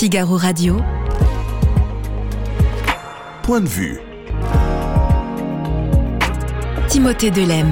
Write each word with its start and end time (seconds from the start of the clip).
Figaro 0.00 0.38
Radio. 0.38 0.80
Point 3.42 3.60
de 3.60 3.68
vue. 3.68 4.00
Timothée 6.88 7.30
Delem. 7.30 7.70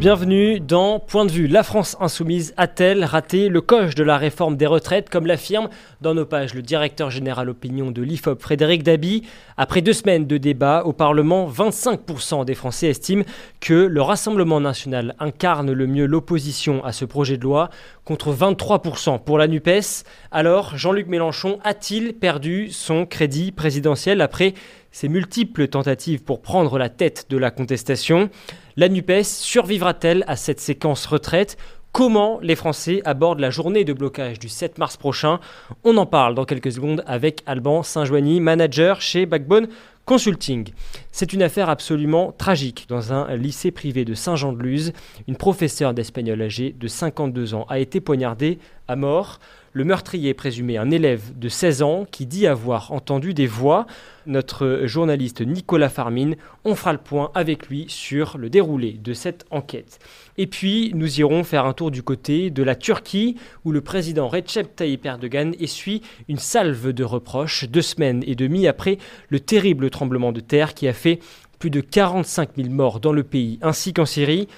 Bienvenue 0.00 0.60
dans 0.60 0.98
Point 0.98 1.26
de 1.26 1.30
vue. 1.30 1.46
La 1.46 1.62
France 1.62 1.94
insoumise 2.00 2.54
a-t-elle 2.56 3.04
raté 3.04 3.50
le 3.50 3.60
coche 3.60 3.94
de 3.94 4.02
la 4.02 4.16
réforme 4.16 4.56
des 4.56 4.64
retraites, 4.64 5.10
comme 5.10 5.26
l'affirme 5.26 5.68
dans 6.00 6.14
nos 6.14 6.24
pages 6.24 6.54
le 6.54 6.62
directeur 6.62 7.10
général 7.10 7.50
opinion 7.50 7.90
de 7.90 8.00
l'IFOP, 8.00 8.40
Frédéric 8.40 8.82
Dabi? 8.82 9.28
Après 9.58 9.82
deux 9.82 9.92
semaines 9.92 10.26
de 10.26 10.38
débat 10.38 10.84
au 10.86 10.94
Parlement, 10.94 11.46
25% 11.50 12.46
des 12.46 12.54
Français 12.54 12.88
estiment 12.88 13.24
que 13.60 13.74
le 13.74 14.00
Rassemblement 14.00 14.58
national 14.58 15.14
incarne 15.18 15.70
le 15.70 15.86
mieux 15.86 16.06
l'opposition 16.06 16.82
à 16.82 16.92
ce 16.92 17.04
projet 17.04 17.36
de 17.36 17.42
loi, 17.42 17.68
contre 18.06 18.32
23% 18.32 19.22
pour 19.22 19.36
la 19.36 19.48
NUPES. 19.48 20.04
Alors, 20.30 20.78
Jean-Luc 20.78 21.08
Mélenchon 21.08 21.58
a-t-il 21.62 22.14
perdu 22.14 22.70
son 22.70 23.04
crédit 23.04 23.52
présidentiel 23.52 24.22
après 24.22 24.54
ses 24.92 25.08
multiples 25.08 25.68
tentatives 25.68 26.22
pour 26.22 26.42
prendre 26.42 26.78
la 26.78 26.88
tête 26.88 27.26
de 27.30 27.36
la 27.36 27.50
contestation 27.50 28.30
La 28.76 28.88
NUPES 28.88 29.24
survivra-t-elle 29.24 30.24
à 30.26 30.36
cette 30.36 30.60
séquence 30.60 31.06
retraite? 31.06 31.56
Comment 31.92 32.38
les 32.40 32.54
Français 32.54 33.02
abordent 33.04 33.40
la 33.40 33.50
journée 33.50 33.84
de 33.84 33.92
blocage 33.92 34.38
du 34.38 34.48
7 34.48 34.78
mars 34.78 34.96
prochain? 34.96 35.40
On 35.82 35.96
en 35.96 36.06
parle 36.06 36.36
dans 36.36 36.44
quelques 36.44 36.72
secondes 36.72 37.02
avec 37.06 37.42
Alban 37.46 37.82
Saint-Joigny, 37.82 38.40
manager 38.40 39.00
chez 39.00 39.26
Backbone 39.26 39.68
Consulting. 40.04 40.68
C'est 41.10 41.32
une 41.32 41.42
affaire 41.42 41.68
absolument 41.68 42.32
tragique. 42.32 42.86
Dans 42.88 43.12
un 43.12 43.34
lycée 43.36 43.72
privé 43.72 44.04
de 44.04 44.14
Saint-Jean-de-Luz, 44.14 44.92
une 45.26 45.36
professeure 45.36 45.92
d'espagnol 45.92 46.42
âgée 46.42 46.74
de 46.78 46.88
52 46.88 47.54
ans 47.54 47.66
a 47.68 47.80
été 47.80 48.00
poignardée 48.00 48.58
à 48.86 48.94
mort. 48.94 49.40
Le 49.72 49.84
meurtrier 49.84 50.34
présumé 50.34 50.78
un 50.78 50.90
élève 50.90 51.38
de 51.38 51.48
16 51.48 51.82
ans 51.82 52.04
qui 52.10 52.26
dit 52.26 52.48
avoir 52.48 52.90
entendu 52.90 53.34
des 53.34 53.46
voix. 53.46 53.86
Notre 54.26 54.80
journaliste 54.84 55.42
Nicolas 55.42 55.88
Farmine, 55.88 56.34
on 56.64 56.74
fera 56.74 56.92
le 56.92 56.98
point 56.98 57.30
avec 57.34 57.68
lui 57.68 57.84
sur 57.88 58.36
le 58.36 58.50
déroulé 58.50 58.94
de 58.94 59.12
cette 59.12 59.46
enquête. 59.52 60.00
Et 60.38 60.48
puis, 60.48 60.90
nous 60.96 61.20
irons 61.20 61.44
faire 61.44 61.66
un 61.66 61.72
tour 61.72 61.92
du 61.92 62.02
côté 62.02 62.50
de 62.50 62.64
la 62.64 62.74
Turquie, 62.74 63.36
où 63.64 63.70
le 63.70 63.80
président 63.80 64.26
Recep 64.26 64.74
Tayyip 64.74 65.06
Erdogan 65.06 65.54
essuie 65.60 66.02
une 66.28 66.38
salve 66.38 66.88
de 66.88 67.04
reproches 67.04 67.68
deux 67.68 67.82
semaines 67.82 68.24
et 68.26 68.34
demie 68.34 68.66
après 68.66 68.98
le 69.28 69.38
terrible 69.38 69.88
tremblement 69.88 70.32
de 70.32 70.40
terre 70.40 70.74
qui 70.74 70.88
a 70.88 70.92
fait 70.92 71.20
plus 71.60 71.70
de 71.70 71.80
45 71.80 72.56
000 72.56 72.70
morts 72.70 72.98
dans 72.98 73.12
le 73.12 73.22
pays 73.22 73.60
ainsi 73.62 73.92
qu'en 73.92 74.06
Syrie. 74.06 74.48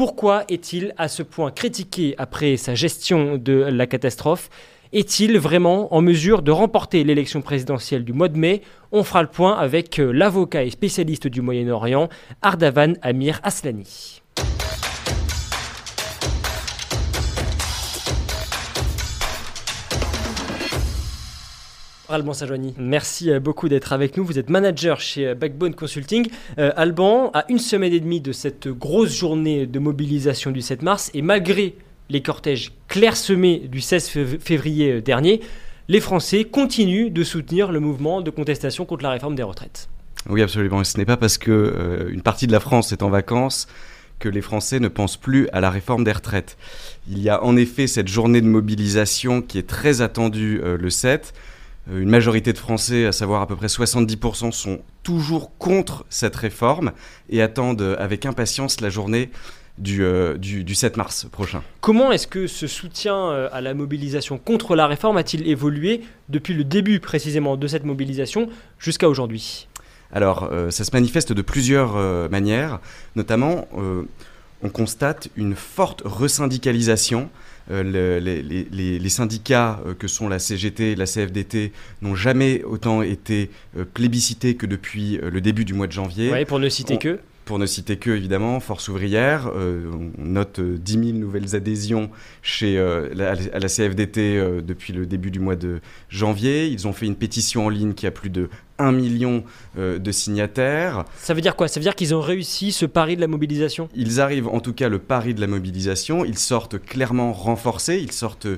Pourquoi 0.00 0.44
est-il 0.48 0.94
à 0.96 1.08
ce 1.08 1.22
point 1.22 1.50
critiqué 1.50 2.14
après 2.16 2.56
sa 2.56 2.74
gestion 2.74 3.36
de 3.36 3.52
la 3.52 3.86
catastrophe? 3.86 4.48
Est-il 4.94 5.38
vraiment 5.38 5.94
en 5.94 6.00
mesure 6.00 6.40
de 6.40 6.50
remporter 6.50 7.04
l'élection 7.04 7.42
présidentielle 7.42 8.02
du 8.02 8.14
mois 8.14 8.28
de 8.28 8.38
mai? 8.38 8.62
On 8.92 9.04
fera 9.04 9.20
le 9.20 9.28
point 9.28 9.58
avec 9.58 9.98
euh, 9.98 10.10
l'avocat 10.10 10.64
et 10.64 10.70
spécialiste 10.70 11.26
du 11.26 11.42
Moyen-Orient, 11.42 12.08
Ardavan 12.40 12.94
Amir 13.02 13.40
Aslani. 13.42 14.22
Alban 22.10 22.32
Sajouani, 22.32 22.74
merci 22.78 23.30
euh, 23.30 23.38
beaucoup 23.38 23.68
d'être 23.68 23.92
avec 23.92 24.16
nous. 24.16 24.24
Vous 24.24 24.38
êtes 24.38 24.50
manager 24.50 25.00
chez 25.00 25.28
euh, 25.28 25.34
Backbone 25.34 25.74
Consulting. 25.74 26.28
Euh, 26.58 26.72
Alban, 26.76 27.30
à 27.34 27.44
une 27.48 27.58
semaine 27.58 27.92
et 27.92 28.00
demie 28.00 28.20
de 28.20 28.32
cette 28.32 28.68
grosse 28.68 29.16
journée 29.16 29.66
de 29.66 29.78
mobilisation 29.78 30.50
du 30.50 30.60
7 30.60 30.82
mars, 30.82 31.10
et 31.14 31.22
malgré 31.22 31.76
les 32.08 32.22
cortèges 32.22 32.72
clairsemés 32.88 33.60
du 33.70 33.80
16 33.80 34.38
février 34.40 35.00
dernier, 35.00 35.40
les 35.88 36.00
Français 36.00 36.44
continuent 36.44 37.12
de 37.12 37.22
soutenir 37.22 37.70
le 37.70 37.78
mouvement 37.78 38.20
de 38.20 38.30
contestation 38.30 38.84
contre 38.84 39.04
la 39.04 39.10
réforme 39.10 39.36
des 39.36 39.44
retraites. 39.44 39.88
Oui, 40.28 40.42
absolument. 40.42 40.82
ce 40.82 40.98
n'est 40.98 41.04
pas 41.04 41.16
parce 41.16 41.38
que 41.38 42.08
une 42.10 42.22
partie 42.22 42.48
de 42.48 42.52
la 42.52 42.60
France 42.60 42.92
est 42.92 43.02
en 43.02 43.10
vacances 43.10 43.68
que 44.18 44.28
les 44.28 44.42
Français 44.42 44.80
ne 44.80 44.88
pensent 44.88 45.16
plus 45.16 45.48
à 45.52 45.60
la 45.60 45.70
réforme 45.70 46.04
des 46.04 46.12
retraites. 46.12 46.56
Il 47.08 47.20
y 47.20 47.28
a 47.28 47.42
en 47.44 47.56
effet 47.56 47.86
cette 47.86 48.08
journée 48.08 48.40
de 48.40 48.46
mobilisation 48.46 49.40
qui 49.40 49.58
est 49.58 49.66
très 49.66 50.02
attendue 50.02 50.60
le 50.62 50.90
7 50.90 51.32
euh, 51.32 51.49
une 51.92 52.08
majorité 52.08 52.52
de 52.52 52.58
Français, 52.58 53.06
à 53.06 53.12
savoir 53.12 53.42
à 53.42 53.46
peu 53.46 53.56
près 53.56 53.66
70%, 53.66 54.52
sont 54.52 54.80
toujours 55.02 55.56
contre 55.58 56.04
cette 56.08 56.36
réforme 56.36 56.92
et 57.28 57.42
attendent 57.42 57.96
avec 57.98 58.26
impatience 58.26 58.80
la 58.80 58.90
journée 58.90 59.30
du, 59.78 60.02
euh, 60.04 60.36
du, 60.36 60.74
7 60.74 60.96
mars 60.96 61.26
prochain. 61.32 61.62
Comment 61.80 62.12
est-ce 62.12 62.26
que 62.26 62.46
ce 62.46 62.66
soutien 62.66 63.16
euh, 63.16 63.48
à 63.52 63.60
la 63.60 63.74
mobilisation 63.74 64.38
contre 64.38 64.76
la 64.76 64.86
réforme 64.86 65.16
a-t-il 65.16 65.48
évolué 65.48 66.02
depuis 66.28 66.54
le 66.54 66.64
début 66.64 67.00
précisément 67.00 67.56
de 67.56 67.66
cette 67.66 67.84
mobilisation 67.84 68.48
jusqu'à 68.78 69.08
aujourd'hui? 69.08 69.66
Alors, 70.12 70.50
ça 70.70 70.82
se 70.82 70.90
manifeste 70.92 71.32
de 71.32 71.40
plusieurs 71.40 71.94
manières. 72.30 72.80
Notamment, 73.14 73.68
on 74.60 74.68
constate 74.68 75.28
une 75.36 75.54
forte 75.54 76.02
resyndicalisation 76.04 77.30
euh, 77.70 78.20
les, 78.20 79.08
syndicats 79.08 79.80
euh, 79.86 79.94
que 79.94 80.08
sont 80.08 80.28
la 80.28 80.38
CGT 80.38 80.92
et 80.92 80.96
la 80.96 81.06
CFDT 81.06 81.72
n'ont 82.02 82.14
jamais 82.14 82.62
autant 82.64 83.02
été 83.02 83.50
euh, 83.76 83.84
plébiscités 83.84 84.54
que 84.56 84.66
depuis 84.66 85.18
le 85.22 85.40
début 85.40 85.64
du 85.64 85.74
mois 85.74 85.86
de 85.86 85.92
janvier. 85.92 86.32
Oui, 86.32 86.44
pour 86.44 86.58
ne 86.58 86.68
citer 86.68 86.98
que 86.98 87.20
pour 87.50 87.58
ne 87.58 87.66
citer 87.66 87.96
que, 87.96 88.10
évidemment, 88.10 88.60
Force 88.60 88.88
ouvrière. 88.88 89.50
on 89.52 90.10
note 90.22 90.60
10 90.60 90.92
000 90.92 91.18
nouvelles 91.18 91.56
adhésions 91.56 92.10
chez, 92.42 92.76
la, 93.12 93.32
à 93.32 93.58
la 93.58 93.68
CFDT 93.68 94.62
depuis 94.62 94.92
le 94.92 95.04
début 95.04 95.32
du 95.32 95.40
mois 95.40 95.56
de 95.56 95.80
janvier. 96.08 96.68
Ils 96.68 96.86
ont 96.86 96.92
fait 96.92 97.06
une 97.06 97.16
pétition 97.16 97.66
en 97.66 97.68
ligne 97.68 97.94
qui 97.94 98.06
a 98.06 98.12
plus 98.12 98.30
de 98.30 98.48
1 98.80 98.92
million 98.92 99.44
euh, 99.78 99.98
de 99.98 100.10
signataires. 100.10 101.04
Ça 101.18 101.34
veut 101.34 101.40
dire 101.40 101.54
quoi? 101.54 101.68
Ça 101.68 101.78
veut 101.78 101.84
dire 101.84 101.94
qu'ils 101.94 102.14
ont 102.14 102.20
réussi 102.20 102.72
ce 102.72 102.86
pari 102.86 103.14
de 103.14 103.20
la 103.20 103.26
mobilisation? 103.26 103.88
Ils 103.94 104.20
arrivent 104.20 104.48
en 104.48 104.60
tout 104.60 104.72
cas 104.72 104.88
le 104.88 104.98
pari 104.98 105.34
de 105.34 105.40
la 105.40 105.46
mobilisation, 105.46 106.24
ils 106.24 106.38
sortent 106.38 106.80
clairement 106.80 107.32
renforcés, 107.32 108.00
ils 108.00 108.12
sortent 108.12 108.48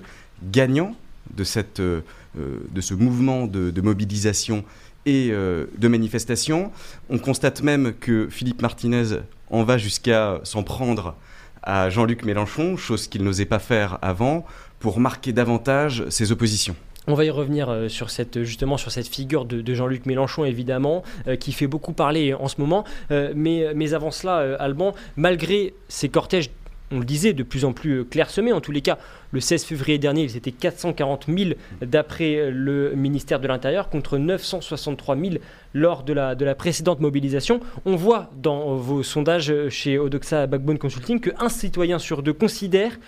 gagnants 0.50 0.94
de, 1.36 1.44
cette, 1.44 1.80
euh, 1.80 2.00
de 2.34 2.80
ce 2.80 2.94
mouvement 2.94 3.46
de, 3.46 3.80
mobilisation 3.80 4.64
et 5.06 5.28
euh, 5.30 5.66
de 5.78 5.88
manifestation. 5.88 6.70
On 7.10 7.18
constate 7.18 7.62
même 7.62 7.94
que 7.98 8.28
Philippe 8.28 8.62
Martinez 8.62 9.20
en 9.50 9.64
va 9.64 9.78
jusqu'à 9.78 10.40
s'en 10.44 10.62
prendre 10.62 11.14
à 11.62 11.90
Jean-Luc 11.90 12.24
Mélenchon, 12.24 12.76
chose 12.76 13.06
qu'il 13.06 13.22
n'osait 13.22 13.46
pas 13.46 13.58
faire 13.58 13.98
avant, 14.02 14.44
pour 14.80 14.98
marquer 14.98 15.32
davantage 15.32 16.08
ses 16.08 16.32
oppositions. 16.32 16.74
On 17.08 17.14
va 17.14 17.24
y 17.24 17.30
revenir 17.30 17.68
euh, 17.68 17.88
sur 17.88 18.10
cette, 18.10 18.44
justement 18.44 18.76
sur 18.76 18.92
cette 18.92 19.08
figure 19.08 19.44
de, 19.44 19.74
Jean-Luc 19.74 20.06
Mélenchon, 20.06 20.44
évidemment, 20.44 21.02
euh, 21.26 21.34
qui 21.34 21.52
fait 21.52 21.66
beaucoup 21.66 21.92
parler 21.92 22.32
en 22.32 22.46
ce 22.46 22.60
moment. 22.60 22.84
Euh, 23.10 23.32
mais, 23.34 23.72
mais 23.74 23.92
avant 23.92 24.12
cela, 24.12 24.56
Alban, 24.60 24.94
malgré 25.16 25.74
ces 25.88 26.08
cortèges 26.08 26.50
on 26.92 26.98
le 26.98 27.04
disait, 27.04 27.32
de 27.32 27.42
plus 27.42 27.64
en 27.64 27.72
plus 27.72 28.04
clairsemés. 28.04 28.52
En 28.52 28.60
tous 28.60 28.72
les 28.72 28.82
cas, 28.82 28.98
le 29.32 29.40
16 29.40 29.64
février 29.64 29.98
dernier, 29.98 30.22
ils 30.24 30.36
étaient 30.36 30.52
440 30.52 31.26
000 31.26 31.50
d'après 31.80 32.50
le 32.50 32.94
ministère 32.94 33.40
de 33.40 33.48
l'Intérieur, 33.48 33.88
contre 33.88 34.18
963 34.18 35.16
000 35.16 35.30
lors 35.74 36.02
de 36.02 36.12
la, 36.12 36.34
de 36.34 36.44
la 36.44 36.54
précédente 36.54 37.00
mobilisation. 37.00 37.60
On 37.84 37.96
voit 37.96 38.30
dans 38.36 38.76
vos 38.76 39.02
sondages 39.02 39.52
chez 39.70 39.98
Odoxa 39.98 40.46
Backbone 40.46 40.78
Consulting 40.78 41.20
qu'un 41.20 41.48
citoyen 41.48 41.98
sur 41.98 42.22
deux 42.22 42.34
considère 42.34 42.98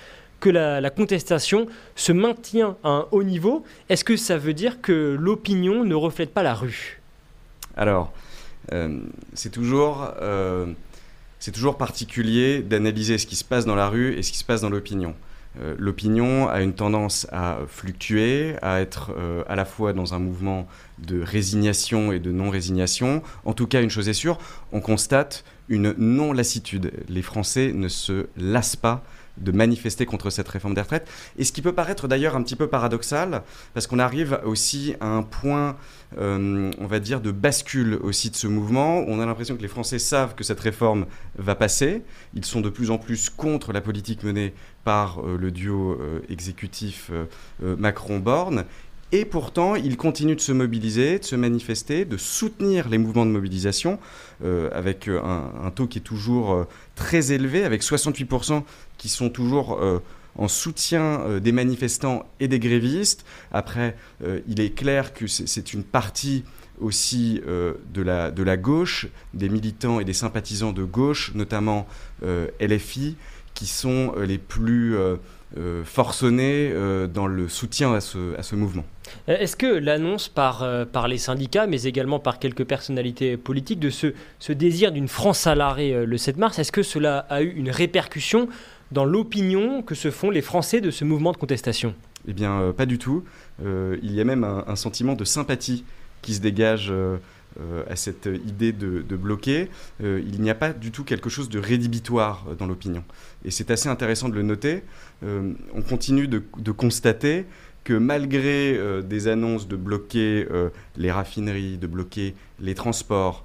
que 0.45 0.51
la, 0.51 0.91
contestation 0.91 1.66
se 1.97 2.12
maintient 2.12 2.77
à 2.84 2.91
un 2.91 3.06
haut 3.12 3.22
niveau, 3.22 3.65
est-ce 3.89 4.05
que 4.05 4.16
ça 4.16 4.37
veut 4.37 4.53
dire 4.53 4.83
que 4.83 5.16
l'opinion 5.19 5.84
ne 5.84 5.95
reflète 5.95 6.34
pas 6.34 6.43
la 6.43 6.53
rue? 6.53 7.01
Alors, 7.78 8.12
euh, 8.72 8.99
c'est 9.33 9.51
toujours, 9.51 10.12
euh, 10.21 10.66
toujours 11.53 11.77
particulier 11.77 12.62
d'analyser 12.62 13.19
ce 13.19 13.27
qui 13.27 13.37
se 13.37 13.44
passe 13.44 13.65
dans 13.65 13.75
la 13.75 13.88
rue 13.88 14.15
et 14.15 14.22
ce 14.22 14.32
qui 14.32 14.38
se 14.38 14.44
passe 14.44 14.60
dans 14.60 14.71
l'opinion. 14.71 15.15
Euh, 15.60 15.75
l'opinion 15.78 16.48
a 16.48 16.63
une 16.63 16.74
tendance 16.74 17.27
à 17.30 17.59
fluctuer, 17.69 18.57
à 18.63 18.80
être 18.80 19.13
à 19.48 19.54
la 19.54 19.65
fois 19.65 19.92
dans 19.92 20.15
un 20.15 20.19
mouvement 20.19 20.66
de 20.98 21.21
résignation 21.21 22.13
et 22.13 22.19
de 22.19 22.33
non-résignation. 22.33 23.22
En 23.45 23.53
tout 23.53 23.66
cas, 23.66 23.83
une 23.83 23.91
chose 23.91 24.09
est 24.09 24.15
sûre, 24.15 24.39
on 24.72 24.80
constate 24.80 25.45
une 25.69 25.95
non-lassitude. 25.97 26.92
Les 27.09 27.22
Français 27.22 27.72
ne 27.72 27.89
se 27.89 28.27
lassent 28.36 28.77
pas 28.77 29.04
de 29.39 29.53
manifester 29.53 30.07
contre 30.07 30.31
cette 30.31 30.48
réforme 30.48 30.75
des 30.75 30.81
retraites. 30.81 31.09
Et 31.39 31.45
ce 31.45 31.53
qui 31.53 31.63
peut 31.63 31.72
paraître 31.72 32.09
d'ailleurs 32.09 32.36
un 32.36 32.42
petit 32.42 32.57
peu 32.57 32.66
paradoxal, 32.66 33.42
parce 33.72 33.86
qu'on 33.86 33.98
arrive 33.98 34.41
aussi 34.45 34.95
à 35.01 35.07
un 35.07 35.22
point, 35.22 35.77
euh, 36.19 36.71
on 36.78 36.86
va 36.86 37.01
dire, 37.01 37.21
de 37.21 37.33
bascule 37.33 37.98
aussi 38.03 38.31
de 38.31 38.36
ce 38.36 38.47
mouvement. 38.47 39.04
On 39.07 39.21
a 39.21 39.27
l'impression 39.27 39.57
que 39.57 39.63
les 39.63 39.69
Français 39.69 39.98
savent 39.98 40.34
que 40.34 40.45
cette 40.45 40.60
réforme 40.60 41.07
va 41.39 41.54
passer. 41.54 42.03
Ils 42.34 42.45
sont 42.45 42.60
de 42.60 42.69
plus 42.69 42.91
en 42.91 42.98
plus 42.98 43.31
contre 43.31 43.72
la 43.72 43.81
politique 43.81 44.22
menée 44.22 44.54
par 44.84 45.21
euh, 45.21 45.36
le 45.39 45.51
duo 45.51 45.92
euh, 45.92 46.21
exécutif 46.28 47.10
Macron-Borne. 47.60 48.65
Et 49.12 49.24
pourtant, 49.24 49.74
ils 49.77 49.97
continuent 49.97 50.34
de 50.34 50.41
se 50.41 50.53
mobiliser, 50.53 51.18
de 51.18 51.24
se 51.24 51.36
manifester, 51.36 52.04
de 52.04 52.16
soutenir 52.16 52.89
les 52.89 52.98
mouvements 52.98 53.27
de 53.27 53.30
mobilisation, 53.30 53.98
avec 54.72 55.09
un, 55.09 55.71
taux 55.74 55.86
qui 55.86 55.98
est 55.98 56.03
toujours 56.03 56.66
très 56.97 57.33
élevé, 57.33 57.65
avec 57.65 57.83
68% 57.83 58.62
qui 58.98 59.09
sont 59.09 59.30
toujours 59.30 59.78
euh, 59.80 60.01
en 60.36 60.48
soutien 60.48 61.39
des 61.41 61.53
manifestants 61.53 62.27
et 62.41 62.48
des 62.48 62.59
grévistes. 62.59 63.24
Après, 63.53 63.97
il 64.48 64.60
est 64.60 64.74
clair 64.74 65.15
que 65.15 65.28
c'est 65.28 65.72
une 65.72 65.84
partie 65.84 66.45
aussi 66.80 67.41
de, 67.45 68.03
la, 68.03 68.33
de 68.33 68.42
la 68.42 68.57
gauche, 68.57 69.07
des 69.33 69.48
militants 69.48 70.00
et 70.00 70.04
des 70.04 70.12
sympathisants 70.12 70.72
de 70.72 70.83
gauche, 70.83 71.33
notamment 71.36 71.86
LFI, 72.60 73.16
qui 73.54 73.66
sont 73.66 74.15
les 74.16 74.39
plus 74.39 74.97
euh, 75.57 75.84
forcené 75.84 76.72
euh, 76.72 77.07
dans 77.07 77.28
le 77.28 77.48
soutien 77.48 77.95
à 77.95 78.00
ce, 78.00 78.36
à 78.36 78.42
ce 78.42 78.57
mouvement. 78.57 78.84
Euh, 79.28 79.36
est-ce 79.39 79.56
que 79.56 79.66
l'annonce 79.66 80.28
par, 80.28 80.66
par 80.92 81.09
les 81.09 81.18
syndicats, 81.18 81.66
mais 81.66 81.83
également 81.83 82.18
par 82.18 82.39
quelques 82.39 82.65
personnalités 82.65 83.36
politiques, 83.36 83.80
de 83.80 83.91
ce, 83.91 84.12
désir 84.53 84.92
d'une 84.92 85.09
France 85.09 85.47
à 85.47 85.54
l'arrêt 85.54 86.04
le 86.04 86.16
7 86.18 86.36
mars, 86.36 86.59
est-ce 86.59 86.72
que 86.72 86.83
cela 86.83 87.18
a 87.30 87.42
eu 87.42 87.51
une 87.51 87.71
répercussion 87.71 88.48
dans 88.92 89.04
l'opinion 89.04 89.83
que 89.83 89.95
se 89.95 90.10
font 90.10 90.30
les 90.30 90.42
Français 90.42 90.80
de 90.80 90.91
ce 90.91 91.04
mouvement 91.04 91.33
de 91.33 91.36
contestation? 91.36 91.95
Eh 92.28 92.33
bien, 92.33 92.72
pas 92.77 92.86
du 92.86 92.98
tout. 92.98 93.24
il 93.62 94.12
y 94.12 94.21
a 94.21 94.24
même 94.24 94.45
un, 94.45 94.77
sentiment 94.77 95.15
de 95.15 95.24
sympathie 95.24 95.84
qui 96.22 96.34
se 96.34 96.41
dégage 96.41 96.92
euh, 97.60 97.84
à 97.89 97.95
cette 97.95 98.27
idée 98.27 98.72
de, 98.72 99.16
bloquer, 99.16 99.71
euh, 100.03 100.21
il 100.27 100.41
n'y 100.41 100.50
a 100.50 100.57
pas 100.57 100.72
du 100.72 100.91
tout 100.91 101.04
quelque 101.04 101.30
chose 101.30 101.48
de 101.48 101.60
rédhibitoire 101.60 102.45
euh, 102.48 102.57
dans 102.57 102.66
l'opinion. 102.66 103.04
Et 103.45 103.53
c'est 103.53 103.71
assez 103.71 103.89
intéressant 103.89 104.28
de 104.28 104.34
le 104.34 104.42
noter. 104.42 104.83
on 105.22 105.83
continue 105.89 106.27
de, 106.27 106.72
constater 106.72 107.47
que 107.84 107.92
malgré 107.95 108.78
des 109.03 109.28
annonces 109.28 109.69
de 109.69 109.77
bloquer 109.77 110.47
les 110.97 111.13
raffineries, 111.13 111.77
de 111.77 111.86
bloquer 111.86 112.34
les 112.60 112.75
transports, 112.75 113.45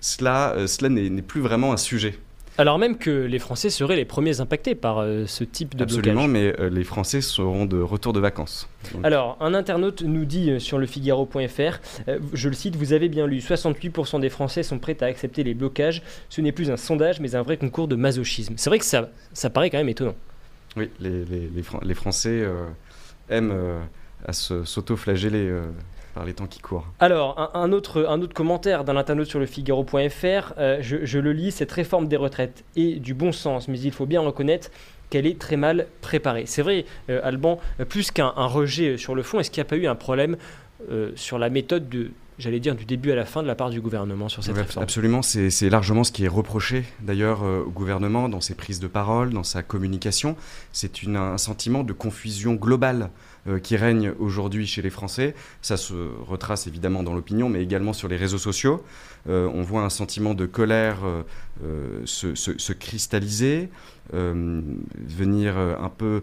cela, 0.00 0.54
cela 0.66 0.88
n'est 0.88 1.22
plus 1.22 1.40
vraiment 1.40 1.72
un 1.72 1.78
sujet. 1.78 2.18
Alors 2.60 2.80
même 2.80 2.98
que 2.98 3.10
les 3.10 3.38
Français 3.38 3.70
seraient 3.70 3.94
les 3.94 4.04
premiers 4.04 4.40
impactés 4.40 4.74
par 4.74 4.98
euh, 4.98 5.26
ce 5.26 5.44
type 5.44 5.76
de 5.76 5.84
Absolument, 5.84 6.26
mais 6.26 6.52
euh, 6.58 6.68
les 6.68 6.82
Français 6.82 7.20
seront 7.20 7.66
de 7.66 7.80
retour 7.80 8.12
de 8.12 8.18
vacances. 8.18 8.68
Alors, 9.04 9.36
un 9.40 9.54
internaute 9.54 10.02
nous 10.02 10.24
dit 10.24 10.50
euh, 10.50 10.58
sur 10.58 10.76
le 10.76 10.86
Figaro.fr, 10.86 11.78
je 12.32 12.48
le 12.48 12.54
cite, 12.54 12.74
vous 12.74 12.92
avez 12.92 13.08
bien 13.08 13.28
lu, 13.28 13.38
68% 13.38 14.18
des 14.18 14.28
Français 14.28 14.64
sont 14.64 14.80
prêts 14.80 14.96
à 15.00 15.06
accepter 15.06 15.44
les 15.44 15.54
blocages. 15.54 16.02
Ce 16.30 16.40
n'est 16.40 16.50
plus 16.50 16.68
un 16.72 16.76
sondage, 16.76 17.20
mais 17.20 17.36
un 17.36 17.42
vrai 17.42 17.58
concours 17.58 17.86
de 17.86 17.94
masochisme. 17.94 18.54
C'est 18.56 18.70
vrai 18.70 18.80
que 18.80 18.84
ça, 18.84 19.08
ça 19.32 19.50
paraît 19.50 19.70
quand 19.70 19.78
même 19.78 19.88
étonnant. 19.88 20.16
Oui, 20.76 20.90
les, 20.98 21.24
les, 21.24 21.48
les, 21.82 21.94
Français 21.94 22.44
aiment 23.30 23.54
à 24.26 24.32
s'auto-flageller 24.32 25.52
les 26.24 26.34
temps 26.34 26.46
qui 26.46 26.60
courent. 26.60 26.86
Alors, 27.00 27.50
un, 27.54 27.72
autre, 27.72 28.06
un 28.08 28.20
autre 28.20 28.34
commentaire 28.34 28.84
d'un 28.84 28.96
internaute 28.96 29.28
sur 29.28 29.38
le 29.38 29.46
Figaro.fr, 29.46 30.54
euh, 30.58 30.78
je, 30.80 31.18
le 31.18 31.32
lis, 31.32 31.52
cette 31.52 31.72
réforme 31.72 32.08
des 32.08 32.16
retraites 32.16 32.64
est 32.76 33.00
du 33.00 33.14
bon 33.14 33.32
sens, 33.32 33.68
mais 33.68 33.78
il 33.78 33.92
faut 33.92 34.06
bien 34.06 34.20
reconnaître 34.20 34.70
qu'elle 35.10 35.26
est 35.26 35.38
très 35.38 35.56
mal 35.56 35.86
préparée. 36.00 36.44
C'est 36.46 36.62
vrai, 36.62 36.84
euh, 37.08 37.20
Alban, 37.22 37.58
euh, 37.80 37.84
plus 37.84 38.10
qu'un 38.10 38.30
rejet 38.30 38.96
sur 38.96 39.14
le 39.14 39.22
fond, 39.22 39.40
est-ce 39.40 39.50
qu'il 39.50 39.60
n'y 39.60 39.66
a 39.66 39.70
pas 39.70 39.76
eu 39.76 39.86
un 39.86 39.96
problème 39.96 40.36
sur 41.16 41.40
la 41.40 41.50
méthode 41.50 41.88
de, 41.88 42.12
j'allais 42.38 42.60
dire, 42.60 42.74
du 42.74 42.84
début 42.84 43.10
à 43.12 43.16
la 43.16 43.24
fin 43.24 43.42
de 43.42 43.46
la 43.46 43.54
part 43.54 43.70
du 43.70 43.80
gouvernement 43.80 44.28
sur 44.28 44.42
cette 44.44 44.56
réforme. 44.56 44.82
Absolument, 44.82 45.22
c'est 45.22 45.70
largement 45.70 46.04
ce 46.04 46.12
qui 46.12 46.24
est 46.24 46.28
reproché 46.28 46.84
d'ailleurs 47.00 47.42
au 47.42 47.70
gouvernement 47.70 48.28
dans 48.28 48.40
ses 48.40 48.54
prises 48.54 48.80
de 48.80 48.86
parole, 48.86 49.30
dans 49.30 49.44
sa 49.44 49.62
communication. 49.62 50.36
C'est 50.72 51.06
un 51.06 51.38
sentiment 51.38 51.84
de 51.84 51.92
confusion 51.92 52.54
globale 52.54 53.10
euh, 53.48 53.58
qui 53.60 53.76
règne 53.76 54.12
aujourd'hui 54.18 54.66
chez 54.66 54.82
les 54.82 54.90
Français. 54.90 55.34
Ça 55.62 55.76
se 55.76 55.94
retrace 56.26 56.66
évidemment 56.66 57.02
dans 57.02 57.14
l'opinion, 57.14 57.48
mais 57.48 57.62
également 57.62 57.92
sur 57.92 58.08
les 58.08 58.16
réseaux 58.16 58.38
sociaux. 58.38 58.82
Euh, 59.28 59.48
on 59.54 59.62
voit 59.62 59.82
un 59.82 59.90
sentiment 59.90 60.34
de 60.34 60.44
colère 60.44 60.98
euh, 61.64 62.02
se, 62.04 62.72
cristalliser, 62.72 63.68
venir 64.12 65.58
un 65.58 65.90
peu 65.90 66.22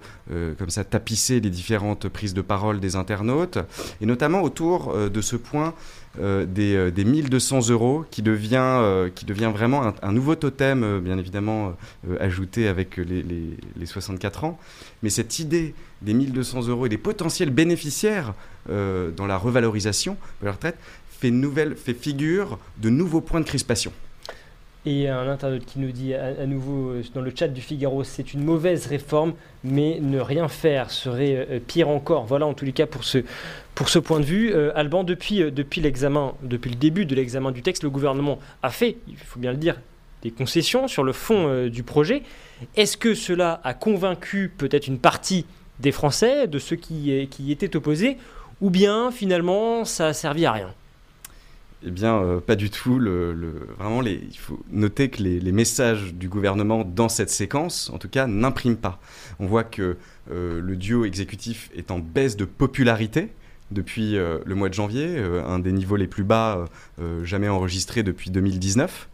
comme 0.58 0.72
ça 0.72 0.84
tapisser 0.84 1.40
les 1.40 1.52
différentes 1.52 2.08
prises 2.08 2.34
de 2.34 2.42
parole 2.42 2.80
des 2.80 2.96
internautes, 2.96 3.60
et 4.02 4.08
notamment 4.08 4.42
autour 4.42 4.96
de 4.96 5.22
ce 5.22 5.36
point 5.36 5.76
des, 6.20 6.92
des, 6.92 7.06
1200 7.06 7.70
euros 7.70 8.06
qui 8.10 8.22
devient, 8.22 9.10
qui 9.16 9.26
devient 9.26 9.52
vraiment 9.54 9.94
un, 10.02 10.12
nouveau 10.12 10.36
totem, 10.36 11.00
bien 11.00 11.18
évidemment 11.18 11.76
ajouté 12.20 12.68
avec 12.68 12.98
les, 12.98 13.24
les, 13.24 13.58
les, 13.78 13.86
64 13.86 14.44
ans. 14.44 14.60
Mais 15.04 15.10
cette 15.10 15.40
idée 15.40 15.74
des 16.02 16.14
1200 16.14 16.68
euros 16.68 16.86
et 16.86 16.90
des 16.90 16.98
potentiels 16.98 17.50
bénéficiaires 17.50 18.34
euh, 18.70 19.12
dans 19.12 19.28
la 19.28 19.38
revalorisation 19.38 20.18
de 20.42 20.46
la 20.46 20.54
retraite 20.54 20.78
fait, 21.20 21.32
nouvelle, 21.32 21.76
fait 21.76 21.94
figure 21.94 22.58
de 22.78 22.90
nouveaux 22.90 23.22
points 23.22 23.40
de 23.40 23.46
crispation. 23.46 23.92
Et 24.88 25.10
un 25.10 25.28
internaute 25.28 25.66
qui 25.66 25.80
nous 25.80 25.92
dit 25.92 26.14
à, 26.14 26.46
nouveau 26.46 26.90
euh, 26.90 27.04
dans 27.16 27.22
le 27.22 27.34
chat 27.36 27.48
du 27.48 27.62
Figaro, 27.62 28.04
c'est 28.04 28.34
une 28.34 28.44
mauvaise 28.44 28.86
réforme, 28.86 29.34
mais 29.64 29.98
ne 30.00 30.20
rien 30.20 30.48
faire 30.48 30.92
serait 30.92 31.48
euh, 31.50 31.60
pire 31.60 31.90
encore. 31.90 32.26
Voilà 32.26 32.46
en 32.46 32.54
tous 32.54 32.66
les 32.66 32.72
cas 32.72 32.86
pour 32.86 33.04
ce, 33.04 33.20
point 34.00 34.20
de 34.20 34.26
vue. 34.26 34.54
Alban, 34.76 35.04
depuis, 35.04 35.52
l'examen, 35.82 36.36
depuis 36.44 36.70
le 36.70 36.76
début 36.76 37.06
de 37.06 37.16
l'examen 37.16 37.52
du 37.52 37.64
texte, 37.64 37.82
le 37.82 37.90
gouvernement 37.90 38.38
a 38.62 38.70
fait, 38.70 38.98
il 39.08 39.18
faut 39.18 39.40
bien 39.40 39.52
le 39.52 39.58
dire, 39.58 39.82
des 40.22 40.30
concessions 40.30 40.88
sur 40.88 41.04
le 41.04 41.14
fond 41.14 41.68
du 41.68 41.82
projet. 41.82 42.22
Est-ce 42.76 42.96
que 42.96 43.16
cela 43.16 43.62
a 43.64 43.74
convaincu 43.74 44.52
peut-être 44.56 44.88
une 44.88 45.00
partie 45.00 45.46
des 45.80 45.92
Français, 45.92 46.48
de 46.48 46.60
ceux 46.60 46.76
qui, 46.76 47.28
qui 47.30 47.52
étaient 47.52 47.76
opposés, 47.76 48.18
ou 48.62 48.70
bien 48.70 49.12
finalement 49.12 49.84
ça 49.84 50.08
a 50.08 50.14
servi 50.14 50.46
à 50.46 50.52
rien? 50.52 50.74
Eh 51.88 51.92
bien, 51.92 52.18
euh, 52.18 52.40
pas 52.40 52.56
du 52.56 52.72
tout. 52.72 52.98
Le, 52.98 53.54
vraiment, 53.78 54.02
les, 54.02 54.20
il 54.30 54.38
faut 54.38 54.60
noter 54.72 55.10
que 55.10 55.22
les, 55.22 55.52
messages 55.52 56.16
du 56.16 56.28
gouvernement 56.28 56.84
dans 56.84 57.10
cette 57.10 57.30
séquence, 57.30 57.92
en 57.92 58.00
tout 58.00 58.10
cas, 58.10 58.26
n'impriment 58.26 58.76
pas. 58.76 59.00
On 59.40 59.46
voit 59.46 59.64
que 59.64 59.98
euh, 60.32 60.60
le 60.60 60.76
duo 60.76 61.06
exécutif 61.06 61.70
est 61.76 61.92
en 61.92 62.00
baisse 62.00 62.36
de 62.38 62.46
popularité 62.46 63.30
depuis 63.70 64.18
euh, 64.18 64.40
le 64.46 64.56
mois 64.56 64.70
de 64.70 64.74
janvier, 64.74 65.18
un 65.18 65.60
des 65.60 65.72
niveaux 65.72 65.96
les 65.96 66.08
plus 66.08 66.24
bas 66.24 66.66
jamais 67.24 67.50
enregistrés 67.50 68.04
depuis 68.04 68.32
2019. 68.32 69.10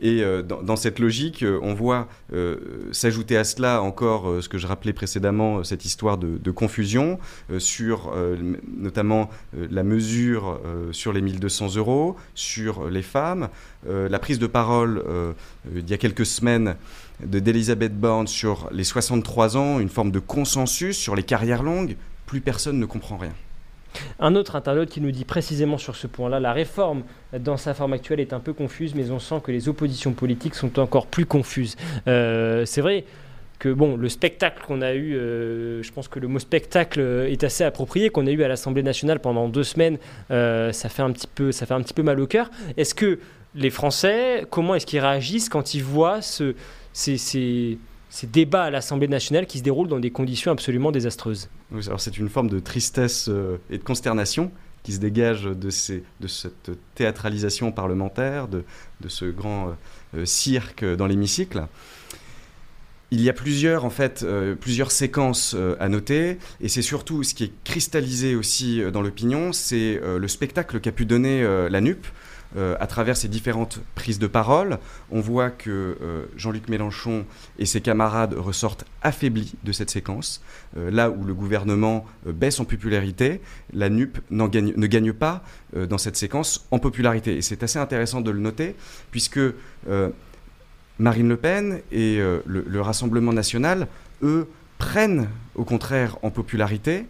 Et 0.00 0.22
euh, 0.22 0.42
dans, 0.42 0.76
cette 0.76 0.98
logique, 0.98 1.42
euh, 1.42 1.58
on 1.62 1.74
voit 1.74 2.08
euh, 2.32 2.56
s'ajouter 2.92 3.36
à 3.36 3.44
cela 3.44 3.82
encore 3.82 4.42
ce 4.42 4.48
que 4.48 4.58
je 4.58 4.66
rappelais 4.66 4.92
précédemment, 4.92 5.64
cette 5.64 5.84
histoire 5.84 6.18
de, 6.18 6.50
confusion 6.50 7.18
sur 7.58 8.12
notamment 8.78 9.28
la 9.52 9.82
mesure 9.82 10.58
sur 10.92 11.12
les 11.12 11.20
1200 11.20 11.76
euros, 11.76 12.16
sur 12.34 12.88
les 12.88 13.02
femmes, 13.02 13.48
la 13.86 14.18
prise 14.18 14.38
de 14.38 14.46
parole 14.46 15.04
il 15.74 15.88
y 15.88 15.92
a 15.92 15.98
quelques 15.98 16.24
semaines 16.24 16.74
d'Elisabeth 17.20 17.98
Borne 17.98 18.26
sur 18.26 18.68
les 18.72 18.84
63 18.84 19.56
ans, 19.58 19.78
une 19.78 19.90
forme 19.90 20.10
de 20.10 20.20
consensus 20.20 20.96
sur 20.96 21.14
les 21.14 21.22
carrières 21.22 21.62
longues. 21.62 21.96
Plus 22.26 22.40
personne 22.40 22.80
ne 22.80 22.86
comprend 22.86 23.18
rien. 23.18 23.34
Un 24.20 24.34
autre 24.34 24.56
internaute 24.56 24.90
qui 24.90 25.00
nous 25.00 25.10
dit 25.10 25.24
précisément 25.24 25.78
sur 25.78 25.96
ce 25.96 26.06
point-là, 26.06 26.40
la 26.40 26.52
réforme 26.52 27.02
dans 27.38 27.56
sa 27.56 27.74
forme 27.74 27.92
actuelle 27.92 28.20
est 28.20 28.32
un 28.32 28.40
peu 28.40 28.52
confuse, 28.52 28.94
mais 28.94 29.10
on 29.10 29.18
sent 29.18 29.40
que 29.42 29.52
les 29.52 29.68
oppositions 29.68 30.12
politiques 30.12 30.54
sont 30.54 30.78
encore 30.78 31.06
plus 31.06 31.26
confuses. 31.26 31.76
Euh, 32.06 32.64
c'est 32.64 32.80
vrai 32.80 33.04
que 33.58 33.72
bon, 33.72 33.96
le 33.96 34.08
spectacle 34.08 34.62
qu'on 34.66 34.82
a 34.82 34.94
eu, 34.94 35.16
euh, 35.16 35.82
je 35.82 35.92
pense 35.92 36.08
que 36.08 36.20
le 36.20 36.28
mot 36.28 36.38
spectacle 36.38 37.00
est 37.00 37.42
assez 37.42 37.64
approprié, 37.64 38.10
qu'on 38.10 38.26
a 38.26 38.30
eu 38.30 38.42
à 38.42 38.48
l'Assemblée 38.48 38.82
nationale 38.82 39.18
pendant 39.20 39.48
deux 39.48 39.64
semaines, 39.64 39.98
euh, 40.30 40.72
ça, 40.72 40.88
fait 40.88 41.02
un 41.02 41.10
petit 41.10 41.26
peu, 41.26 41.50
ça 41.52 41.66
fait 41.66 41.74
un 41.74 41.82
petit 41.82 41.94
peu 41.94 42.02
mal 42.02 42.20
au 42.20 42.26
cœur. 42.26 42.50
Est-ce 42.76 42.94
que 42.94 43.18
les 43.54 43.70
Français, 43.70 44.44
comment 44.50 44.74
est-ce 44.74 44.86
qu'ils 44.86 45.00
réagissent 45.00 45.48
quand 45.48 45.74
ils 45.74 45.82
voient 45.82 46.22
ce, 46.22 46.54
ces, 46.92 47.16
ces 47.16 47.78
ces 48.10 48.26
débats 48.26 48.64
à 48.64 48.70
l'Assemblée 48.70 49.08
nationale 49.08 49.46
qui 49.46 49.58
se 49.58 49.62
déroulent 49.62 49.88
dans 49.88 50.00
des 50.00 50.10
conditions 50.10 50.50
absolument 50.50 50.92
désastreuses. 50.92 51.48
alors 51.86 52.00
c'est 52.00 52.18
une 52.18 52.28
forme 52.28 52.48
de 52.48 52.58
tristesse 52.58 53.28
euh, 53.28 53.58
et 53.70 53.78
de 53.78 53.82
consternation 53.82 54.50
qui 54.82 54.92
se 54.92 54.98
dégage 54.98 55.44
de, 55.44 55.70
ces, 55.70 56.02
de 56.20 56.28
cette 56.28 56.70
théâtralisation 56.94 57.72
parlementaire, 57.72 58.48
de, 58.48 58.64
de 59.00 59.08
ce 59.08 59.26
grand 59.26 59.76
euh, 60.14 60.24
cirque 60.24 60.84
dans 60.84 61.06
l'hémicycle. 61.06 61.66
Il 63.10 63.20
y 63.20 63.28
a 63.28 63.32
plusieurs, 63.32 63.84
en 63.84 63.90
fait, 63.90 64.22
euh, 64.22 64.54
plusieurs 64.54 64.90
séquences 64.90 65.56
à 65.80 65.88
noter, 65.88 66.38
et 66.60 66.68
c'est 66.68 66.82
surtout 66.82 67.22
ce 67.22 67.34
qui 67.34 67.44
est 67.44 67.52
cristallisé 67.64 68.34
aussi 68.34 68.82
dans 68.92 69.02
l'opinion, 69.02 69.52
c'est 69.52 70.00
le 70.02 70.28
spectacle 70.28 70.78
qu'a 70.80 70.92
pu 70.92 71.06
donner 71.06 71.42
la 71.68 71.80
NUP 71.80 72.06
euh, 72.56 72.76
à 72.80 72.86
travers 72.86 73.16
ces 73.16 73.28
différentes 73.28 73.80
prises 73.94 74.18
de 74.18 74.26
parole, 74.26 74.78
on 75.10 75.20
voit 75.20 75.50
que 75.50 75.98
euh, 76.00 76.24
Jean-Luc 76.36 76.68
Mélenchon 76.68 77.26
et 77.58 77.66
ses 77.66 77.82
camarades 77.82 78.34
ressortent 78.34 78.86
affaiblis 79.02 79.54
de 79.64 79.72
cette 79.72 79.90
séquence. 79.90 80.42
Euh, 80.76 80.90
là 80.90 81.10
où 81.10 81.24
le 81.24 81.34
gouvernement 81.34 82.06
baisse 82.24 82.58
en 82.58 82.64
popularité, 82.64 83.42
la 83.74 83.90
NUP 83.90 84.18
ne 84.30 84.86
gagne 84.86 85.12
pas 85.12 85.42
dans 85.74 85.98
cette 85.98 86.16
séquence 86.16 86.66
en 86.70 86.78
popularité. 86.78 87.36
Et 87.36 87.42
c'est 87.42 87.62
assez 87.62 87.78
intéressant 87.78 88.20
de 88.22 88.30
le 88.30 88.40
noter, 88.40 88.74
puisque 89.10 89.40
Marine 90.98 91.28
Le 91.28 91.36
Pen 91.36 91.80
et 91.92 92.18
le, 92.46 92.80
Rassemblement 92.80 93.32
national, 93.32 93.88
eux, 94.22 94.48
prennent 94.78 95.28
au 95.54 95.64
contraire 95.64 96.16
en 96.22 96.30
popularité. 96.30 97.06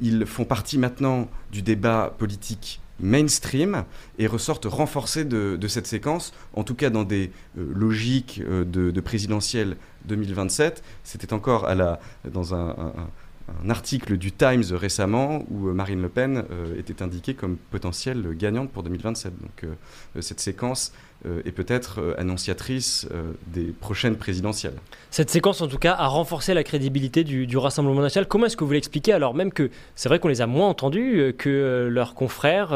ils 0.00 0.26
font 0.26 0.44
partie 0.44 0.78
maintenant 0.78 1.28
du 1.50 1.62
débat 1.62 2.14
politique 2.18 2.80
mainstream 3.00 3.84
et 4.18 4.26
ressortent 4.26 4.66
renforcés 4.66 5.24
de, 5.24 5.68
cette 5.68 5.86
séquence, 5.86 6.32
en 6.54 6.64
tout 6.64 6.74
cas 6.74 6.90
dans 6.90 7.04
des 7.04 7.30
logiques 7.56 8.42
de, 8.44 8.90
de 8.90 9.00
présidentielle 9.00 9.76
2027. 10.06 10.82
C'était 11.04 11.32
encore 11.32 11.66
à 11.66 11.74
la, 11.74 12.00
dans 12.30 12.54
un 12.54 13.70
article 13.70 14.16
du 14.16 14.32
Times 14.32 14.64
récemment 14.72 15.44
où 15.50 15.68
euh, 15.68 15.72
Marine 15.72 16.02
Le 16.02 16.08
Pen 16.08 16.44
euh, 16.50 16.78
était 16.78 17.02
indiquée 17.02 17.34
comme 17.34 17.56
potentielle 17.56 18.34
gagnante 18.36 18.70
pour 18.70 18.82
2027. 18.82 19.32
Donc 19.40 19.64
euh, 19.64 20.20
cette 20.20 20.40
séquence 20.40 20.92
est 21.24 21.52
peut-être 21.52 22.14
annonciatrice 22.16 23.08
des 23.48 23.74
prochaines 23.80 24.16
présidentielles. 24.16 24.76
Cette 25.10 25.30
séquence, 25.30 25.60
en 25.60 25.66
tout 25.66 25.78
cas, 25.78 25.94
a 25.94 26.06
renforcé 26.06 26.54
la 26.54 26.62
crédibilité 26.62 27.24
du, 27.24 27.56
Rassemblement 27.56 28.00
national. 28.00 28.28
Comment 28.28 28.46
est-ce 28.46 28.56
que 28.56 28.64
vous 28.64 28.72
l'expliquez 28.72 29.12
alors 29.12 29.34
même 29.34 29.52
que 29.52 29.70
c'est 29.96 30.08
vrai 30.08 30.20
qu'on 30.20 30.28
les 30.28 30.40
a 30.40 30.46
moins 30.46 30.68
entendus 30.68 31.34
que 31.36 31.88
leurs 31.90 32.14
confrères 32.14 32.72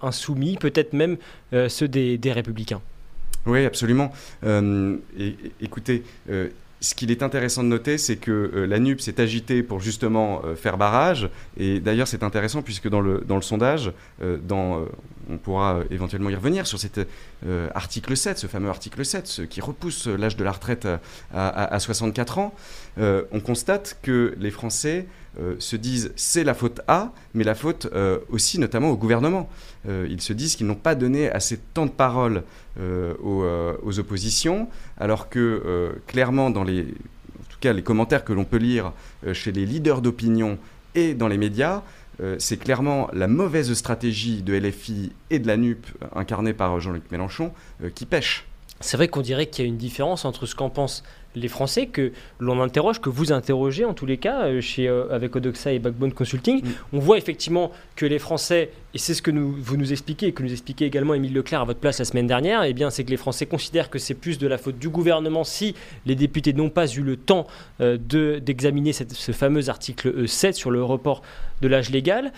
insoumis, 0.00 0.56
peut-être 0.56 0.92
même 0.92 1.16
ceux 1.68 1.88
des, 1.88 2.32
Républicains? 2.32 2.80
Oui, 3.46 3.64
absolument. 3.64 4.12
écoutez, 5.60 6.04
ce 6.82 6.94
qu'il 6.96 7.10
est 7.12 7.22
intéressant 7.22 7.62
de 7.62 7.68
noter, 7.68 7.96
c'est 7.96 8.16
que 8.16 8.50
euh, 8.54 8.66
la 8.66 8.80
NUP 8.80 9.00
s'est 9.00 9.20
agitée 9.20 9.62
pour 9.62 9.80
justement 9.80 10.42
euh, 10.44 10.56
faire 10.56 10.76
barrage. 10.76 11.30
Et 11.56 11.78
d'ailleurs, 11.78 12.08
c'est 12.08 12.24
intéressant 12.24 12.60
puisque 12.60 12.88
dans 12.88 13.00
le, 13.00 13.22
dans 13.26 13.36
le 13.36 13.42
sondage, 13.42 13.92
euh, 14.20 14.38
on 15.30 15.38
pourra 15.38 15.78
éventuellement 15.90 16.30
y 16.30 16.34
revenir 16.34 16.66
sur 16.66 16.80
cet 16.80 17.00
article 17.74 18.16
7, 18.16 18.38
ce 18.38 18.46
fameux 18.48 18.68
article 18.68 19.04
7, 19.04 19.26
ce 19.26 19.42
qui 19.42 19.60
repousse 19.60 20.08
l'âge 20.08 20.36
de 20.36 20.42
la 20.42 20.50
retraite 20.50 20.86
à, 21.32 21.74
à 21.74 21.78
64 21.78 22.38
ans, 22.38 22.54
on 22.98 23.40
constate 23.40 23.98
que 24.02 24.34
les 24.38 24.50
Français 24.50 25.06
se 25.58 25.76
disent 25.76 26.12
c'est 26.16 26.44
la 26.44 26.54
faute 26.54 26.80
à, 26.88 27.12
mais 27.34 27.44
la 27.44 27.54
faute 27.54 27.88
aussi 28.28 28.58
notamment 28.58 28.90
au 28.90 28.96
gouvernement. 28.96 29.48
ils 29.88 30.20
se 30.20 30.32
disent 30.32 30.56
qu'ils 30.56 30.66
n'ont 30.66 30.74
pas 30.74 30.94
donné 30.94 31.30
assez 31.30 31.56
de 31.56 31.62
temps 31.72 31.86
de 31.86 31.90
parole 31.90 32.42
euh, 32.80 33.12
euh, 33.22 33.76
aux, 33.82 33.98
oppositions, 33.98 34.66
alors 34.98 35.28
que 35.28 35.38
euh, 35.38 35.92
clairement 36.06 36.48
dans 36.48 36.64
les, 36.64 36.80
en 36.80 37.44
tout 37.50 37.58
cas 37.60 37.74
les 37.74 37.82
commentaires 37.82 38.24
que 38.24 38.32
l'on 38.32 38.44
peut 38.44 38.56
lire 38.56 38.92
chez 39.34 39.52
les 39.52 39.66
leaders 39.66 40.00
d'opinion 40.00 40.58
et 40.94 41.12
dans 41.12 41.28
les 41.28 41.36
médias, 41.36 41.82
c'est 42.38 42.56
clairement 42.56 43.08
la 43.12 43.26
mauvaise 43.26 43.72
stratégie 43.74 44.42
de 44.42 44.54
LFI 44.54 45.12
et 45.30 45.38
de 45.38 45.46
la 45.46 45.56
NUP 45.56 45.86
incarnée 46.14 46.52
par 46.52 46.78
Jean-Luc 46.80 47.10
Mélenchon 47.10 47.52
qui 47.94 48.06
pêche. 48.06 48.46
C'est 48.80 48.96
vrai 48.96 49.08
qu'on 49.08 49.22
dirait 49.22 49.46
qu'il 49.46 49.64
y 49.64 49.66
a 49.66 49.68
une 49.68 49.76
différence 49.78 50.24
entre 50.24 50.46
ce 50.46 50.54
qu'en 50.54 50.70
pensent 50.70 51.02
les 51.34 51.48
Français 51.48 51.86
que 51.86 52.12
l'on 52.38 52.60
interroge, 52.60 53.00
que 53.00 53.08
vous 53.08 53.32
interrogez 53.32 53.84
en 53.84 53.94
tous 53.94 54.06
les 54.06 54.16
cas 54.16 54.44
euh, 54.44 54.60
chez, 54.60 54.88
euh, 54.88 55.06
avec 55.10 55.34
Odoxa 55.34 55.72
et 55.72 55.78
Backbone 55.78 56.12
Consulting. 56.12 56.62
Mm. 56.62 56.68
On 56.94 56.98
voit 56.98 57.18
effectivement 57.18 57.72
que 57.96 58.06
les 58.06 58.18
Français, 58.18 58.70
et 58.94 58.98
c'est 58.98 59.14
ce 59.14 59.22
que 59.22 59.30
nous, 59.30 59.52
vous 59.52 59.76
nous 59.76 59.92
expliquez, 59.92 60.28
et 60.28 60.32
que 60.32 60.42
nous 60.42 60.52
expliquait 60.52 60.86
également 60.86 61.14
Émile 61.14 61.32
Leclerc 61.32 61.62
à 61.62 61.64
votre 61.64 61.80
place 61.80 61.98
la 61.98 62.04
semaine 62.04 62.26
dernière, 62.26 62.64
eh 62.64 62.72
bien 62.72 62.90
c'est 62.90 63.04
que 63.04 63.10
les 63.10 63.16
Français 63.16 63.46
considèrent 63.46 63.90
que 63.90 63.98
c'est 63.98 64.14
plus 64.14 64.38
de 64.38 64.46
la 64.46 64.58
faute 64.58 64.78
du 64.78 64.88
gouvernement 64.88 65.44
si 65.44 65.74
les 66.06 66.14
députés 66.14 66.52
n'ont 66.52 66.70
pas 66.70 66.86
eu 66.86 67.02
le 67.02 67.16
temps 67.16 67.46
euh, 67.80 67.96
d'examiner 68.40 68.92
ce 68.92 69.32
fameux 69.32 69.68
article 69.68 70.28
7 70.28 70.54
sur 70.54 70.70
le 70.70 70.82
report 70.82 71.22
de 71.60 71.68
l'âge 71.68 71.90
légal, 71.90 72.32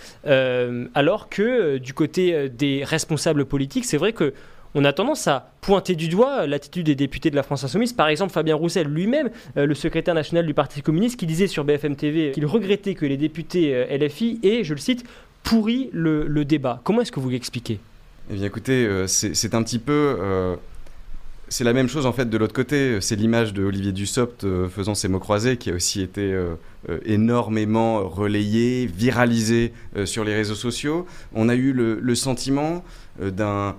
alors 0.95 1.29
que 1.31 1.79
du 1.79 1.95
côté 1.95 2.49
des 2.51 2.85
responsables 2.85 3.47
politiques, 3.47 3.87
c'est 3.87 3.97
vrai 3.97 4.13
que 4.13 4.35
on 4.75 4.85
a 4.85 4.93
tendance 4.93 5.27
à 5.29 5.51
pointer 5.61 5.95
du 5.95 6.09
doigt 6.09 6.47
l'attitude 6.47 6.87
des 6.87 6.95
députés 6.95 7.31
de 7.31 7.37
la 7.37 7.43
France 7.43 7.65
Insoumise. 7.65 7.93
Par 7.93 8.09
exemple, 8.09 8.33
Fabien 8.33 8.57
Roussel 8.57 8.89
lui-même, 8.89 9.31
euh, 9.57 9.67
le 9.67 9.75
secrétaire 9.75 10.15
national 10.15 10.47
du 10.47 10.55
Parti 10.55 10.83
communiste, 10.83 11.19
qui 11.19 11.27
disait 11.27 11.47
sur 11.47 11.65
BFM 11.65 11.97
TV 11.97 12.33
qu'il 12.33 12.47
regrettait 12.47 12.95
que 12.95 13.07
les 13.07 13.17
députés 13.17 13.75
euh, 13.75 13.97
LFI 13.97 14.41
aient, 14.43 14.65
je 14.65 14.75
le 14.75 14.81
cite, 14.81 15.05
pourri 15.43 15.91
le, 15.93 16.45
débat. 16.45 16.81
Comment 16.85 17.03
est-ce 17.03 17.13
que 17.13 17.21
vous 17.21 17.31
l'expliquez? 17.31 17.79
Eh 18.31 18.35
bien 18.35 18.47
écoutez, 18.47 18.87
euh, 18.87 19.07
c'est 19.07 19.55
un 19.55 19.63
petit 19.63 19.79
peu... 19.79 20.19
c'est 21.49 21.65
la 21.65 21.75
même 21.75 21.89
chose 21.89 22.07
en 22.07 22.13
fait 22.13 22.29
de 22.29 22.37
l'autre 22.39 22.55
côté. 22.55 23.01
C'est 23.01 23.17
l'image 23.17 23.53
de 23.53 23.63
Olivier 23.63 23.93
Dussopt 23.93 24.47
faisant 24.71 24.95
ses 24.95 25.09
mots 25.09 25.21
croisés 25.21 25.57
qui 25.57 25.71
a 25.71 25.75
aussi 25.75 26.01
été 26.01 26.35
énormément 27.05 28.09
relayée, 28.09 28.87
viralisée 28.87 29.73
sur 30.07 30.25
les 30.25 30.35
réseaux 30.35 30.55
sociaux. 30.55 31.07
On 31.35 31.51
a 31.51 31.55
eu 31.55 31.73
le 31.73 32.15
sentiment 32.15 32.83
d'un 33.21 33.77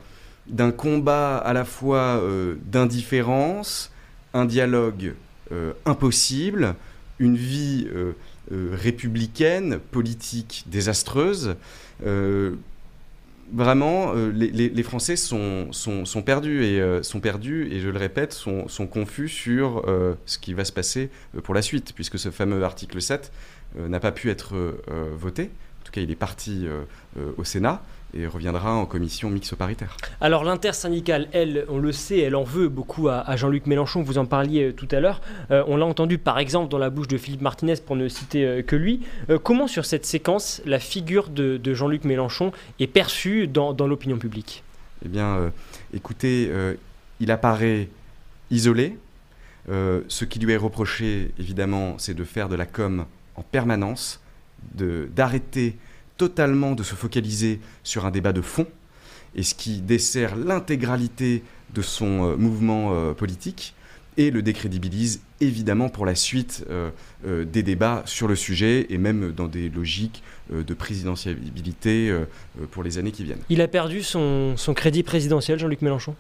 d'un 0.48 0.72
combat 0.72 1.38
à 1.38 1.54
la 1.54 1.66
fois 1.66 2.20
euh, 2.22 2.56
d'indifférence, 2.66 3.92
un 4.34 4.46
dialogue 4.46 5.14
euh, 5.52 5.74
impossible, 5.86 6.76
une 7.20 7.36
vie 7.36 7.88
euh, 7.94 8.14
républicaine, 8.74 9.80
politique 9.92 10.66
désastreuse. 10.68 11.56
vraiment, 13.54 14.14
les, 14.14 14.84
Français 14.84 15.16
sont, 15.16 15.70
perdus 16.26 16.64
et 16.64 17.04
sont 17.04 17.20
perdus 17.20 17.70
et 17.72 17.80
je 17.80 17.90
le 17.90 17.98
répète, 17.98 18.34
sont 18.34 18.88
confus 18.88 19.30
sur 19.30 19.84
ce 20.26 20.38
qui 20.38 20.54
va 20.54 20.66
se 20.66 20.72
passer 20.72 21.10
pour 21.44 21.56
la 21.56 21.62
suite, 21.64 21.94
puisque 21.96 22.20
ce 22.20 22.30
fameux 22.30 22.64
article 22.64 23.02
7 23.02 23.32
n'a 23.80 24.00
pas 24.00 24.12
pu 24.12 24.30
être 24.30 24.56
voté. 25.18 25.44
En 25.82 25.86
tout 25.86 25.92
cas, 25.92 26.02
il 26.02 26.12
est 26.12 26.16
parti 26.16 26.68
au 27.38 27.44
Sénat 27.44 27.82
et 28.16 28.28
reviendra 28.28 28.74
en 28.74 28.86
commission 28.86 29.30
mixte 29.30 29.56
paritaire. 29.56 29.98
Alors 30.22 30.44
l'intersyndicale, 30.44 31.28
elle, 31.34 31.66
on 31.70 31.78
le 31.78 31.92
sait, 31.92 32.20
elle 32.20 32.36
en 32.36 32.44
veut 32.44 32.70
beaucoup 32.70 33.10
à, 33.10 33.36
Jean-Luc 33.36 33.66
Mélenchon, 33.66 34.02
vous 34.04 34.18
en 34.18 34.26
parliez 34.26 34.70
euh, 34.70 34.74
tout 34.74 34.88
à 34.92 35.00
l'heure. 35.00 35.22
Euh, 35.52 35.64
on 35.68 35.78
l'a 35.78 35.86
entendu 35.86 36.18
par 36.18 36.40
exemple 36.40 36.70
dans 36.70 36.78
la 36.78 36.90
bouche 36.90 37.08
de 37.08 37.18
Philippe 37.18 37.42
Martinez 37.42 37.76
pour 37.86 37.96
ne 37.96 38.08
citer 38.08 38.46
euh, 38.46 38.62
que 38.62 38.76
lui. 38.76 39.02
comment 39.44 39.68
sur 39.68 39.86
cette 39.86 40.06
séquence 40.06 40.62
la 40.66 40.80
figure 40.80 41.30
de, 41.30 41.60
Jean-Luc 41.74 42.06
Mélenchon 42.06 42.52
est 42.80 42.88
perçue 42.88 43.48
dans, 43.48 43.74
l'opinion 43.88 44.18
publique? 44.18 44.64
Eh 45.04 45.10
bien, 45.10 45.52
écoutez, 45.94 46.50
il 47.20 47.32
apparaît 47.32 47.90
isolé. 48.50 48.98
ce 49.68 50.26
qui 50.26 50.40
lui 50.40 50.54
est 50.54 50.58
reproché, 50.58 51.32
évidemment, 51.38 51.96
c'est 51.98 52.14
de 52.14 52.24
faire 52.24 52.50
de 52.50 52.56
la 52.56 52.66
com 52.66 53.06
en 53.36 53.42
permanence, 53.44 54.22
d'arrêter 54.74 55.76
totalement 56.18 56.74
de 56.74 56.84
se 56.84 56.96
focaliser 56.96 57.60
sur 57.84 58.06
un 58.06 58.12
débat 58.12 58.34
de 58.34 58.42
fond, 58.42 58.68
et 59.36 59.44
ce 59.44 59.54
qui 59.54 59.82
dessert 59.82 60.36
l'intégralité 60.36 61.44
de 61.74 61.82
son 61.82 62.32
euh, 62.32 62.36
mouvement 62.38 62.94
euh, 62.94 63.14
politique, 63.14 63.74
et 64.18 64.32
le 64.32 64.42
décrédibilise 64.42 65.20
évidemment 65.42 65.90
pour 65.90 66.06
la 66.06 66.16
suite 66.16 66.66
euh, 66.70 66.92
des 67.44 67.64
débats 67.64 68.02
sur 68.06 68.30
le 68.30 68.38
sujet, 68.38 68.88
et 68.90 68.98
même 68.98 69.34
dans 69.34 69.48
des 69.48 69.68
logiques 69.68 70.24
de 70.50 70.74
présidentialité 70.74 72.18
pour 72.72 72.82
les 72.82 72.98
années 72.98 73.12
qui 73.12 73.26
viennent. 73.26 73.42
Il 73.50 73.60
a 73.60 73.68
perdu 73.68 74.04
son, 74.04 74.56
son 74.56 74.74
crédit 74.74 75.04
présidentiel, 75.04 75.60
Jean-Luc 75.60 75.82
Mélenchon? 75.82 76.16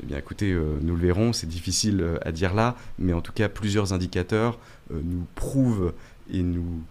Eh 0.00 0.06
bien, 0.06 0.18
écoutez, 0.18 0.56
nous 0.82 0.94
le 0.94 1.00
verrons, 1.00 1.32
c'est 1.32 1.48
difficile 1.48 2.04
à 2.22 2.30
dire 2.30 2.54
là, 2.54 2.76
mais 3.00 3.12
en 3.12 3.20
tout 3.20 3.32
cas, 3.32 3.48
plusieurs 3.48 3.92
indicateurs 3.92 4.60
nous 4.92 5.26
prouvent 5.34 5.92
et 6.32 6.42
nous 6.42 6.82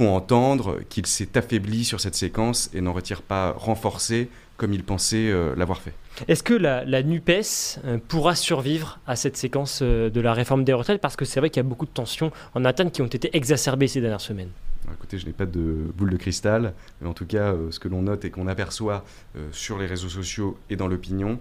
font 0.00 0.16
entendre 0.16 0.78
qu'il 0.88 1.04
s'est 1.04 1.36
affaibli 1.36 1.84
sur 1.84 2.00
cette 2.00 2.14
séquence 2.14 2.70
et 2.72 2.80
n'en 2.80 2.94
retire 2.94 3.20
pas 3.20 3.52
renforcé 3.52 4.30
comme 4.56 4.72
il 4.72 4.82
pensait 4.82 5.28
euh, 5.28 5.54
l'avoir 5.56 5.82
fait. 5.82 5.92
Est-ce 6.26 6.42
que 6.42 6.54
la, 6.54 7.02
NUPES 7.02 7.80
euh, 7.84 7.98
pourra 8.08 8.34
survivre 8.34 8.98
à 9.06 9.14
cette 9.14 9.36
séquence 9.36 9.80
euh, 9.82 10.08
de 10.08 10.22
la 10.22 10.32
réforme 10.32 10.64
des 10.64 10.72
retraites? 10.72 11.02
Parce 11.02 11.16
que 11.16 11.26
c'est 11.26 11.38
vrai 11.38 11.50
qu'il 11.50 11.62
y 11.62 11.66
a 11.66 11.68
beaucoup 11.68 11.84
de 11.84 11.90
tensions 11.90 12.32
en 12.54 12.64
interne 12.64 12.90
qui 12.90 13.02
ont 13.02 13.08
été 13.08 13.28
exacerbées 13.36 13.88
ces 13.88 14.00
dernières 14.00 14.22
semaines. 14.22 14.48
écoutez, 14.90 15.18
je 15.18 15.26
n'ai 15.26 15.32
pas 15.34 15.44
de 15.44 15.92
boule 15.94 16.12
de 16.12 16.16
cristal, 16.16 16.72
mais 17.02 17.08
en 17.08 17.12
tout 17.12 17.26
cas, 17.26 17.54
ce 17.70 17.78
que 17.78 17.88
l'on 17.88 18.00
note 18.00 18.24
et 18.24 18.30
qu'on 18.30 18.46
aperçoit 18.46 19.04
sur 19.52 19.76
les 19.76 19.86
réseaux 19.86 20.08
sociaux 20.08 20.58
et 20.70 20.76
dans 20.76 20.88
l'opinion, 20.88 21.38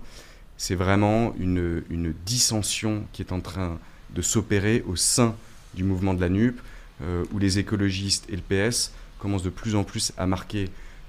c'est 0.58 0.76
vraiment 0.76 1.34
une, 1.40 1.84
une 1.90 2.14
dissension 2.26 3.06
qui 3.14 3.22
est 3.22 3.32
en 3.32 3.40
train 3.40 3.80
de 4.14 4.22
s'opérer 4.22 4.84
au 4.86 4.98
sein 4.98 5.34
du 5.76 5.86
mouvement 5.86 6.14
de 6.14 6.20
la 6.20 6.28
NUP. 6.28 6.60
Euh, 7.02 7.24
où 7.34 7.40
les 7.40 7.60
écologistes 7.60 8.28
et 8.30 8.36
le 8.36 8.42
PS 8.42 8.92
commencent 9.20 9.44
de 9.44 9.50
plus 9.50 9.76
en 9.76 9.86
plus 9.86 10.12
à 10.18 10.26
marquer 10.26 10.66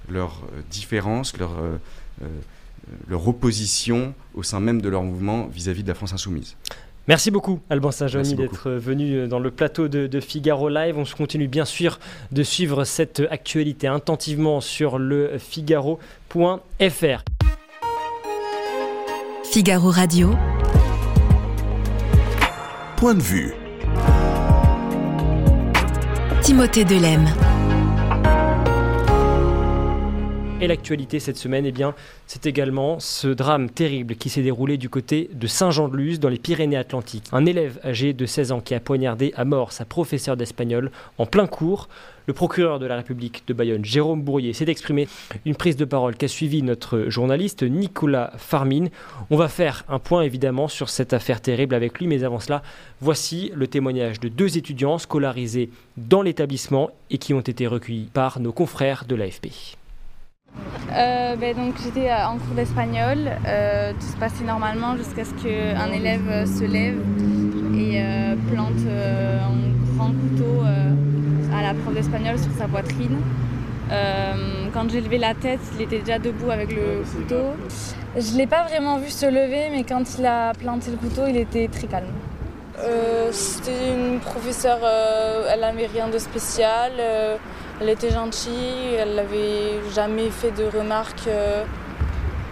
leurs 0.09 0.41
euh, 0.53 0.61
différences, 0.69 1.37
leur, 1.37 1.51
euh, 1.59 2.27
leur 3.09 3.27
opposition 3.27 4.13
au 4.33 4.41
sein 4.41 4.61
même 4.61 4.81
de 4.81 4.87
leur 4.87 5.03
mouvement 5.03 5.47
vis-à-vis 5.47 5.83
de 5.83 5.89
la 5.89 5.93
France 5.93 6.13
insoumise. 6.13 6.55
Merci 7.09 7.29
beaucoup 7.29 7.59
Alban 7.69 7.91
Saint-Jean 7.91 8.21
d'être 8.21 8.71
venu 8.71 9.27
dans 9.27 9.39
le 9.39 9.51
plateau 9.51 9.89
de, 9.89 10.07
de, 10.07 10.19
Figaro 10.21 10.69
Live. 10.69 10.97
On 10.97 11.03
se 11.03 11.15
continue 11.15 11.49
bien 11.49 11.65
sûr 11.65 11.99
de 12.31 12.43
suivre 12.43 12.85
cette 12.85 13.23
actualité 13.29 13.87
attentivement 13.87 14.61
sur 14.61 14.97
le 14.97 15.37
figaro.fr. 15.39 17.23
Figaro 19.51 19.89
Radio. 19.89 20.33
Point 22.95 23.15
de 23.15 23.21
vue. 23.21 23.60
Timothée 26.51 26.83
Delem. 26.83 27.50
Et 30.63 30.67
l'actualité 30.67 31.19
cette 31.19 31.37
semaine, 31.37 31.65
eh 31.65 31.73
c'est 32.27 32.45
également 32.45 32.99
ce 32.99 33.27
drame 33.27 33.67
terrible 33.67 34.15
qui 34.15 34.29
s'est 34.29 34.43
déroulé 34.43 34.77
du 34.77 34.89
côté 34.89 35.27
de 35.33 35.47
Saint-Jean-de-Luz 35.47 36.19
dans 36.19 36.29
les 36.29 36.37
Pyrénées-Atlantiques. 36.37 37.25
Un 37.31 37.47
élève 37.47 37.79
âgé 37.83 38.13
de 38.13 38.27
16 38.27 38.51
ans 38.51 38.61
qui 38.61 38.75
a 38.75 38.79
poignardé 38.79 39.33
à 39.35 39.43
mort 39.43 39.71
sa 39.71 39.85
professeure 39.85 40.37
d'espagnol 40.37 40.91
en 41.17 41.25
plein 41.25 41.47
cours. 41.47 41.89
Le 42.27 42.33
procureur 42.33 42.77
de 42.77 42.85
la 42.85 42.95
République 42.97 43.41
de 43.47 43.55
Bayonne, 43.55 43.83
Jérôme 43.83 44.21
Bourrier, 44.21 44.53
s'est 44.53 44.69
exprimé. 44.69 45.07
Une 45.47 45.55
prise 45.55 45.77
de 45.77 45.85
parole 45.85 46.15
qu'a 46.15 46.27
suivi 46.27 46.61
notre 46.61 47.09
journaliste 47.09 47.63
Nicolas 47.63 48.31
Farmine. 48.37 48.91
On 49.31 49.37
va 49.37 49.47
faire 49.47 49.83
un 49.89 49.97
point 49.97 50.21
évidemment 50.21 50.67
sur 50.67 50.89
cette 50.89 51.13
affaire 51.13 51.41
terrible 51.41 51.73
avec 51.73 51.97
lui, 51.97 52.05
mais 52.05 52.23
avant 52.23 52.39
cela, 52.39 52.61
voici 52.99 53.51
le 53.55 53.65
témoignage 53.65 54.19
de 54.19 54.29
deux 54.29 54.59
étudiants 54.59 54.99
scolarisés 54.99 55.71
dans 55.97 56.21
l'établissement 56.21 56.91
et 57.09 57.17
qui 57.17 57.33
ont 57.33 57.41
été 57.41 57.65
recueillis 57.65 58.11
par 58.13 58.39
nos 58.39 58.53
confrères 58.53 59.05
de 59.07 59.15
l'AFP. 59.15 59.79
Euh, 60.93 61.35
ben 61.37 61.55
donc 61.55 61.75
j'étais 61.81 62.11
en 62.11 62.37
cours 62.37 62.53
d'espagnol, 62.53 63.17
euh, 63.47 63.93
tout 63.93 64.07
se 64.07 64.17
passait 64.17 64.43
normalement 64.43 64.97
jusqu'à 64.97 65.23
ce 65.23 65.31
qu'un 65.31 65.91
élève 65.91 66.27
euh, 66.29 66.45
se 66.45 66.65
lève 66.65 66.99
et 67.73 68.01
euh, 68.01 68.35
plante 68.51 68.73
euh, 68.85 69.39
un 69.39 69.95
grand 69.95 70.09
couteau 70.09 70.63
à 71.55 71.61
la 71.61 71.73
prof 71.73 71.93
d'espagnol 71.93 72.37
sur 72.37 72.51
sa 72.57 72.67
poitrine. 72.67 73.19
quand 74.73 74.89
j'ai 74.89 75.01
levé 75.01 75.17
la 75.17 75.33
tête, 75.33 75.59
il 75.75 75.81
était 75.83 75.99
déjà 75.99 76.19
debout 76.19 76.49
avec 76.49 76.71
le 76.71 77.03
couteau. 77.03 77.43
Je 78.17 78.33
ne 78.33 78.37
l'ai 78.37 78.47
pas 78.47 78.63
vraiment 78.63 78.97
vu 78.97 79.09
se 79.09 79.25
lever, 79.25 79.69
mais 79.71 79.83
quand 79.83 80.03
il 80.17 80.25
a 80.25 80.53
planté 80.53 80.91
le 80.91 80.97
couteau, 80.97 81.23
il 81.27 81.37
était 81.37 81.67
très 81.67 81.87
calme. 81.87 82.13
C'était 83.31 83.93
une 83.93 84.19
professeure, 84.19 84.79
elle 85.53 85.59
n'avait 85.59 85.87
rien 85.87 86.07
de 86.07 86.17
spécial. 86.17 86.91
Elle 87.81 87.89
était 87.89 88.11
gentille, 88.11 88.93
elle 88.95 89.15
n'avait 89.15 89.81
jamais 89.91 90.29
fait 90.29 90.51
de 90.51 90.65
remarques 90.65 91.25
euh, 91.25 91.63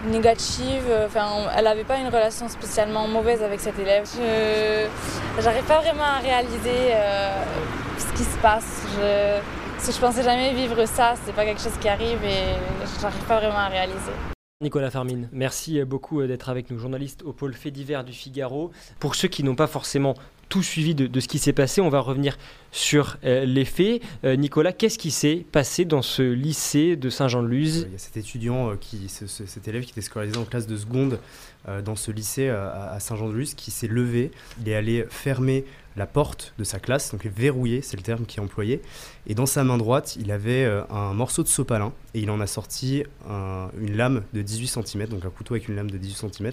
négatives. 0.08 0.92
Enfin, 1.06 1.48
elle 1.56 1.62
n'avait 1.62 1.84
pas 1.84 1.98
une 1.98 2.08
relation 2.08 2.48
spécialement 2.48 3.06
mauvaise 3.06 3.40
avec 3.40 3.60
cet 3.60 3.78
élève. 3.78 4.10
Je 4.12 5.44
n'arrive 5.44 5.62
pas 5.66 5.82
vraiment 5.82 6.02
à 6.02 6.18
réaliser 6.18 6.90
euh, 6.90 7.44
ce 7.96 8.12
qui 8.18 8.24
se 8.24 8.36
passe. 8.38 8.82
Je, 8.96 9.92
je 9.92 10.00
pensais 10.00 10.24
jamais 10.24 10.52
vivre 10.52 10.84
ça, 10.84 11.14
c'est 11.24 11.32
pas 11.32 11.44
quelque 11.44 11.60
chose 11.60 11.78
qui 11.80 11.88
arrive 11.88 12.24
et 12.24 12.56
je 12.96 13.00
n'arrive 13.00 13.22
pas 13.22 13.38
vraiment 13.38 13.58
à 13.58 13.68
réaliser. 13.68 14.10
Nicolas 14.60 14.90
Farmine, 14.90 15.28
merci 15.30 15.82
beaucoup 15.84 16.26
d'être 16.26 16.48
avec 16.48 16.72
nous, 16.72 16.78
journaliste 16.80 17.22
au 17.22 17.32
pôle 17.32 17.54
fait 17.54 17.70
divers 17.70 18.02
du 18.02 18.12
Figaro. 18.12 18.72
Pour 18.98 19.14
ceux 19.14 19.28
qui 19.28 19.44
n'ont 19.44 19.54
pas 19.54 19.68
forcément 19.68 20.14
tout 20.50 20.62
suivi 20.62 20.94
de, 20.94 21.20
ce 21.20 21.28
qui 21.28 21.38
s'est 21.38 21.54
passé. 21.54 21.80
On 21.80 21.88
va 21.88 22.00
revenir 22.00 22.36
sur 22.70 23.16
euh, 23.24 23.46
les 23.46 23.64
faits. 23.64 24.02
Euh, 24.24 24.36
Nicolas, 24.36 24.74
qu'est-ce 24.74 24.98
qui 24.98 25.10
s'est 25.10 25.46
passé 25.50 25.86
dans 25.86 26.02
ce 26.02 26.22
lycée 26.22 26.96
de 26.96 27.08
Saint-Jean-de-Luz 27.08 27.86
Il 27.88 27.92
y 27.92 27.94
a 27.94 27.98
cet 27.98 28.18
étudiant, 28.18 28.70
euh, 28.70 28.74
qui, 28.78 29.08
ce, 29.08 29.26
ce, 29.26 29.46
cet 29.46 29.66
élève 29.66 29.84
qui 29.84 29.92
était 29.92 30.02
scolarisé 30.02 30.36
en 30.36 30.44
classe 30.44 30.66
de 30.66 30.76
seconde 30.76 31.18
euh, 31.68 31.82
dans 31.82 31.96
ce 31.96 32.10
lycée 32.10 32.48
à, 32.48 32.98
Saint-Jean-de-Luz 33.00 33.54
qui 33.54 33.70
s'est 33.70 33.86
levé. 33.86 34.30
Il 34.60 34.68
est 34.68 34.74
allé 34.74 35.06
fermer 35.08 35.64
la 35.96 36.06
porte 36.06 36.54
de 36.58 36.64
sa 36.64 36.78
classe, 36.78 37.12
donc 37.12 37.26
verrouillé, 37.26 37.82
c'est 37.82 37.96
le 37.96 38.02
terme 38.02 38.24
qui 38.24 38.38
est 38.38 38.42
employé. 38.42 38.80
Et 39.26 39.34
dans 39.34 39.44
sa 39.44 39.62
main 39.64 39.76
droite, 39.76 40.16
il 40.18 40.30
avait 40.32 40.64
euh, 40.64 40.82
un 40.88 41.12
morceau 41.12 41.42
de 41.42 41.48
sopalin 41.48 41.92
et 42.14 42.20
il 42.20 42.30
en 42.30 42.40
a 42.40 42.46
sorti 42.46 43.04
un, 43.28 43.68
une 43.78 43.96
lame 43.96 44.22
de 44.32 44.40
18 44.40 44.84
cm, 44.86 45.08
donc 45.08 45.24
un 45.24 45.30
couteau 45.30 45.54
avec 45.54 45.68
une 45.68 45.76
lame 45.76 45.90
de 45.90 45.98
18 45.98 46.32
cm, 46.32 46.52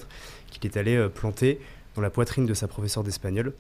qu'il 0.52 0.66
est 0.70 0.78
allé 0.78 0.96
euh, 0.96 1.08
planter 1.08 1.62
dans 1.96 2.02
la 2.02 2.10
poitrine 2.10 2.46
de 2.46 2.54
sa 2.54 2.68
professeure 2.68 3.04
d'espagnol. 3.04 3.54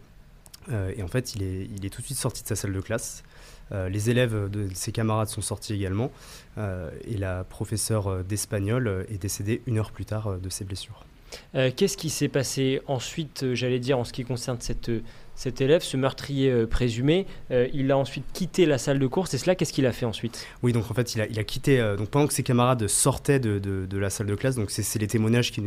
Euh, 0.72 0.94
et 0.96 1.04
en 1.04 1.08
fait, 1.08 1.36
il 1.36 1.44
est, 1.44 1.68
il 1.76 1.86
est, 1.86 1.90
tout 1.90 2.02
de 2.02 2.06
suite 2.06 2.18
sorti 2.18 2.44
de 2.44 2.48
sa 2.48 2.56
salle 2.56 2.74
de 2.74 2.82
classe. 2.82 3.24
Euh, 3.72 3.90
les 3.90 4.10
élèves 4.10 4.50
de 4.50 4.70
ses 4.74 4.92
camarades 4.92 5.28
sont 5.28 5.42
sortis 5.42 5.74
également. 5.74 6.12
Euh, 6.58 6.90
et 7.06 7.18
la 7.18 7.44
professeure 7.44 8.24
d'espagnol 8.24 9.06
est 9.10 9.22
décédée 9.22 9.62
une 9.68 9.78
heure 9.78 9.92
plus 9.92 10.06
tard 10.06 10.38
de 10.40 10.50
ses 10.50 10.66
blessures. 10.66 11.06
Qu'est-ce 11.54 11.98
qui 11.98 12.10
s'est 12.10 12.30
passé 12.30 12.82
ensuite, 12.88 13.54
j'allais 13.54 13.80
dire, 13.80 14.00
en 14.00 14.06
ce 14.06 14.14
qui 14.14 14.24
concerne 14.24 14.58
cette, 14.62 14.90
cet 15.38 15.62
élève, 15.62 15.84
ce 15.84 15.98
meurtrier 15.98 16.50
euh, 16.50 16.65
présumé 16.65 17.27
euh, 17.51 17.67
Il 17.72 17.91
a 17.91 17.98
ensuite 17.98 18.25
quitté 18.34 18.65
la 18.65 18.79
salle 18.79 18.98
de 18.98 19.06
cours, 19.06 19.27
c'est 19.27 19.38
cela 19.38 19.53
Qu'est-ce 19.53 19.72
qu'il 19.72 19.86
a 19.86 19.91
fait 19.91 20.08
ensuite? 20.08 20.48
Oui, 20.63 20.74
donc 20.74 20.89
en 20.89 20.94
fait, 20.96 21.13
il 21.13 21.22
a, 21.22 21.44
quitté, 21.44 21.79
euh, 21.79 21.96
donc 21.96 22.10
pendant 22.10 22.25
que 22.25 22.34
ses 22.34 22.41
camarades 22.41 22.88
sortaient 22.88 23.39
de, 23.39 23.88
la 23.98 24.10
salle 24.10 24.25
de 24.25 24.34
classe, 24.34 24.56
donc 24.56 24.72
c'est 24.72 25.00
les 25.00 25.08
témoignages 25.08 25.51
qui, 25.51 25.62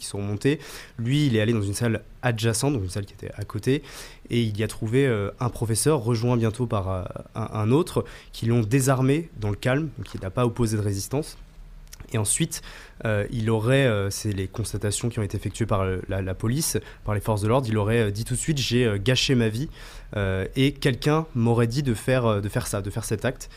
sont 0.00 0.18
remontés, 0.18 0.58
lui, 0.98 1.26
il 1.26 1.36
est 1.36 1.40
allé 1.40 1.52
dans 1.52 1.62
une 1.62 1.72
salle 1.72 2.02
adjacente, 2.22 2.72
donc 2.72 2.82
une 2.82 2.90
salle 2.90 3.06
qui 3.06 3.14
était 3.14 3.30
à 3.34 3.44
côté, 3.44 3.84
et 4.28 4.42
il 4.42 4.58
y 4.58 4.64
a 4.64 4.68
trouvé 4.68 5.06
un 5.38 5.48
professeur, 5.50 6.00
rejoint 6.00 6.36
bientôt 6.36 6.66
par 6.66 6.88
un, 6.88 7.06
un 7.34 7.70
autre, 7.70 8.04
qui 8.32 8.46
l'ont 8.46 8.62
désarmé 8.62 9.30
dans 9.40 9.50
le 9.50 9.56
calme, 9.56 9.90
donc 9.98 10.08
il 10.14 10.20
n'a 10.20 10.30
pas 10.30 10.46
opposé 10.46 10.76
de 10.76 10.82
résistance. 10.82 11.36
Et 12.12 12.18
ensuite, 12.18 12.62
euh, 13.04 13.26
il 13.30 13.50
aurait, 13.50 13.86
euh, 13.86 14.10
c'est 14.10 14.32
les 14.32 14.48
constatations 14.48 15.08
qui 15.08 15.18
ont 15.18 15.22
été 15.22 15.36
effectuées 15.36 15.66
par 15.66 15.84
la, 16.08 16.34
police, 16.34 16.78
par 17.04 17.14
les 17.14 17.20
forces 17.20 17.42
de 17.42 17.48
l'ordre, 17.48 17.66
il 17.68 17.76
aurait 17.76 18.02
euh, 18.02 18.10
dit 18.10 18.24
tout 18.24 18.34
de 18.34 18.38
suite 18.38 18.58
j'ai 18.58 18.98
gâché 19.02 19.34
ma 19.34 19.48
vie 19.48 19.68
et 20.56 20.72
quelqu'un 20.72 21.24
m'aurait 21.34 21.66
dit 21.66 21.82
de 21.82 21.94
faire, 21.94 22.42
de 22.42 22.48
faire 22.50 22.66
ça, 22.66 22.82
de 22.82 22.90
faire 22.90 23.04
cet 23.04 23.24
acte. 23.24 23.48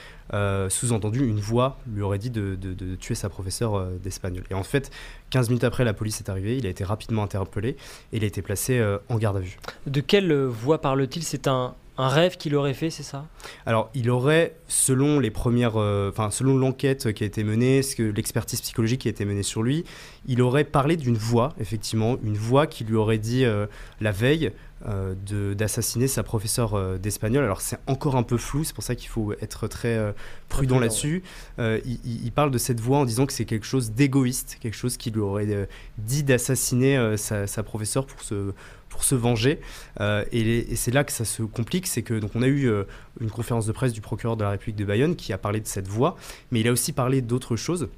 Sous-entendu, 0.70 1.28
une 1.28 1.42
voix 1.42 1.78
lui 1.86 2.02
aurait 2.02 2.18
dit 2.18 2.30
de, 2.30 2.56
de, 2.56 2.74
de 2.74 2.96
tuer 2.96 3.14
sa 3.14 3.28
professeure 3.28 3.86
d'espagnol. 4.02 4.46
Et 4.50 4.54
en 4.54 4.64
fait, 4.64 4.90
15 5.32 5.50
minutes 5.50 5.66
après, 5.66 5.84
la 5.84 5.94
police 5.94 6.22
est 6.22 6.30
arrivée, 6.30 6.56
il 6.56 6.66
a 6.66 6.70
été 6.70 6.86
rapidement 6.86 7.24
interpellé 7.24 7.72
et 8.14 8.18
il 8.18 8.24
a 8.24 8.28
été 8.28 8.42
placé 8.42 8.82
en 9.10 9.18
garde 9.18 9.36
à 9.36 9.42
vue. 9.42 9.58
De 9.86 10.00
quelle 10.00 10.34
voix 10.34 10.80
parle-t-il? 10.80 11.24
C'est 11.24 11.50
un, 11.50 11.76
un 11.98 12.10
rêve 12.10 12.38
qu'il 12.38 12.56
aurait 12.56 12.74
fait, 12.74 12.90
c'est 12.90 13.04
ça? 13.04 13.26
Alors, 13.66 13.90
il 13.94 14.10
aurait, 14.10 14.56
selon 14.68 15.20
les 15.20 15.32
premières, 15.32 15.76
enfin, 15.76 16.28
euh, 16.28 16.30
selon 16.30 16.58
l'enquête 16.58 17.14
qui 17.14 17.24
a 17.24 17.28
été 17.28 17.44
menée, 17.44 17.84
ce 17.84 17.96
que 17.96 18.04
l'expertise 18.04 18.62
psychologique 18.62 19.02
qui 19.02 19.08
a 19.08 19.12
été 19.12 19.24
menée 19.24 19.44
sur 19.44 19.64
lui, 19.64 19.86
il 20.28 20.42
aurait 20.42 20.66
parlé 20.66 20.98
d'une 20.98 21.18
voix, 21.18 21.54
effectivement, 21.60 22.18
une 22.24 22.38
voix 22.38 22.68
qui 22.68 22.84
lui 22.84 22.96
aurait 22.96 23.18
dit 23.18 23.46
euh, 23.46 23.66
la 24.02 24.12
veille 24.12 24.52
euh, 24.88 25.16
d'assassiner 25.54 26.08
sa 26.08 26.22
professeure 26.22 27.00
d'espagnol. 27.00 27.44
Alors 27.44 27.62
c'est 27.62 27.80
encore 27.88 28.18
un 28.18 28.24
peu 28.24 28.38
flou, 28.38 28.64
c'est 28.66 28.76
pour 28.76 28.84
ça 28.84 28.96
qu'il 28.96 29.10
faut 29.10 29.34
être 29.42 29.68
très 29.68 30.14
prudent 30.50 30.80
là-dessus. 30.80 31.24
Ouais. 31.58 31.82
il, 31.86 32.26
il, 32.26 32.32
parle 32.32 32.52
de 32.52 32.58
cette 32.58 32.80
voix 32.80 33.00
en 33.00 33.06
disant 33.06 33.26
que 33.26 33.34
c'est 33.34 33.46
quelque 33.46 33.66
chose 33.66 33.92
d'égoïste, 33.92 34.58
quelque 34.60 34.76
chose 34.76 34.98
qui 34.98 35.10
lui 35.10 35.22
aurait 35.22 35.68
dit 35.98 36.24
d'assassiner 36.24 37.16
sa, 37.18 37.48
sa 37.48 37.64
professeure 37.64 38.06
pour 38.06 38.22
se 38.22 38.54
pour 38.96 39.04
se 39.04 39.16
venger. 39.16 39.60
Euh, 40.00 40.24
et, 40.32 40.74
c'est 40.76 40.94
là 40.94 41.04
que 41.04 41.12
ça 41.12 41.26
se 41.26 41.44
complique, 41.44 41.86
c'est 41.86 42.02
que 42.02 42.14
donc 42.14 42.32
on 42.34 42.42
a 42.42 42.48
eu 42.48 42.70
euh, 42.70 42.86
une 43.20 43.30
conférence 43.30 43.66
de 43.66 43.74
presse 43.74 43.92
du 43.92 44.00
procureur 44.00 44.38
de 44.38 44.44
la 44.44 44.52
République 44.52 44.78
de 44.78 44.86
Bayonne 44.86 45.18
qui 45.18 45.34
a 45.34 45.38
parlé 45.38 45.60
de 45.60 45.68
cette 45.68 45.90
voix, 45.90 46.16
mais 46.52 46.62
il 46.62 46.68
a 46.70 46.72
aussi 46.72 46.94
parlé 46.94 47.22
d'autres 47.22 47.58
choses. 47.58 47.90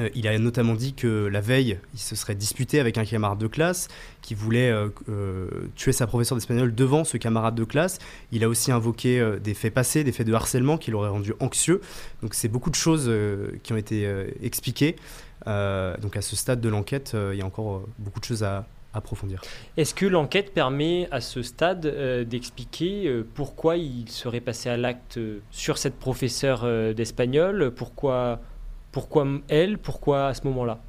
Euh, 0.00 0.08
il 0.16 0.26
a 0.26 0.36
notamment 0.40 0.74
dit 0.74 0.94
que 0.94 1.26
la 1.26 1.40
veille, 1.40 1.78
il 1.94 2.00
se 2.00 2.16
serait 2.16 2.34
disputé 2.34 2.80
avec 2.80 2.98
un 2.98 3.04
camarade 3.04 3.38
de 3.38 3.46
classe 3.46 3.86
qui 4.22 4.34
voulait 4.34 4.74
tuer 5.76 5.92
sa 5.92 6.08
professeure 6.08 6.36
d'espagnol 6.36 6.74
devant 6.74 7.04
ce 7.04 7.16
camarade 7.16 7.54
de 7.54 7.62
classe. 7.62 8.00
Il 8.32 8.42
a 8.42 8.48
aussi 8.48 8.72
invoqué 8.72 9.36
des 9.40 9.54
faits 9.54 9.72
passés, 9.72 10.02
des 10.02 10.10
faits 10.10 10.26
de 10.26 10.32
harcèlement 10.32 10.78
qui 10.78 10.90
l'auraient 10.90 11.10
rendu 11.10 11.32
anxieux. 11.38 11.80
Donc 12.22 12.34
c'est 12.34 12.48
beaucoup 12.48 12.70
de 12.70 12.74
choses 12.74 13.08
qui 13.62 13.72
ont 13.72 13.76
été 13.76 14.08
expliquées. 14.42 14.96
donc 15.46 16.16
à 16.16 16.22
ce 16.22 16.34
stade 16.34 16.60
de 16.60 16.68
l'enquête, 16.68 17.14
il 17.32 17.38
y 17.38 17.42
a 17.42 17.46
encore 17.46 17.84
beaucoup 18.00 18.18
de 18.18 18.24
choses 18.24 18.42
à, 18.42 18.66
approfondir. 18.94 19.42
Est-ce 19.76 19.94
que 19.94 20.06
l'enquête 20.06 20.54
permet 20.54 21.08
à 21.10 21.20
ce 21.20 21.42
stade 21.42 21.86
euh, 21.86 22.24
d'expliquer 22.24 23.06
euh, 23.06 23.26
pourquoi 23.34 23.76
il 23.76 24.08
serait 24.08 24.40
passé 24.40 24.68
à 24.68 24.76
l'acte 24.76 25.18
sur 25.50 25.78
cette 25.78 25.96
professeure 25.96 26.62
euh, 26.64 26.92
d'espagnol? 26.94 27.72
Pourquoi, 27.74 28.40
pourquoi 28.92 29.26
elle? 29.48 29.78
Pourquoi 29.78 30.28
à 30.28 30.34
ce 30.34 30.44
moment-là? 30.44 30.80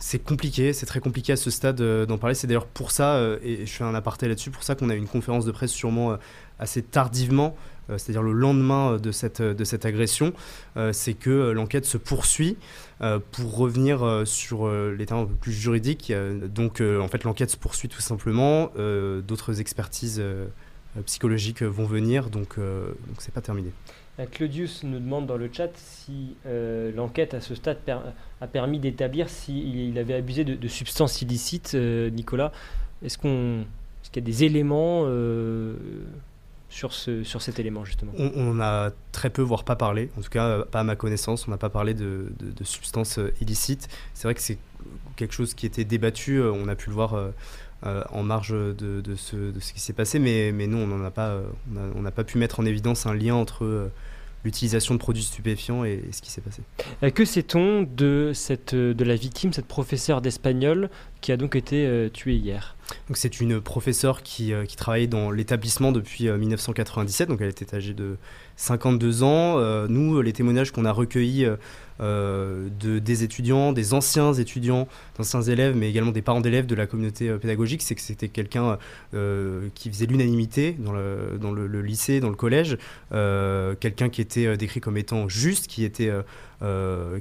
C'est 0.00 0.22
compliqué, 0.22 0.72
c'est 0.72 0.86
très 0.86 1.00
compliqué 1.00 1.32
à 1.32 1.36
ce 1.36 1.50
stade 1.50 1.80
euh, 1.80 2.06
d'en 2.06 2.18
parler. 2.18 2.34
C'est 2.34 2.46
d'ailleurs 2.46 2.66
pour 2.66 2.92
ça, 2.92 3.16
euh, 3.16 3.38
et 3.42 3.66
je 3.66 3.72
fais 3.72 3.84
un 3.84 3.94
aparté 3.94 4.28
là-dessus, 4.28 4.50
pour 4.50 4.62
ça 4.62 4.76
qu'on 4.76 4.90
a 4.90 4.94
eu 4.94 4.98
une 4.98 5.08
conférence 5.08 5.44
de 5.44 5.50
presse 5.50 5.72
sûrement 5.72 6.12
euh, 6.12 6.16
assez 6.60 6.82
tardivement, 6.82 7.56
euh, 7.90 7.98
c'est-à-dire 7.98 8.22
le 8.22 8.32
lendemain 8.32 8.96
de 8.98 9.10
cette, 9.10 9.42
de 9.42 9.64
cette 9.64 9.86
agression. 9.86 10.32
Euh, 10.76 10.92
c'est 10.92 11.14
que 11.14 11.50
l'enquête 11.50 11.84
se 11.84 11.98
poursuit. 11.98 12.56
Euh, 13.00 13.20
pour 13.30 13.56
revenir 13.56 14.02
euh, 14.02 14.24
sur 14.24 14.66
euh, 14.66 14.92
les 14.98 15.06
termes 15.06 15.20
un 15.20 15.26
peu 15.26 15.34
plus 15.34 15.52
juridiques, 15.52 16.12
donc 16.12 16.80
en 16.80 17.08
fait 17.08 17.24
l'enquête 17.24 17.50
se 17.50 17.56
poursuit 17.56 17.88
tout 17.88 18.00
simplement, 18.00 18.70
d'autres 18.76 19.60
expertises 19.60 20.22
psychologiques 21.06 21.62
vont 21.62 21.86
venir, 21.86 22.30
donc 22.30 22.58
donc 22.58 23.16
c'est 23.18 23.32
pas 23.32 23.40
terminé. 23.40 23.70
Claudius 24.26 24.82
nous 24.82 24.98
demande 24.98 25.26
dans 25.26 25.36
le 25.36 25.48
chat 25.52 25.70
si 25.74 26.34
euh, 26.46 26.90
l'enquête 26.94 27.34
à 27.34 27.40
ce 27.40 27.54
stade 27.54 27.78
a 28.40 28.46
permis 28.46 28.80
d'établir 28.80 29.28
s'il 29.28 29.96
avait 29.98 30.14
abusé 30.14 30.44
de, 30.44 30.68
substances 30.68 31.22
illicites. 31.22 31.72
Euh, 31.74 32.10
Nicolas, 32.10 32.52
est-ce 33.04 33.16
qu'il 33.18 33.64
y 34.16 34.18
a 34.18 34.20
des 34.20 34.44
éléments 34.44 35.04
euh, 35.06 35.76
sur, 36.68 36.92
ce, 36.92 37.24
sur 37.24 37.40
cet 37.40 37.58
élément 37.58 37.84
justement 37.84 38.12
on, 38.18 38.30
on, 38.34 38.60
a 38.60 38.90
très 39.12 39.30
peu, 39.30 39.42
voire 39.42 39.64
pas 39.64 39.76
parlé, 39.76 40.10
en 40.18 40.22
tout 40.22 40.30
cas 40.30 40.62
pas 40.64 40.80
à 40.80 40.84
ma 40.84 40.96
connaissance, 40.96 41.48
on 41.48 41.50
n'a 41.50 41.56
pas 41.56 41.70
parlé 41.70 41.94
de, 41.94 42.32
de, 42.38 42.50
de, 42.50 42.64
substances 42.64 43.18
ilicites. 43.40 43.88
C'est 44.14 44.24
vrai 44.24 44.34
que 44.34 44.42
c'est 44.42 44.58
quelque 45.16 45.32
chose 45.32 45.54
qui 45.54 45.66
était 45.66 45.84
débattu, 45.84 46.42
on 46.42 46.68
a 46.68 46.74
pu 46.76 46.90
le 46.90 46.94
voir. 46.94 47.32
Euh, 47.86 48.02
en 48.10 48.24
marge 48.24 48.50
de, 48.50 48.74
de, 48.74 49.14
ce, 49.14 49.36
de 49.36 49.60
ce 49.60 49.72
qui 49.72 49.78
s'est 49.78 49.92
passé, 49.92 50.18
mais, 50.18 50.50
mais 50.50 50.66
nous, 50.66 50.78
on 50.78 50.98
n'a 50.98 51.12
pas, 51.12 51.38
on 51.94 52.02
pas 52.10 52.24
pu 52.24 52.36
mettre 52.36 52.58
en 52.58 52.64
évidence 52.64 53.06
un 53.06 53.14
lien 53.14 53.36
entre 53.36 53.64
euh, 53.64 53.92
l'utilisation 54.44 54.94
de 54.94 54.98
produits 54.98 55.22
stupéfiants 55.22 55.84
et, 55.84 56.02
ce 56.10 56.20
qui 56.20 56.32
s'est 56.32 56.40
passé. 56.40 56.62
que 57.12 57.24
sait-on 57.24 57.84
de, 57.84 58.32
cette, 58.34 58.74
de 58.74 59.04
la 59.04 59.14
victime, 59.14 59.52
cette 59.52 59.68
professeure 59.68 60.20
d'espagnol 60.20 60.90
qui 61.20 61.32
a 61.32 61.36
donc 61.36 61.56
été 61.56 62.08
tuée 62.12 62.36
hier. 62.36 62.76
C'est 63.14 63.40
une 63.40 63.60
professeure 63.60 64.22
qui, 64.22 64.52
qui 64.66 64.76
travaillait 64.76 65.06
dans 65.06 65.30
l'établissement 65.30 65.92
depuis 65.92 66.30
1997, 66.30 67.28
donc 67.28 67.40
elle 67.40 67.50
était 67.50 67.74
âgée 67.74 67.94
de 67.94 68.16
52 68.56 69.22
ans. 69.22 69.58
nous, 69.88 70.22
les 70.22 70.32
témoignages 70.32 70.70
qu'on 70.70 70.84
a 70.84 70.92
recueillis 70.92 71.46
euh, 72.00 72.68
de, 72.78 73.00
des 73.00 73.24
étudiants, 73.24 73.72
des 73.72 73.92
anciens 73.92 74.32
étudiants, 74.32 74.86
d'anciens 75.16 75.42
élèves, 75.42 75.74
mais 75.74 75.90
également 75.90 76.12
des 76.12 76.22
parents 76.22 76.40
d'élèves 76.40 76.66
de 76.66 76.76
la 76.76 76.86
communauté 76.86 77.28
euh, 77.28 77.38
pédagogique, 77.38 77.82
c'est 77.82 77.96
que 77.96 78.00
c'était 78.00 78.28
quelqu'un 78.28 78.78
euh, 79.14 79.66
qui 79.74 79.90
faisait 79.90 80.06
l'unanimité 80.06 80.76
dans, 80.78 80.92
le, 80.92 81.38
dans 81.40 81.50
le, 81.50 81.82
lycée, 81.82 82.20
dans 82.20 82.28
le 82.28 82.36
collège, 82.36 82.78
quelqu'un 83.10 84.08
qui 84.10 84.20
était 84.20 84.56
décrit 84.56 84.80
comme 84.80 84.96
étant 84.96 85.28
juste, 85.28 85.66
qui 85.66 85.84
était 85.84 86.12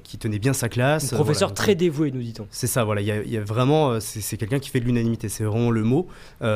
qui 0.03 0.17
tenait 0.17 0.39
bien 0.39 0.53
sa 0.53 0.69
classe. 0.69 1.13
Un 1.13 1.15
professeur 1.15 1.53
très 1.53 1.75
dévoué, 1.75 2.11
nous 2.11 2.21
dit-on. 2.21 2.47
C'est 2.49 2.67
ça, 2.67 2.83
voilà. 2.83 3.01
Il 3.01 3.31
y, 3.31 3.37
a, 3.37 3.41
vraiment, 3.41 3.99
c'est 3.99 4.37
quelqu'un 4.37 4.59
qui 4.59 4.69
fait 4.69 4.79
de 4.79 4.85
l'unanimité, 4.85 5.29
c'est 5.29 5.43
vraiment 5.43 5.71
le 5.71 5.83
mot. 5.83 6.07
et, 6.41 6.47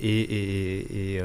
et, 0.00 1.16
et, 1.16 1.22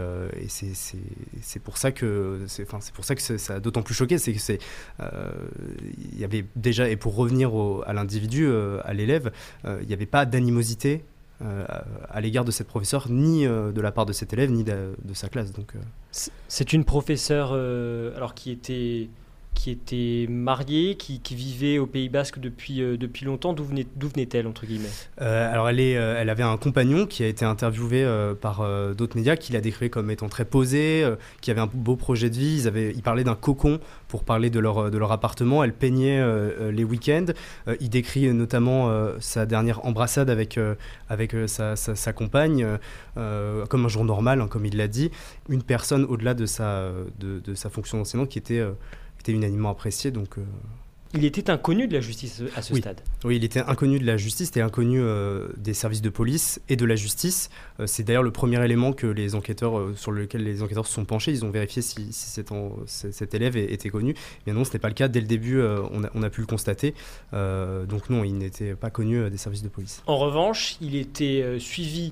c'est 1.42 1.62
pour 1.62 1.78
ça 1.78 1.92
que, 1.92 2.40
c'est 2.48 2.66
pour 2.66 3.06
ça 3.06 3.16
que 3.16 3.22
ça 3.22 3.56
a 3.56 3.60
d'autant 3.60 3.84
plus 3.84 3.94
choqué, 3.94 4.18
c'est 4.18 4.34
que 4.34 4.40
c'est 4.40 4.60
il 5.00 6.20
y 6.20 6.24
avait 6.24 6.46
déjà, 6.56 6.90
et 6.90 6.96
pour 6.96 7.16
revenir 7.16 7.52
à 7.86 7.94
l'individu, 7.94 8.46
euh, 8.46 8.80
à 8.84 8.94
l'élève, 8.94 9.32
euh, 9.66 9.80
il 9.82 9.88
n'y 9.88 9.94
avait 9.94 10.06
pas 10.06 10.26
d'animosité 10.26 11.04
euh, 11.42 11.66
à 12.10 12.22
l'égard 12.22 12.46
de 12.46 12.52
cette 12.52 12.68
professeure, 12.68 13.08
ni 13.10 13.46
de 13.46 13.82
la 13.82 13.92
part 13.92 14.06
de 14.06 14.14
cet 14.14 14.34
élève, 14.34 14.52
ni 14.52 14.64
de, 14.64 14.96
de 15.04 15.14
sa 15.14 15.28
classe. 15.28 15.52
Donc, 15.52 15.74
C'est 16.12 16.74
une 16.74 16.86
professeure 16.86 17.54
alors 18.16 18.34
qui 18.34 18.52
était 18.52 19.10
qui 19.56 19.72
était 19.72 20.28
mariée, 20.30 20.96
qui, 20.96 21.20
vivait 21.32 21.80
au 21.80 21.88
Pays 21.88 22.10
Basque 22.10 22.38
depuis, 22.38 22.82
euh, 22.82 22.98
depuis 22.98 23.26
longtemps. 23.26 23.54
D'où 23.54 23.64
venait, 23.64 23.88
venait-elle, 24.00 24.46
entre 24.46 24.66
guillemets? 24.66 24.90
Euh, 25.22 25.52
Alors, 25.52 25.70
elle, 25.70 25.80
est, 25.80 25.98
euh, 25.98 26.18
elle 26.20 26.30
avait 26.30 26.44
un 26.44 26.58
compagnon 26.58 27.08
qui 27.08 27.24
a 27.24 27.28
été 27.28 27.46
interviewé 27.46 28.06
par 28.40 28.64
d'autres 28.94 29.16
médias, 29.18 29.36
qui 29.36 29.54
l'a 29.54 29.62
décrit 29.62 29.90
comme 29.90 30.12
étant 30.12 30.30
très 30.30 30.46
posé, 30.46 31.06
qui 31.42 31.50
avait 31.50 31.62
un 31.62 31.70
beau 31.74 31.96
projet 31.96 32.30
de 32.30 32.36
vie. 32.36 32.58
Ils, 32.60 32.68
avaient, 32.68 32.92
ils 32.92 33.02
parlaient 33.02 33.24
d'un 33.24 33.36
cocon 33.36 33.80
pour 34.08 34.24
parler 34.24 34.50
de 34.50 34.60
leur, 34.60 34.92
de 34.92 34.98
leur 34.98 35.12
appartement. 35.12 35.64
Elle 35.64 35.74
peignait 35.74 36.22
les 36.72 36.84
week-ends. 36.84 37.28
il 37.80 37.90
décrit 37.90 38.32
notamment 38.34 38.92
sa 39.20 39.46
dernière 39.46 39.86
embrassade 39.86 40.30
avec, 40.30 40.60
avec 41.10 41.36
sa, 41.48 41.76
sa, 41.76 42.14
compagne, 42.14 42.68
comme 43.16 43.86
un 43.86 43.90
jour 43.90 44.04
normal, 44.04 44.42
hein, 44.42 44.48
comme 44.48 44.66
il 44.66 44.78
l'a 44.78 44.88
dit. 44.88 45.10
Une 45.50 45.64
personne 45.64 46.04
au-delà 46.04 46.34
de 46.34 46.46
sa, 46.46 46.90
de, 47.20 47.56
sa 47.56 47.70
fonction 47.70 47.98
d'enseignante 47.98 48.30
qui 48.30 48.38
était 48.38 48.62
unanimement 49.32 49.70
apprécié. 49.70 50.12
Donc, 50.12 50.38
euh, 50.38 50.44
il 51.14 51.24
était 51.24 51.50
inconnu 51.50 51.88
de 51.88 51.94
la 51.94 52.02
justice 52.02 52.44
à 52.56 52.62
ce 52.62 52.76
stade. 52.76 53.00
Oui, 53.24 53.38
il 53.38 53.44
était 53.46 53.62
inconnu 53.62 54.00
de 54.00 54.06
la 54.06 54.18
justice, 54.18 54.52
et 54.58 54.62
inconnu 54.62 55.00
euh, 55.00 55.48
des 55.56 55.74
services 55.74 56.02
de 56.02 56.10
police 56.10 56.60
et 56.68 56.76
de 56.76 56.86
la 56.86 56.98
justice. 56.98 57.50
Euh, 57.80 57.88
c'est 57.88 58.04
d'ailleurs 58.04 58.24
le 58.24 58.32
premier 58.32 58.64
élément 58.66 58.92
que 58.92 59.08
les 59.08 59.34
enquêteurs, 59.34 59.98
sur 59.98 60.12
lequel 60.12 60.44
les 60.44 60.62
enquêteurs 60.62 60.86
se 60.86 60.94
sont 60.94 61.06
penchés. 61.06 61.32
Ils 61.32 61.46
ont 61.46 61.52
vérifié 61.52 61.82
si, 61.82 62.12
cet, 62.12 62.50
cet, 62.88 63.34
élève 63.34 63.56
était 63.56 63.90
connu. 63.90 64.14
Mais 64.46 64.54
non, 64.54 64.66
ce 64.66 64.70
n'était 64.70 64.80
pas 64.80 64.90
le 64.90 64.94
cas. 64.94 65.08
Dès 65.08 65.22
le 65.22 65.28
début, 65.28 65.62
on 65.62 66.04
a, 66.04 66.10
on, 66.14 66.24
a, 66.24 66.30
pu 66.30 66.42
le 66.42 66.48
constater. 66.48 66.94
donc 67.32 68.10
non, 68.10 68.24
il 68.24 68.38
n'était 68.38 68.76
pas 68.76 68.90
connu 68.90 69.30
des 69.30 69.38
services 69.38 69.64
de 69.64 69.70
police. 69.70 70.02
En 70.08 70.18
revanche, 70.18 70.76
il 70.82 70.96
était 70.96 71.60
suivi 71.60 72.12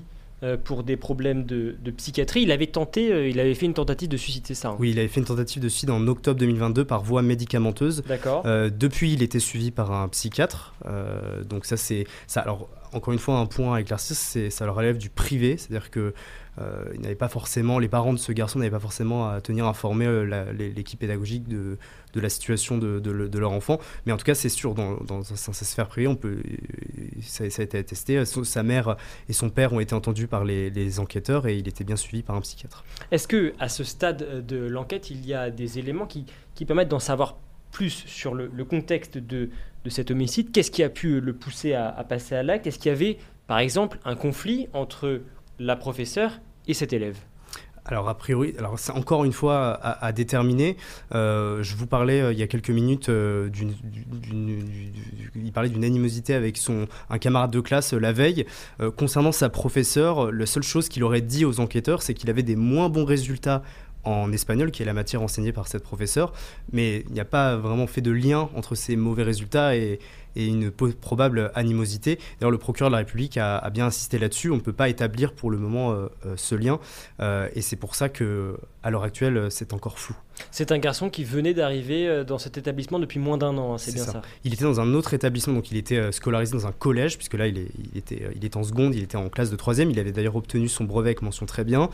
pour 0.62 0.82
des 0.82 0.96
problèmes 0.96 1.44
de, 1.44 1.76
psychiatrie. 1.96 2.42
Il 2.42 2.52
avait 2.52 2.66
tenté, 2.66 3.12
euh, 3.12 3.28
il 3.28 3.40
avait 3.40 3.54
fait 3.54 3.66
une 3.66 3.74
tentative 3.74 4.08
de 4.08 4.16
suicide, 4.16 4.44
c'est 4.46 4.54
ça 4.54 4.70
hein 4.70 4.76
Oui, 4.78 4.90
il 4.90 4.98
avait 4.98 5.08
fait 5.08 5.20
une 5.20 5.26
tentative 5.26 5.62
de 5.62 5.68
suicide 5.68 5.90
en 5.90 6.06
octobre 6.06 6.38
2022 6.38 6.84
par 6.84 7.02
voie 7.02 7.22
médicamenteuse. 7.22 8.02
D'accord. 8.06 8.42
Euh, 8.46 8.70
depuis, 8.70 9.12
il 9.12 9.22
était 9.22 9.38
suivi 9.38 9.70
par 9.70 9.92
un 9.92 10.08
psychiatre. 10.08 10.74
donc 11.48 11.64
ça, 11.66 11.76
c'est 11.76 12.06
ça. 12.26 12.40
Alors 12.40 12.68
encore 12.92 13.12
une 13.12 13.18
fois, 13.18 13.38
un 13.38 13.46
point 13.46 13.74
à 13.74 13.80
éclaircir, 13.80 14.16
c'est 14.16 14.50
ça 14.50 14.64
le 14.64 14.70
relève 14.70 14.98
du 14.98 15.10
privé, 15.10 15.56
c'est-à-dire 15.56 15.90
que 15.90 16.14
euh, 16.60 17.14
pas 17.18 17.28
forcément, 17.28 17.78
les 17.78 17.88
parents 17.88 18.12
de 18.12 18.18
ce 18.18 18.32
garçon 18.32 18.58
n'avaient 18.58 18.70
pas 18.70 18.78
forcément 18.78 19.28
à 19.28 19.40
tenir 19.40 19.66
informé 19.66 20.06
euh, 20.06 20.52
l'équipe 20.52 21.00
pédagogique 21.00 21.48
de, 21.48 21.78
de, 22.14 22.20
la 22.20 22.28
situation 22.28 22.78
de, 22.78 23.38
leur 23.38 23.52
enfant. 23.52 23.78
Mais 24.06 24.12
en 24.12 24.16
tout 24.16 24.24
cas, 24.24 24.34
c'est 24.34 24.48
sûr, 24.48 24.74
dans, 24.74 24.94
dans, 25.04 25.22
sa 25.22 25.52
sphère 25.52 25.88
privée, 25.88 26.06
on 26.06 26.16
peut, 26.16 26.38
ça, 27.22 27.44
a 27.44 27.62
été 27.62 27.78
attesté. 27.78 28.24
Sa 28.24 28.62
mère 28.62 28.96
et 29.28 29.32
son 29.32 29.50
père 29.50 29.72
ont 29.72 29.80
été 29.80 29.94
entendus 29.94 30.26
par 30.26 30.44
les, 30.44 30.98
enquêteurs 30.98 31.46
et 31.46 31.56
il 31.56 31.66
était 31.66 31.84
bien 31.84 31.96
suivi 31.96 32.22
par 32.22 32.36
un 32.36 32.40
psychiatre. 32.40 32.84
Est-ce 33.10 33.26
que 33.26 33.54
à 33.58 33.68
ce 33.68 33.84
stade 33.84 34.46
de 34.46 34.66
l'enquête, 34.66 35.10
il 35.10 35.26
y 35.26 35.34
a 35.34 35.50
des 35.50 35.78
éléments 35.78 36.06
qui, 36.06 36.26
permettent 36.66 36.88
d'en 36.88 36.98
savoir 36.98 37.36
plus 37.72 38.04
sur 38.06 38.34
le, 38.34 38.48
contexte 38.64 39.18
de, 39.18 39.50
de, 39.84 39.90
cet 39.90 40.10
homicide? 40.10 40.52
Qu'est-ce 40.52 40.70
qui 40.70 40.82
a 40.82 40.88
pu 40.88 41.20
le 41.20 41.34
pousser 41.34 41.74
à, 41.74 41.88
à 41.88 42.04
passer 42.04 42.34
à 42.34 42.42
l'acte? 42.42 42.66
Est-ce 42.66 42.78
qu'il 42.78 42.90
y 42.90 42.94
avait, 42.94 43.18
par 43.46 43.58
exemple, 43.58 43.98
un 44.04 44.14
conflit 44.14 44.68
entre 44.72 45.22
la 45.58 45.76
professeure 45.76 46.40
et 46.66 46.74
cet 46.74 46.92
élève? 46.92 47.18
Alors 47.86 48.08
a 48.08 48.16
priori, 48.16 48.54
alors 48.58 48.78
c'est 48.78 48.92
encore 48.92 49.24
une 49.24 49.32
fois 49.32 49.78
à, 49.82 50.12
déterminer. 50.12 50.76
Euh, 51.14 51.62
je 51.62 51.76
vous 51.76 51.86
parlais 51.86 52.20
euh, 52.20 52.32
il 52.32 52.38
y 52.38 52.42
a 52.42 52.46
quelques 52.46 52.70
minutes 52.70 53.10
euh, 53.10 53.50
d'une, 53.50 53.74
il 55.36 55.52
parlait 55.52 55.68
d'une 55.68 55.84
animosité 55.84 56.34
avec 56.34 56.56
son 56.56 56.86
un 57.10 57.18
camarade 57.18 57.50
de 57.50 57.60
classe 57.60 57.92
la 57.92 58.12
veille. 58.12 58.46
concernant 58.96 59.32
sa 59.32 59.50
professeure, 59.50 60.32
la 60.32 60.46
seule 60.46 60.62
chose 60.62 60.88
qu'il 60.88 61.04
aurait 61.04 61.20
dit 61.20 61.44
aux 61.44 61.60
enquêteurs, 61.60 62.02
c'est 62.02 62.14
qu'il 62.14 62.30
avait 62.30 62.42
des 62.42 62.56
moins 62.56 62.88
bons 62.88 63.04
résultats 63.04 63.62
en 64.04 64.32
espagnol, 64.32 64.70
qui 64.70 64.82
est 64.82 64.86
la 64.86 64.92
matière 64.92 65.22
enseignée 65.22 65.52
par 65.52 65.68
cette 65.68 65.82
professeure, 65.82 66.32
mais 66.72 67.04
il 67.08 67.12
n'y 67.12 67.20
a 67.20 67.24
pas 67.24 67.56
vraiment 67.56 67.86
fait 67.86 68.02
de 68.02 68.10
lien 68.10 68.48
entre 68.54 68.74
ces 68.74 68.96
mauvais 68.96 69.22
résultats 69.22 69.76
et, 69.76 69.98
une 70.36 70.70
probable 70.70 71.50
animosité. 71.54 72.18
D'ailleurs, 72.38 72.50
le 72.50 72.58
procureur 72.58 72.90
de 72.90 72.94
la 72.94 72.98
République 72.98 73.36
a, 73.36 73.68
bien 73.70 73.86
insisté 73.86 74.18
là-dessus. 74.18 74.50
On 74.50 74.56
ne 74.56 74.60
peut 74.60 74.72
pas 74.72 74.88
établir 74.88 75.32
pour 75.32 75.50
le 75.50 75.58
moment 75.58 75.92
euh, 75.92 76.06
euh, 76.26 76.34
ce 76.36 76.54
lien, 76.54 76.78
euh, 77.20 77.48
et 77.54 77.62
c'est 77.62 77.76
pour 77.76 77.94
ça 77.94 78.08
que, 78.08 78.56
à 78.82 78.90
l'heure 78.90 79.02
actuelle, 79.02 79.48
c'est 79.50 79.72
encore 79.72 79.98
flou. 79.98 80.14
C'est 80.50 80.72
un 80.72 80.78
garçon 80.78 81.10
qui 81.10 81.22
venait 81.22 81.54
d'arriver 81.54 82.24
dans 82.26 82.38
cet 82.38 82.58
établissement 82.58 82.98
depuis 82.98 83.20
moins 83.20 83.38
d'un 83.38 83.56
an, 83.56 83.74
hein, 83.74 83.78
c'est 83.78 83.94
bien 83.94 84.04
ça. 84.04 84.22
Il 84.42 84.52
était 84.52 84.64
dans 84.64 84.80
un 84.80 84.92
autre 84.94 85.14
établissement, 85.14 85.54
donc 85.54 85.70
il 85.70 85.76
était 85.76 86.10
scolarisé 86.10 86.52
dans 86.52 86.66
un 86.66 86.72
collège, 86.72 87.16
puisque 87.16 87.34
là 87.34 87.46
il, 87.46 87.58
est, 87.58 87.68
il, 87.92 87.96
était, 87.96 88.28
il 88.34 88.44
est 88.44 88.56
en 88.56 88.64
seconde, 88.64 88.94
il 88.94 89.02
était 89.02 89.16
en 89.16 89.28
classe 89.28 89.50
de 89.50 89.56
troisième. 89.56 89.90
Il 89.90 89.98
avait 90.00 90.12
d'ailleurs 90.12 90.36
obtenu 90.36 90.68
son 90.68 90.84
brevet 90.84 91.10
avec 91.10 91.22
mention 91.22 91.46
très 91.46 91.62
bien. 91.62 91.88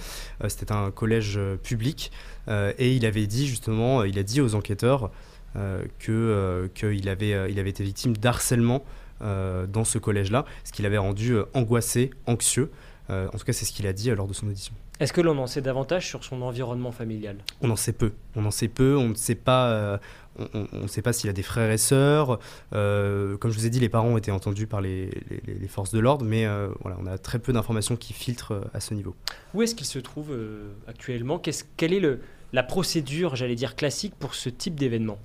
C'était 0.48 0.72
un 0.72 0.90
collège 0.90 1.38
public, 1.62 2.12
et 2.48 2.94
il 2.94 3.04
avait 3.04 3.26
dit 3.26 3.46
justement, 3.46 4.04
il 4.04 4.18
a 4.18 4.22
dit 4.22 4.40
aux 4.40 4.54
enquêteurs 4.54 5.10
euh, 5.56 5.84
euh, 6.08 6.68
qu'il 6.74 7.08
avait, 7.08 7.34
euh, 7.34 7.48
il 7.48 7.58
avait 7.58 7.70
été 7.70 7.82
victime 7.82 8.16
d'harcèlement 8.16 8.84
dans 9.22 9.84
ce 9.84 9.98
collège-là, 9.98 10.46
ce 10.64 10.72
qui 10.72 10.80
l'avait 10.80 10.96
rendu 10.96 11.36
angoissé, 11.52 12.10
anxieux. 12.26 12.70
en 13.10 13.28
tout 13.28 13.44
cas, 13.44 13.52
c'est 13.52 13.66
ce 13.66 13.72
qu'il 13.72 13.86
a 13.86 13.92
dit 13.92 14.08
lors 14.08 14.26
de 14.26 14.32
son 14.32 14.46
audition. 14.46 14.72
Est-ce 14.98 15.12
que 15.12 15.20
l'on 15.20 15.36
en 15.36 15.46
sait 15.46 15.60
davantage 15.60 16.08
sur 16.08 16.24
son 16.24 16.40
environnement 16.40 16.90
familial? 16.90 17.36
On 17.60 17.68
en 17.68 17.76
sait 17.76 17.92
peu. 17.92 18.12
On 18.34 18.46
en 18.46 18.50
sait 18.50 18.68
peu. 18.68 18.96
On 18.96 19.10
ne 19.10 19.14
sait 19.14 19.34
pas. 19.34 20.00
on 20.38 20.66
ne 20.72 20.86
sait 20.86 21.02
pas 21.02 21.12
s'il 21.12 21.28
a 21.28 21.34
des 21.34 21.42
frères 21.42 21.70
et 21.70 21.76
sœurs. 21.76 22.38
comme 22.70 23.50
je 23.50 23.58
vous 23.58 23.66
ai 23.66 23.68
dit, 23.68 23.78
les 23.78 23.90
parents 23.90 24.08
ont 24.08 24.16
été 24.16 24.30
entendus 24.30 24.66
par 24.66 24.80
les, 24.80 25.10
les, 25.46 25.68
forces 25.68 25.92
de 25.92 25.98
l'ordre, 25.98 26.24
mais 26.24 26.46
voilà, 26.80 26.96
on 26.98 27.06
a 27.06 27.18
très 27.18 27.40
peu 27.40 27.52
d'informations 27.52 27.96
qui 27.96 28.14
filtrent 28.14 28.70
à 28.72 28.80
ce 28.80 28.94
niveau. 28.94 29.14
Où 29.52 29.60
est-ce 29.60 29.74
qu'il 29.74 29.86
se 29.86 29.98
trouve 29.98 30.34
actuellement? 30.88 31.38
Quelle 31.76 31.92
est 31.92 32.00
le, 32.00 32.20
la 32.54 32.62
procédure, 32.62 33.36
j'allais 33.36 33.54
dire 33.54 33.76
classique, 33.76 34.14
pour 34.18 34.34
ce 34.34 34.48
type 34.48 34.76
d'événement? 34.76 35.18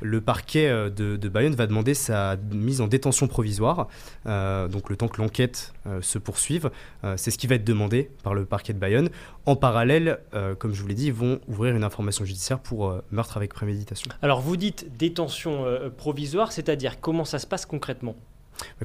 Le 0.00 0.20
parquet 0.20 0.68
euh, 0.68 0.90
de, 0.90 1.28
Bayonne 1.28 1.54
va 1.54 1.66
demander 1.66 1.94
sa 1.94 2.36
mise 2.52 2.80
en 2.80 2.86
détention 2.86 3.26
provisoire, 3.26 3.88
euh, 4.26 4.68
donc 4.68 4.90
le 4.90 4.96
temps 4.96 5.08
que 5.08 5.20
l'enquête 5.20 5.72
euh, 5.86 6.00
se 6.02 6.18
poursuive. 6.18 6.70
c'est 7.16 7.30
ce 7.30 7.38
qui 7.38 7.46
va 7.46 7.56
être 7.56 7.64
demandé 7.64 8.10
par 8.22 8.34
le 8.34 8.44
parquet 8.44 8.72
de 8.72 8.78
Bayonne. 8.78 9.10
En 9.44 9.56
parallèle, 9.56 10.18
comme 10.58 10.74
je 10.74 10.82
vous 10.82 10.88
l'ai 10.88 10.94
dit, 10.94 11.06
ils 11.06 11.12
vont 11.12 11.40
ouvrir 11.48 11.76
une 11.76 11.84
information 11.84 12.24
judiciaire 12.24 12.58
pour 12.58 13.00
meurtre 13.10 13.36
avec 13.36 13.54
préméditation. 13.54 14.10
Alors 14.22 14.40
vous 14.40 14.56
dites 14.56 14.96
détention 14.96 15.64
provisoire, 15.96 16.52
c'est-à-dire 16.52 17.00
comment 17.00 17.24
ça 17.24 17.38
se 17.38 17.46
passe 17.46 17.66
concrètement? 17.66 18.16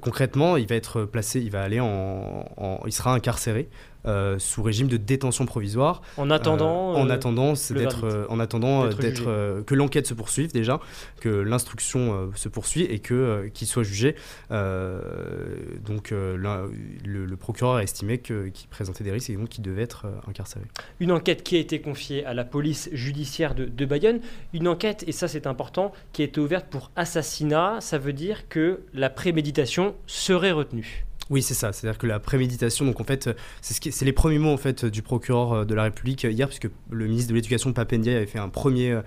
Concrètement, 0.02 0.58
il 0.58 0.68
va 0.68 0.76
être 0.76 1.04
placé, 1.06 1.40
il 1.40 1.50
va 1.50 1.64
aller 1.64 1.80
en 1.80 2.46
il 2.86 2.92
sera 2.92 3.14
incarcéré 3.14 3.70
euh, 4.06 4.40
sous 4.40 4.64
régime 4.64 4.88
de 4.88 4.98
détention 4.98 5.46
provisoire. 5.46 6.02
En 6.18 6.32
attendant, 6.32 6.94
euh, 6.94 6.98
en 6.98 7.10
attendant, 7.10 7.54
c'est 7.54 7.76
d'être, 7.76 8.06
euh, 8.06 8.26
en 8.30 8.40
attendant 8.40 8.88
d'être, 8.88 9.62
que 9.62 9.76
l'enquête 9.76 10.08
se 10.08 10.16
poursuive 10.16 10.52
déjà, 10.52 10.80
que 11.20 11.30
l'instruction 11.30 12.32
se 12.36 12.50
poursuit 12.50 12.84
et 12.84 13.00
que 13.00 13.50
qu'il 13.54 13.68
soit 13.68 13.84
jugé. 13.84 14.16
donc 14.50 16.12
le, 16.12 17.36
procureur 17.36 17.76
a 17.76 17.84
estimé 17.84 18.20
que, 18.20 18.50
qu'il 18.50 18.68
présentait 18.70 19.04
des 19.04 19.12
risques 19.12 19.30
et 19.30 19.36
donc 19.36 19.50
qu'il 19.50 19.64
devait 19.64 19.84
être 19.84 20.06
incarcéré. 20.28 20.66
Une 21.00 21.12
enquête 21.12 21.44
qui 21.44 21.56
a 21.56 21.60
été 21.60 21.82
confiée 21.82 22.26
à 22.26 22.34
la 22.34 22.44
police 22.44 22.90
judiciaire 22.94 23.56
de, 23.56 23.66
de 23.66 23.86
Bayonne, 23.86 24.20
une 24.54 24.68
enquête 24.68 25.04
et 25.08 25.12
ça 25.12 25.28
c'est 25.28 25.48
important, 25.48 25.92
qui 26.14 26.22
a 26.22 26.26
été 26.26 26.40
ouverte 26.40 26.68
pour 26.70 26.92
assassinat. 26.96 27.78
Ça 27.82 27.98
veut 27.98 28.14
dire 28.14 28.48
que 28.48 28.82
la 28.94 29.10
préméditation 29.10 29.96
serait 30.08 30.52
retenue. 30.52 31.06
Oui, 31.32 31.42
c'est 31.42 31.54
ça. 31.54 31.72
C'est-à-dire 31.72 31.98
que 31.98 32.08
la 32.08 32.20
préméditation, 32.20 32.86
donc 32.86 33.00
en 33.00 33.06
fait, 33.06 33.30
c'est 33.62 33.74
ce 33.74 33.90
c'est 33.90 34.04
les 34.04 34.12
premiers 34.12 34.38
mots 34.38 34.52
en 34.52 34.58
fait 34.58 34.84
du 34.84 35.02
procureur 35.02 35.66
de 35.66 35.74
la 35.74 35.84
République 35.84 36.24
hier, 36.24 36.48
puisque 36.48 36.68
le 36.90 37.08
ministre 37.08 37.30
de 37.30 37.36
l'Éducation 37.36 37.72
Papendia 37.72 38.18
avait 38.18 38.26
fait 38.26 38.38
un 38.38 38.50
première 38.50 39.02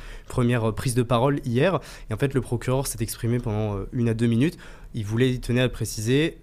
prise 0.74 0.94
de 0.94 1.02
parole 1.02 1.40
hier, 1.44 1.80
et 2.08 2.14
en 2.14 2.16
fait 2.16 2.32
le 2.32 2.40
procureur 2.40 2.86
s'est 2.86 3.02
exprimé 3.02 3.40
pendant 3.40 3.78
une 3.92 4.08
à 4.08 4.14
deux 4.14 4.26
minutes. 4.26 4.56
Il 4.94 5.04
voulait, 5.04 5.30
il 5.30 5.40
tenait 5.40 5.60
à 5.60 5.68
préciser, 5.68 6.38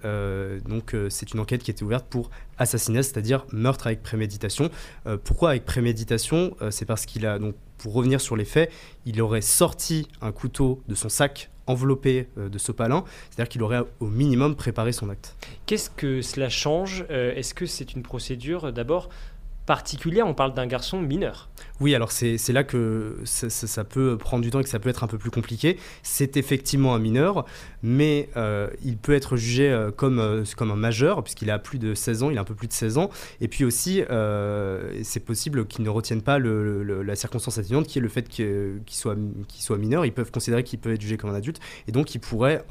donc 0.67 0.95
c'est 1.09 1.33
une 1.33 1.39
enquête 1.39 1.63
qui 1.63 1.71
était 1.71 1.83
ouverte 1.83 2.05
pour 2.07 2.29
assassinat, 2.59 3.01
c'est-à-dire 3.01 3.47
meurtre 3.51 3.87
avec 3.87 4.03
préméditation. 4.03 4.69
pourquoi 5.23 5.49
avec 5.49 5.65
préméditation? 5.65 6.55
C'est 6.69 6.85
parce 6.85 7.07
qu'il 7.07 7.25
a 7.25 7.39
donc 7.39 7.55
pour 7.79 7.93
revenir 7.93 8.21
sur 8.21 8.35
les 8.35 8.45
faits, 8.45 8.71
il 9.07 9.19
aurait 9.19 9.41
sorti 9.41 10.07
un 10.21 10.31
couteau 10.31 10.83
de 10.87 10.93
son 10.93 11.09
sac 11.09 11.49
enveloppé 11.71 12.27
euh, 12.37 12.49
de 12.49 12.57
sopalin, 12.57 13.03
c'est-à-dire 13.29 13.49
qu'il 13.49 13.63
aurait 13.63 13.81
au 13.99 14.07
minimum 14.07 14.55
préparé 14.55 14.91
son 14.91 15.09
acte. 15.09 15.35
Qu'est-ce 15.65 15.89
que 15.89 16.21
cela 16.21 16.49
change? 16.49 17.05
Euh, 17.09 17.33
Est-ce 17.35 17.53
que 17.53 17.65
c'est 17.65 17.93
une 17.93 18.03
procédure 18.03 18.71
d'abord 18.73 19.09
particulière, 19.71 20.27
on 20.27 20.33
parle 20.33 20.53
d'un 20.53 20.67
garçon 20.67 20.99
mineur. 20.99 21.47
Oui, 21.79 21.95
alors 21.95 22.11
c'est 22.11 22.51
là 22.51 22.65
que 22.65 23.19
ça, 23.23 23.83
peut 23.85 24.17
prendre 24.17 24.43
du 24.43 24.51
temps 24.51 24.59
et 24.59 24.63
que 24.63 24.69
ça 24.69 24.79
peut 24.79 24.89
être 24.89 25.05
un 25.05 25.07
peu 25.07 25.17
plus 25.17 25.31
compliqué. 25.31 25.77
C'est 26.03 26.35
effectivement 26.35 26.93
un 26.93 26.99
mineur, 26.99 27.45
mais 27.81 28.27
euh, 28.35 28.67
il 28.83 28.97
peut 28.97 29.13
être 29.13 29.37
jugé 29.37 29.71
euh, 29.71 29.89
comme, 29.89 30.19
euh, 30.19 30.43
comme 30.57 30.71
un 30.71 30.75
majeur, 30.75 31.23
puisqu'il 31.23 31.49
a 31.49 31.57
plus 31.57 31.79
de 31.79 31.93
16 31.93 32.23
ans, 32.23 32.29
il 32.29 32.37
a 32.37 32.41
un 32.41 32.43
peu 32.43 32.53
plus 32.53 32.67
de 32.67 32.73
16 32.73 32.97
ans. 32.97 33.09
Et 33.39 33.47
puis 33.47 33.63
aussi, 33.63 34.03
c'est 35.03 35.23
possible 35.25 35.65
qu'il 35.65 35.85
ne 35.85 35.89
retienne 35.89 36.21
pas 36.21 36.37
la 36.37 37.15
circonstance 37.15 37.57
atténuante, 37.57 37.87
qui 37.87 37.99
est 37.99 38.01
le 38.01 38.09
fait 38.09 38.27
qu'il 38.27 38.81
soit, 38.87 39.15
soit 39.47 39.77
mineur. 39.77 40.05
Ils 40.05 40.11
peuvent 40.11 40.31
considérer 40.31 40.63
qu'il 40.63 40.79
peut 40.79 40.91
être 40.91 41.01
jugé 41.01 41.15
comme 41.15 41.29
un 41.29 41.35
adulte, 41.35 41.61
et 41.87 41.93
donc 41.93 42.13
il 42.13 42.19
pourrait, 42.19 42.65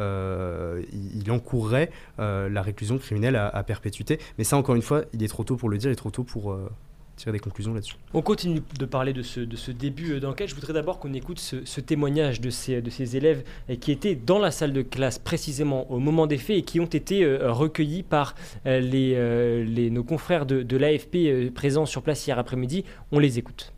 il, 0.00 1.30
encourrait 1.30 1.90
la 2.18 2.62
réclusion 2.62 2.98
criminelle 2.98 3.36
à, 3.36 3.62
perpétuité. 3.62 4.18
Mais 4.38 4.44
ça, 4.44 4.56
encore 4.56 4.74
une 4.74 4.82
fois, 4.82 5.04
il 5.12 5.22
est 5.22 5.28
trop 5.28 5.44
tôt 5.44 5.56
pour 5.56 5.68
le 5.68 5.78
dire, 5.78 5.90
il 5.90 5.92
est 5.92 5.96
trop 5.96 6.10
tôt 6.10 6.24
pour 6.24 6.52
euh, 6.52 6.70
tirer 7.16 7.32
des 7.32 7.38
conclusions 7.38 7.74
là-dessus. 7.74 7.96
On 8.14 8.22
continue 8.22 8.62
de 8.78 8.84
parler 8.84 9.12
de 9.12 9.22
ce, 9.22 9.70
début 9.70 10.12
euh, 10.12 10.20
d'enquête. 10.20 10.48
Je 10.48 10.54
voudrais 10.54 10.72
d'abord 10.72 10.98
qu'on 10.98 11.12
écoute 11.12 11.38
ce, 11.38 11.80
témoignage 11.80 12.40
de 12.40 12.50
ces, 12.50 13.16
élèves 13.16 13.44
euh, 13.68 13.76
qui 13.76 13.92
étaient 13.92 14.14
dans 14.14 14.38
la 14.38 14.50
salle 14.50 14.72
de 14.72 14.82
classe 14.82 15.18
précisément 15.18 15.90
au 15.90 15.98
moment 15.98 16.26
des 16.26 16.38
faits 16.38 16.56
et 16.56 16.62
qui 16.62 16.80
ont 16.80 16.86
été 16.86 17.24
recueillis 17.42 18.02
par 18.02 18.34
les, 18.64 19.90
nos 19.90 20.04
confrères 20.04 20.46
de 20.46 20.76
l'AFP 20.76 21.52
présents 21.54 21.86
sur 21.86 22.02
place 22.02 22.26
hier 22.26 22.38
après-midi. 22.38 22.84
On 23.12 23.18
les 23.18 23.38
écoute. 23.38 23.72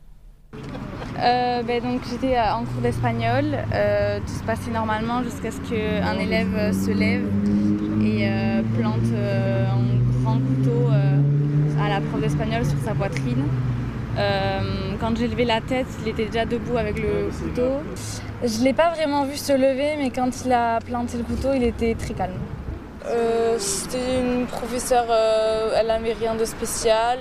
Ben 1.16 1.80
donc 1.82 2.00
j'étais 2.10 2.38
en 2.38 2.64
cours 2.64 2.82
d'espagnol, 2.82 3.44
tout 4.26 4.32
se 4.32 4.42
passait 4.44 4.70
normalement 4.70 5.22
jusqu'à 5.22 5.50
ce 5.50 5.60
qu'un 5.60 6.18
élève 6.18 6.72
se 6.72 6.90
lève 6.90 7.24
et 8.02 8.28
plante 8.76 9.12
un 9.14 10.22
grand 10.22 10.38
couteau 10.38 10.88
à 11.80 11.88
la 11.88 12.00
prof 12.00 12.20
d'espagnol 12.20 12.64
sur 12.64 12.78
sa 12.84 12.94
poitrine. 12.94 13.44
Euh, 14.18 14.60
quand 15.00 15.16
j'ai 15.16 15.26
levé 15.26 15.44
la 15.44 15.60
tête, 15.60 15.86
il 16.02 16.08
était 16.08 16.26
déjà 16.26 16.44
debout 16.44 16.76
avec 16.76 16.98
le 16.98 17.30
couteau. 17.30 17.80
Je 18.44 18.58
ne 18.60 18.64
l'ai 18.64 18.72
pas 18.72 18.90
vraiment 18.90 19.24
vu 19.24 19.36
se 19.36 19.52
lever, 19.52 19.96
mais 19.98 20.10
quand 20.10 20.44
il 20.44 20.52
a 20.52 20.80
planté 20.80 21.16
le 21.16 21.24
couteau, 21.24 21.48
il 21.54 21.62
était 21.64 21.94
très 21.94 22.14
calme. 22.14 22.34
Euh, 23.06 23.56
c'était 23.58 24.20
une 24.20 24.46
professeure, 24.46 25.06
euh, 25.10 25.76
elle 25.78 25.86
n'avait 25.86 26.12
rien 26.12 26.34
de 26.34 26.44
spécial, 26.44 27.18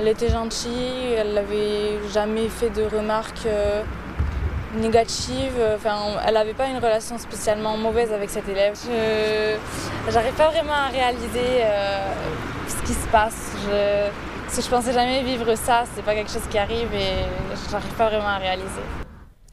elle 0.00 0.08
était 0.08 0.28
gentille, 0.28 1.12
elle 1.16 1.34
n'avait 1.34 1.98
jamais 2.12 2.48
fait 2.48 2.70
de 2.70 2.82
remarques 2.82 3.46
négative. 4.76 5.52
Enfin, 5.74 5.96
elle 6.26 6.34
n'avait 6.34 6.54
pas 6.54 6.68
une 6.68 6.76
relation 6.76 7.18
spécialement 7.18 7.76
mauvaise 7.76 8.12
avec 8.12 8.30
cet 8.30 8.48
élève. 8.48 8.74
Je 10.08 10.12
n'arrive 10.12 10.34
pas 10.34 10.50
vraiment 10.50 10.72
à 10.72 10.88
réaliser 10.88 11.62
euh, 11.62 12.12
ce 12.68 12.86
qui 12.86 12.92
se 12.92 13.08
passe. 13.08 13.56
Je, 13.64 14.10
parce 14.44 14.64
je 14.64 14.70
pensais 14.70 14.92
jamais 14.92 15.22
vivre 15.22 15.54
ça. 15.56 15.84
C'est 15.94 16.04
pas 16.04 16.14
quelque 16.14 16.30
chose 16.30 16.46
qui 16.50 16.58
arrive 16.58 16.92
et 16.92 17.24
je 17.66 17.72
n'arrive 17.72 17.94
pas 17.94 18.08
vraiment 18.08 18.28
à 18.28 18.38
réaliser. 18.38 18.82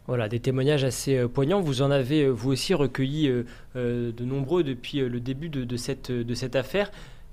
Voilà, 0.07 0.27
des 0.27 0.39
témoignages 0.39 0.83
assez 0.83 1.17
euh, 1.17 1.27
poignants. 1.27 1.61
Vous 1.61 1.81
en 1.81 1.91
avez, 1.91 2.23
euh, 2.23 2.29
vous 2.29 2.51
aussi, 2.51 2.73
recueilli 2.73 3.31
de 3.75 4.25
nombreux 4.25 4.63
depuis 4.63 4.99
le 4.99 5.19
début 5.19 5.49
de 5.49 5.77
cette 5.77 6.55
affaire. 6.55 6.91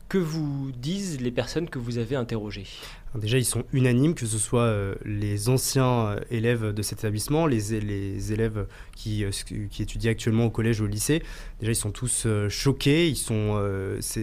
Que 0.08 0.16
vous 0.16 0.72
disent 0.72 1.20
les 1.20 1.30
personnes 1.30 1.68
que 1.68 1.78
vous 1.78 1.98
avez 1.98 2.16
interrogées? 2.16 2.66
Déjà, 3.14 3.38
ils 3.38 3.44
sont 3.44 3.64
unanimes, 3.72 4.14
que 4.14 4.26
ce 4.26 4.38
soit 4.38 4.62
euh, 4.62 4.94
les 5.04 5.48
anciens 5.48 6.08
euh, 6.08 6.20
élèves 6.30 6.74
de 6.74 6.82
cet 6.82 7.00
établissement, 7.00 7.46
les, 7.46 7.72
élèves 8.32 8.66
qui, 8.94 9.24
euh, 9.24 9.30
qui, 9.70 9.82
étudient 9.82 10.10
actuellement 10.10 10.46
au 10.46 10.50
collège 10.50 10.80
ou 10.80 10.84
au 10.84 10.88
lycée. 10.88 11.22
Déjà, 11.60 11.72
ils 11.72 11.76
sont 11.76 11.90
tous 11.90 12.26
choqués. 12.48 13.08
Ils 13.08 13.16
sont, 13.16 13.60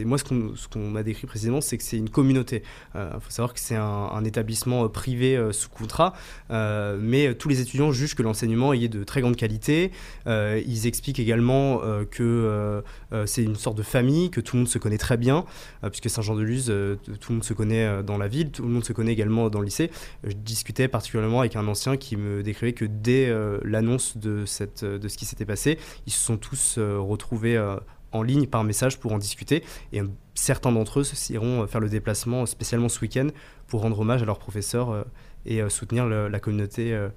moi, 0.05 0.17
ce 0.17 0.67
qu'on 0.67 0.89
m'a 0.89 1.03
décrit 1.03 1.27
précisément, 1.27 1.61
c'est 1.61 1.77
que 1.77 1.83
c'est 1.83 1.97
une 1.97 2.09
communauté. 2.09 2.63
Il 2.93 3.19
faut 3.19 3.31
savoir 3.31 3.53
que 3.53 3.59
c'est 3.59 3.75
un, 3.75 4.23
établissement 4.23 4.87
privé 4.89 5.49
sous 5.51 5.69
contrat, 5.69 6.13
mais 6.49 7.33
tous 7.35 7.49
les 7.49 7.61
étudiants 7.61 7.91
jugent 7.91 8.15
que 8.15 8.23
l'enseignement 8.23 8.73
est 8.73 8.87
de 8.87 9.03
très 9.03 9.21
grande 9.21 9.35
qualité. 9.35 9.91
ils 10.25 10.87
expliquent 10.87 11.19
également 11.19 11.81
que 12.09 12.83
c'est 13.25 13.43
une 13.43 13.55
sorte 13.55 13.77
de 13.77 13.83
famille, 13.83 14.29
que 14.29 14.41
tout 14.41 14.55
le 14.55 14.61
monde 14.61 14.69
se 14.69 14.77
connaît 14.77 14.97
très 14.97 15.17
bien, 15.17 15.45
puisque 15.83 16.09
Saint-Jean-de-Luz, 16.09 16.65
tout 16.65 17.31
le 17.31 17.35
monde 17.35 17.43
se 17.43 17.53
connaît 17.53 18.03
dans 18.03 18.17
la 18.17 18.27
ville, 18.27 18.51
monde 18.75 18.85
se 18.85 18.93
connaît 18.93 19.13
également 19.13 19.49
dans 19.49 19.59
le 19.59 19.65
lycée. 19.65 19.91
Je 20.23 20.33
discutais 20.33 20.87
particulièrement 20.87 21.39
avec 21.41 21.55
un 21.55 21.67
ancien 21.67 21.97
qui 21.97 22.17
me 22.17 22.43
décrivait 22.43 22.73
que 22.73 22.85
dès 22.85 23.27
euh, 23.27 23.59
l'annonce 23.63 24.17
de, 24.17 24.45
cette, 24.45 24.83
de 24.83 25.07
ce 25.07 25.17
qui 25.17 25.25
s'était 25.25 25.45
passé, 25.45 25.77
ils 26.05 26.13
se 26.13 26.23
sont 26.23 26.37
tous 26.37 26.75
euh, 26.77 26.99
retrouvés 26.99 27.57
euh, 27.57 27.77
en 28.11 28.23
ligne 28.23 28.47
par 28.47 28.63
message 28.63 28.99
pour 28.99 29.11
en 29.11 29.17
discuter. 29.17 29.63
Et 29.91 30.01
certains 30.35 30.71
d'entre 30.71 31.01
eux 31.01 31.05
iront 31.29 31.67
faire 31.67 31.81
le 31.81 31.89
déplacement 31.89 32.45
spécialement 32.45 32.89
ce 32.89 33.01
week-end 33.01 33.27
pour 33.67 33.81
rendre 33.81 33.99
hommage 33.99 34.21
à 34.21 34.25
leurs 34.25 34.39
professeurs 34.39 35.05
et 35.45 35.67
soutenir 35.69 36.05
la 36.07 36.39
communauté 36.39 36.93
euh, 36.93 37.09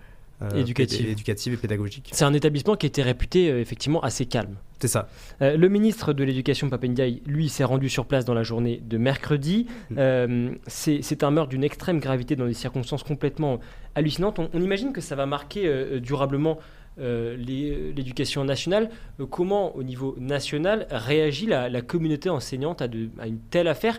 éducative. 0.55 1.09
éducative 1.09 1.55
et 1.55 1.57
pédagogique. 1.57 2.11
C'est 2.12 2.24
un 2.24 2.35
établissement 2.35 2.77
qui 2.77 2.87
était 2.87 3.03
réputé 3.03 3.51
euh, 3.51 3.61
effectivement 3.61 4.01
assez 4.03 4.27
calme. 4.27 4.57
C'est 4.81 4.88
ça. 4.88 5.09
Euh, 5.42 5.57
le 5.57 5.68
ministre 5.68 6.12
de 6.12 6.22
l'Éducation, 6.22 6.70
Papendiaï, 6.70 7.22
lui, 7.27 7.48
s'est 7.48 7.64
rendu 7.64 7.88
sur 7.88 8.07
place 8.07 8.24
dans 8.24 8.35
la 8.35 8.44
journée 8.44 8.81
de 8.85 8.96
mercredi. 8.98 9.66
Mm. 9.90 10.51
c'est 10.66 11.22
un 11.24 11.31
meurtre 11.31 11.51
d'une 11.51 11.64
extrême 11.64 11.98
gravité 11.98 12.37
dans 12.37 12.46
des 12.46 12.55
circonstances 12.55 13.03
complètement 13.03 13.59
hallucinantes. 13.94 14.38
On, 14.38 14.61
imagine 14.61 14.92
que 14.92 15.01
ça 15.01 15.16
va 15.16 15.27
marquer 15.27 15.98
durablement 16.01 16.59
l'éducation 16.96 18.44
nationale. 18.44 18.90
comment, 19.31 19.74
au 19.74 19.83
niveau 19.83 20.14
national, 20.20 20.87
réagit 20.90 21.46
la, 21.46 21.83
communauté 21.83 22.31
enseignante 22.31 22.81
à, 22.81 22.87
à 23.18 23.27
une 23.27 23.40
telle 23.51 23.66
affaire 23.66 23.98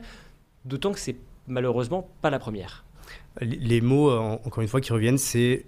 D'autant 0.66 0.92
que 0.92 1.00
c'est 1.00 1.16
malheureusement 1.48 2.08
pas 2.22 2.30
la 2.30 2.40
première? 2.40 2.84
Les 3.42 3.82
mots, 3.82 4.12
encore 4.12 4.62
une 4.62 4.68
fois, 4.68 4.82
qui 4.82 4.92
reviennent, 4.94 5.18
c'est 5.18 5.66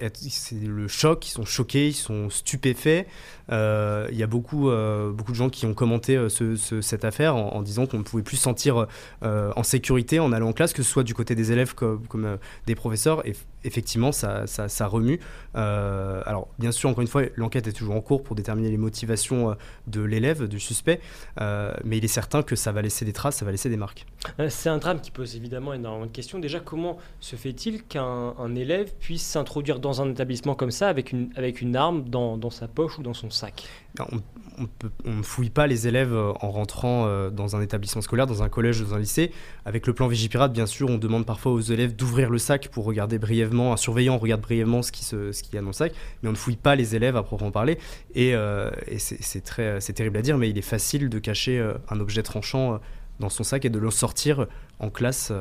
le 0.61 0.87
choc, 0.87 1.27
ils 1.27 1.31
sont 1.31 1.45
choqués, 1.45 1.87
ils 1.87 1.93
sont 1.93 2.29
stupéfaits. 2.29 3.05
Euh, 3.51 4.07
il 4.11 4.17
y 4.17 4.23
a 4.23 4.27
beaucoup, 4.27 4.69
euh, 4.69 5.11
beaucoup 5.11 5.31
de 5.31 5.37
gens 5.37 5.49
qui 5.49 5.65
ont 5.65 5.73
commenté 5.73 6.15
euh, 6.15 6.29
cette 6.29 7.05
affaire 7.05 7.35
en, 7.35 7.61
disant 7.61 7.85
qu'on 7.85 7.99
ne 7.99 8.03
pouvait 8.03 8.23
plus 8.23 8.37
se 8.37 8.43
sentir 8.43 8.87
en 9.21 9.63
sécurité 9.63 10.19
en 10.19 10.31
allant 10.31 10.49
en 10.49 10.53
classe, 10.53 10.73
que 10.73 10.83
ce 10.83 10.89
soit 10.89 11.03
du 11.03 11.13
côté 11.13 11.35
des 11.35 11.51
élèves 11.51 11.75
comme, 11.75 12.37
des 12.65 12.75
professeurs. 12.75 13.23
Effectivement, 13.63 14.11
ça, 14.11 14.87
remue. 14.87 15.19
alors, 15.53 16.47
bien 16.59 16.71
sûr, 16.71 16.89
encore 16.89 17.01
une 17.01 17.07
fois, 17.07 17.23
l'enquête 17.35 17.67
est 17.67 17.73
toujours 17.73 17.95
en 17.95 18.01
cours 18.01 18.23
pour 18.23 18.35
déterminer 18.35 18.69
les 18.69 18.77
motivations 18.77 19.55
de 19.87 20.01
l'élève, 20.01 20.47
du 20.47 20.59
suspect, 20.59 20.99
mais 21.39 21.97
il 21.97 22.05
est 22.05 22.09
certain 22.09 22.41
que 22.41 22.55
ça 22.55 22.71
va 22.71 22.81
laisser 22.81 23.05
des 23.05 23.13
traces, 23.13 23.37
ça 23.37 23.45
va 23.45 23.51
laisser 23.51 23.69
des 23.69 23.77
marques. 23.77 24.05
C'est 24.49 24.69
un 24.69 24.77
drame 24.77 25.01
qui 25.01 25.11
pose 25.11 25.35
évidemment 25.35 25.73
énormément 25.73 26.05
de 26.05 26.11
questions. 26.11 26.39
Déjà, 26.39 26.59
comment 26.59 26.97
se 27.19 27.35
fait-il 27.35 27.83
qu'un 27.83 28.55
élève 28.55 28.93
puisse 28.99 29.23
s'introduire 29.23 29.79
dans 29.79 30.01
un 30.01 30.09
établissement 30.09 30.55
comme 30.55 30.71
ça 30.71 30.87
avec 30.87 31.11
une, 31.11 31.29
avec 31.35 31.61
une 31.61 31.75
arme 31.75 32.03
dans, 32.09 32.37
dans 32.37 32.49
sa 32.49 32.67
poche 32.67 32.97
ou 32.97 33.03
dans 33.03 33.13
son 33.13 33.29
sac? 33.29 33.40
On, 33.99 34.21
ne 35.05 35.21
fouille 35.21 35.49
pas 35.49 35.67
les 35.67 35.87
élèves 35.87 36.13
euh, 36.13 36.31
en 36.41 36.51
rentrant 36.51 37.05
euh, 37.05 37.29
dans 37.29 37.55
un 37.55 37.61
établissement 37.61 38.01
scolaire, 38.01 38.27
dans 38.27 38.43
un 38.43 38.49
collège, 38.49 38.81
dans 38.81 38.93
un 38.93 38.99
lycée. 38.99 39.31
Avec 39.65 39.87
le 39.87 39.93
plan 39.93 40.07
Vigipirate, 40.07 40.53
bien 40.53 40.65
sûr, 40.65 40.89
on 40.89 40.97
demande 40.97 41.25
parfois 41.25 41.51
aux 41.51 41.59
élèves 41.59 41.95
d'ouvrir 41.95 42.29
le 42.29 42.37
sac 42.37 42.69
pour 42.69 42.85
regarder 42.85 43.19
brièvement, 43.19 43.73
un 43.73 43.77
surveillant 43.77 44.17
regarde 44.17 44.41
brièvement 44.41 44.81
ce 44.81 44.91
qui, 44.91 45.03
se, 45.03 45.31
y 45.53 45.57
a 45.57 45.61
dans 45.61 45.67
le 45.67 45.73
sac, 45.73 45.93
mais 46.21 46.29
on 46.29 46.33
ne 46.33 46.37
fouille 46.37 46.55
pas 46.55 46.75
les 46.75 46.95
élèves 46.95 47.15
à 47.15 47.23
proprement 47.23 47.51
parler. 47.51 47.77
Et, 48.15 48.35
euh, 48.35 48.69
c'est 48.97 49.93
terrible 49.93 50.17
à 50.17 50.21
dire, 50.21 50.37
mais 50.37 50.49
il 50.49 50.57
est 50.57 50.61
facile 50.61 51.09
de 51.09 51.19
cacher 51.19 51.61
un 51.89 51.99
objet 51.99 52.23
tranchant 52.23 52.79
dans 53.19 53.29
son 53.29 53.43
sac 53.43 53.65
et 53.65 53.69
de 53.69 53.79
le 53.79 53.91
sortir 53.91 54.47
en 54.79 54.89
classe. 54.89 55.31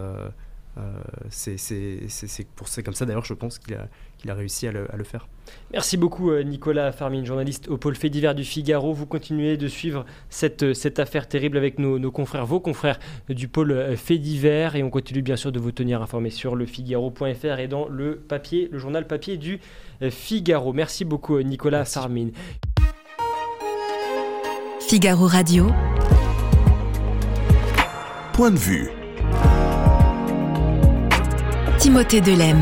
C'est 1.29 2.83
comme 2.85 2.95
ça 2.95 3.07
d'ailleurs 3.07 3.25
je 3.25 3.35
pense 3.35 3.59
qu'il 3.59 3.75
a, 3.75 3.89
qu'il 4.19 4.31
a 4.31 4.35
réussi 4.35 4.67
à 4.67 4.73
le, 4.73 5.05
faire. 5.05 5.27
Merci 5.73 5.97
beaucoup 5.97 6.31
euh, 6.31 6.43
Nicolas 6.43 6.93
Farmine, 6.93 7.25
journaliste 7.25 7.69
au 7.69 7.77
pôle 7.77 7.97
fait 7.97 8.11
divers 8.11 8.35
du 8.35 8.45
Figaro. 8.45 8.93
Vous 8.93 9.07
continuez 9.07 9.57
de 9.57 9.67
suivre 9.67 10.05
cette, 10.29 10.63
euh, 10.63 10.75
cette 10.75 10.99
affaire 10.99 11.27
terrible 11.27 11.57
avec 11.57 11.79
nos, 11.79 12.11
confrères, 12.11 12.47
vos 12.47 12.61
confrères 12.61 12.99
du 13.29 13.49
pôle 13.49 13.73
euh, 13.73 13.97
fait 13.97 14.19
divers 14.19 14.77
et 14.77 14.83
on 14.83 14.91
continue 14.91 15.23
bien 15.23 15.37
sûr 15.37 15.53
de 15.53 15.59
vous 15.59 15.73
tenir 15.73 16.03
informés 16.03 16.31
sur 16.31 16.55
le 16.55 16.67
Figaro.fr 16.67 17.59
et 17.59 17.69
dans 17.69 17.89
le 17.89 18.17
papier, 18.17 18.69
le 18.71 18.79
journal 18.79 19.07
papier 19.07 19.37
du 19.37 19.61
Figaro. 20.11 20.73
Merci 20.73 21.05
beaucoup 21.05 21.41
Nicolas 21.41 21.85
Farmine. 21.85 22.33
Figaro 24.81 25.27
Radio. 25.27 25.69
point 28.33 28.51
de 28.51 28.59
vue. 28.59 29.00
Timothée 31.81 32.21
Delem. 32.21 32.61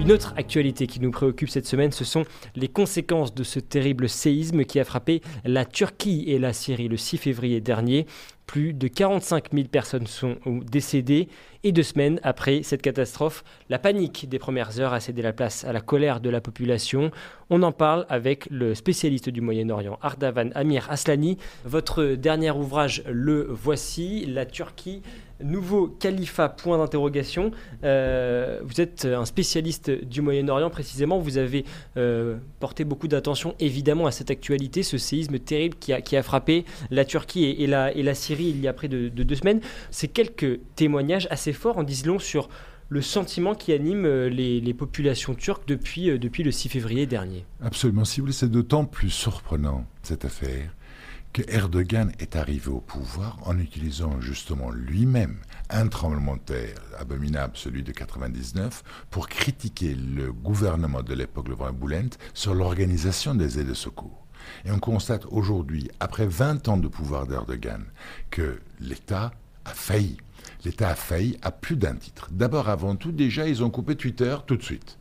Une 0.00 0.10
autre 0.10 0.34
actualité 0.36 0.88
qui 0.88 0.98
nous 0.98 1.12
préoccupe 1.12 1.48
cette 1.48 1.68
semaine, 1.68 1.92
ce 1.92 2.04
sont 2.04 2.24
les 2.56 2.66
conséquences 2.66 3.32
de 3.32 3.44
ce 3.44 3.60
terrible 3.60 4.08
séisme 4.08 4.64
qui 4.64 4.80
a 4.80 4.84
frappé 4.84 5.20
la 5.44 5.64
Turquie 5.64 6.24
et 6.26 6.40
la 6.40 6.52
Syrie 6.52 6.88
le 6.88 6.96
6 6.96 7.18
février 7.18 7.60
dernier. 7.60 8.06
Plus 8.46 8.72
de 8.72 8.88
45 8.88 9.52
000 9.52 9.68
personnes 9.68 10.08
sont 10.08 10.38
décédées 10.44 11.28
et 11.66 11.72
deux 11.72 11.82
semaines 11.82 12.20
après 12.22 12.62
cette 12.62 12.80
catastrophe, 12.80 13.42
la 13.68 13.80
panique 13.80 14.28
des 14.28 14.38
premières 14.38 14.78
heures 14.78 14.92
a 14.92 15.00
cédé 15.00 15.20
la 15.20 15.32
place 15.32 15.64
à 15.64 15.72
la 15.72 15.80
colère 15.80 16.20
de 16.20 16.30
la 16.30 16.40
population. 16.40 17.10
On 17.50 17.64
en 17.64 17.72
parle 17.72 18.06
avec 18.08 18.46
le 18.52 18.76
spécialiste 18.76 19.30
du 19.30 19.40
Moyen-Orient, 19.40 19.98
Ardavan 20.00 20.50
Amir 20.54 20.86
Aslani. 20.88 21.38
Votre 21.64 22.14
dernier 22.14 22.52
ouvrage, 22.52 23.02
le 23.08 23.48
voici, 23.50 24.26
La 24.26 24.46
Turquie 24.46 25.02
nouveau 25.42 25.88
califat, 25.88 26.48
point 26.48 26.78
d'interrogation. 26.78 27.50
Euh, 27.84 28.60
vous 28.62 28.80
êtes 28.80 29.04
un 29.04 29.24
spécialiste 29.24 29.90
du 29.90 30.22
Moyen-Orient 30.22 30.70
précisément. 30.70 31.18
Vous 31.18 31.38
avez 31.38 31.64
euh, 31.96 32.36
porté 32.60 32.84
beaucoup 32.84 33.08
d'attention 33.08 33.54
évidemment 33.60 34.06
à 34.06 34.10
cette 34.10 34.30
actualité, 34.30 34.82
ce 34.82 34.98
séisme 34.98 35.38
terrible 35.38 35.76
qui 35.78 35.92
a, 35.92 36.22
frappé 36.22 36.64
la 36.90 37.04
Turquie 37.04 37.44
et, 37.44 37.66
la, 37.66 38.14
Syrie 38.14 38.48
il 38.48 38.60
y 38.60 38.68
a 38.68 38.72
près 38.72 38.88
de, 38.88 39.08
de 39.08 39.22
deux 39.22 39.34
semaines. 39.34 39.60
C'est 39.90 40.08
quelques 40.08 40.60
témoignages 40.74 41.28
assez 41.30 41.52
fort 41.56 41.78
en 41.78 41.82
disant 41.82 42.06
long 42.06 42.18
sur 42.18 42.48
le 42.88 43.02
sentiment 43.02 43.54
qui 43.54 43.72
anime 43.72 44.04
euh, 44.04 44.28
les, 44.28 44.74
populations 44.74 45.34
turques 45.34 45.66
depuis, 45.66 46.10
euh, 46.10 46.18
le 46.18 46.50
6 46.50 46.68
février 46.68 47.06
dernier. 47.06 47.44
Absolument. 47.62 48.04
Si 48.04 48.20
vous 48.20 48.26
voulez, 48.26 48.32
c'est 48.32 48.50
d'autant 48.50 48.84
plus 48.84 49.10
surprenant, 49.10 49.84
cette 50.02 50.24
affaire, 50.24 50.70
que 51.32 51.42
Erdogan 51.48 52.12
est 52.18 52.36
arrivé 52.36 52.68
au 52.68 52.80
pouvoir 52.80 53.38
en 53.44 53.58
utilisant 53.58 54.20
justement 54.20 54.70
lui-même 54.70 55.38
un 55.68 55.88
tremblement 55.88 56.36
de 56.36 56.40
terre 56.40 56.76
abominable, 56.98 57.52
celui 57.56 57.82
de 57.82 57.92
99, 57.92 58.82
pour 59.10 59.28
critiquer 59.28 59.94
le 59.94 60.32
gouvernement 60.32 61.02
de 61.02 61.12
l'époque, 61.12 61.48
le 61.48 61.56
Boulent, 61.72 62.16
sur 62.32 62.54
l'organisation 62.54 63.34
des 63.34 63.58
aides 63.58 63.68
de 63.68 63.74
secours. 63.74 64.26
Et 64.64 64.70
on 64.70 64.78
constate 64.78 65.26
aujourd'hui, 65.26 65.90
après 65.98 66.26
20 66.26 66.68
ans 66.68 66.76
de 66.76 66.88
pouvoir 66.88 67.26
d'Erdogan, 67.26 67.84
que 68.30 68.60
l'État 68.80 69.32
a 69.64 69.74
failli 69.74 70.16
l'État 70.66 70.90
a 70.90 70.94
failli 70.96 71.38
à 71.42 71.52
plus 71.52 71.76
d'un 71.76 71.94
titre. 71.94 72.28
D'abord, 72.32 72.68
avant 72.68 72.96
tout, 72.96 73.12
déjà, 73.12 73.48
ils 73.48 73.62
ont 73.62 73.70
coupé 73.70 73.94
Twitter 73.94 74.36
tout 74.46 74.56
de 74.56 74.62
suite 74.62 74.98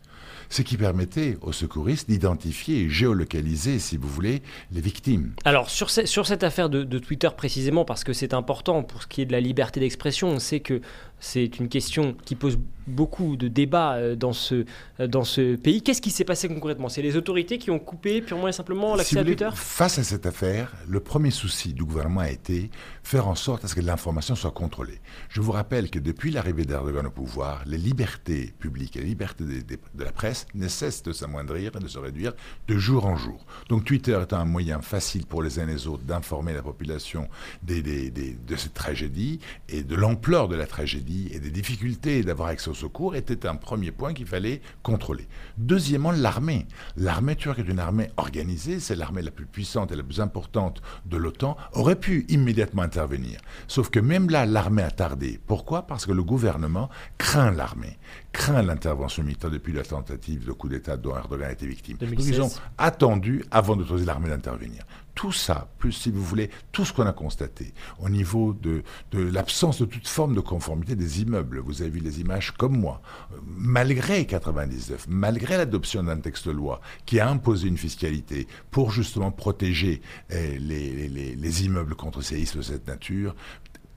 ce 0.48 0.62
qui 0.62 0.78
permettait 0.78 1.38
aux 1.42 1.52
secouristes 1.52 2.08
d'identifier 2.08 2.82
et 2.82 2.90
géolocaliser, 2.90 3.80
si 3.80 3.98
vous 3.98 4.08
voulez, 4.08 4.44
les 4.72 4.80
victimes. 4.80 5.34
Alors, 5.44 5.72
sur, 5.72 5.90
sur 5.90 6.28
cette 6.28 6.44
affaire 6.44 6.70
de, 6.70 6.84
de, 6.84 7.00
Twitter 7.00 7.30
précisément, 7.36 7.84
parce 7.84 8.04
que 8.04 8.14
c'est 8.14 8.34
important 8.34 8.84
pour 8.84 9.02
ce 9.02 9.08
qui 9.08 9.22
est 9.22 9.26
de 9.26 9.32
la 9.32 9.40
liberté 9.40 9.80
d'expression, 9.80 10.30
on 10.30 10.40
sait 10.40 10.60
que 10.60 10.82
c'est 11.20 11.60
une 11.60 11.70
question 11.70 12.16
qui 12.26 12.36
pose 12.36 12.58
beaucoup 12.88 13.36
de 13.36 13.48
débats 13.48 13.96
euh, 13.96 14.16
dans 14.16 14.34
ce, 14.34 14.66
euh, 15.00 15.08
dans 15.08 15.24
ce 15.24 15.56
pays. 15.56 15.82
Qu'est-ce 15.82 16.02
qui 16.02 16.12
s'est 16.12 16.24
passé 16.24 16.48
concrètement? 16.48 16.90
C'est 16.90 17.02
les 17.02 17.16
autorités 17.16 17.58
qui 17.58 17.72
ont 17.72 17.80
coupé 17.80 18.22
purement 18.22 18.48
et 18.48 18.52
simplement 18.52 18.96
l'accès 18.96 19.20
à 19.20 19.24
Twitter? 19.24 19.50
Face 19.54 19.98
à 19.98 20.04
cette 20.04 20.26
affaire, 20.26 20.72
le 20.88 21.00
premier 21.00 21.32
souci 21.32 21.74
du 21.74 21.84
gouvernement 21.84 22.22
a 22.22 22.30
été 22.30 22.70
faire 23.04 23.28
en 23.28 23.36
sorte 23.36 23.66
à 23.66 23.68
ce 23.68 23.76
que 23.76 23.82
l'information 23.82 24.36
soit 24.36 24.52
contrôlée. 24.52 25.00
Je 25.30 25.42
vous 25.42 25.52
rappelle 25.52 25.90
que 25.90 26.00
depuis 26.00 26.32
l'arrivée 26.32 26.66
d'Erdogan 26.66 27.08
au 27.08 27.12
pouvoir, 27.12 27.64
les 27.66 27.78
libertés 27.78 28.54
publiques 28.60 28.96
et 28.98 29.00
les 29.00 29.06
libertés 29.06 29.44
de, 29.44 30.04
la 30.04 30.12
presse 30.12 30.48
ne 30.54 30.68
cessent 30.68 31.04
de 31.04 31.12
s'amoindrir 31.12 31.72
et 31.76 31.80
de 31.80 31.88
se 31.88 32.00
réduire 32.00 32.34
de 32.68 32.78
jour 32.78 33.06
en 33.06 33.16
jour. 33.16 33.46
Donc 33.70 33.86
Twitter 33.86 34.20
est 34.22 34.34
un 34.34 34.46
moyen 34.46 34.82
facile 34.82 35.26
pour 35.26 35.44
les 35.44 35.60
uns 35.60 35.68
et 35.68 35.72
les 35.72 35.88
autres 35.88 36.04
d'informer 36.04 36.54
la 36.54 36.62
population 36.62 37.28
des, 37.64 37.82
de 37.82 38.56
cette 38.56 38.74
tragédie 38.74 39.40
et 39.70 39.84
de 39.84 39.96
l'ampleur 39.96 40.48
de 40.48 40.56
la 40.56 40.68
tragédie 40.68 41.05
et 41.32 41.40
des 41.40 41.52
difficultés 41.52 42.24
d'avoir 42.24 42.50
accès 42.50 42.74
secours 42.74 43.16
était 43.16 43.46
un 43.46 43.56
premier 43.56 43.92
point 43.92 44.14
qu'il 44.14 44.26
fallait 44.26 44.62
contrôler. 44.84 45.28
Deuxièmement, 45.58 46.12
l'armée. 46.12 46.66
L'armée 46.98 47.36
turque 47.36 47.60
est 47.60 47.70
une 47.70 47.80
armée 47.80 48.10
organisée, 48.18 48.80
c'est 48.80 48.96
l'armée 48.96 49.22
la 49.22 49.32
plus 49.32 49.46
puissante 49.46 49.92
et 49.92 49.96
la 49.96 50.04
plus 50.04 50.22
importante 50.22 50.82
de 51.06 51.18
l'OTAN, 51.18 51.58
aurait 51.74 51.96
pu 51.96 52.26
immédiatement 52.30 52.82
intervenir. 52.82 53.40
Sauf 53.68 53.90
que 53.90 54.00
même 54.00 54.30
là, 54.30 54.46
l'armée 54.46 54.84
a 54.84 54.92
tardé. 54.92 55.40
Pourquoi? 55.46 55.84
Parce 55.84 56.06
que 56.06 56.12
le 56.12 56.24
gouvernement 56.24 56.90
craint 57.18 57.52
l'armée, 57.52 57.98
craint 58.32 58.62
l'intervention 58.62 59.24
militaire 59.24 59.52
depuis 59.52 59.74
la 59.74 59.84
tentative 59.84 60.46
de 60.46 60.52
coup 60.52 60.70
d'État 60.70 60.98
dont 60.98 61.16
Erdogan 61.16 61.50
a 61.50 61.52
été 61.52 61.68
victime. 61.68 61.98
ils 62.02 62.42
ont 62.42 62.52
attendu 62.78 63.44
avant 63.52 63.76
d'autoriser 63.76 64.06
l'armée 64.06 64.30
d'intervenir 64.30 64.84
tout 65.16 65.32
ça, 65.32 65.70
plus 65.80 65.94
si 65.94 66.12
vous 66.12 66.24
voulez, 66.24 66.50
tout 66.72 66.86
ce 66.86 66.94
qu'on 66.94 67.08
a 67.08 67.14
constaté 67.14 67.74
au 68.00 68.10
niveau 68.10 68.54
de, 68.54 68.84
l'absence 69.14 69.80
de 69.80 69.86
toute 69.86 70.08
forme 70.08 70.36
de 70.36 70.42
conformité 70.42 70.96
des 70.96 71.22
immeubles, 71.22 71.60
vous 71.60 71.82
avez 71.82 71.90
vu 71.90 72.00
les 72.00 72.20
images 72.20 72.52
comme 72.52 72.78
moi, 72.78 73.02
malgré 73.46 74.26
99, 74.26 75.08
malgré 75.10 75.58
l'adoption 75.58 76.04
d'un 76.04 76.18
texte 76.18 76.48
de 76.48 76.52
loi 76.52 76.82
qui 77.06 77.20
a 77.20 77.30
imposé 77.30 77.68
une 77.68 77.78
fiscalité 77.78 78.48
pour 78.72 78.92
justement 78.92 79.32
protéger 79.32 80.02
eh, 80.30 80.60
les, 80.60 81.08
les, 81.08 81.36
les, 81.36 81.66
immeubles 81.66 81.96
contre 81.96 82.22
séismes 82.22 82.60
de 82.60 82.64
cette 82.64 82.88
nature, 82.88 83.36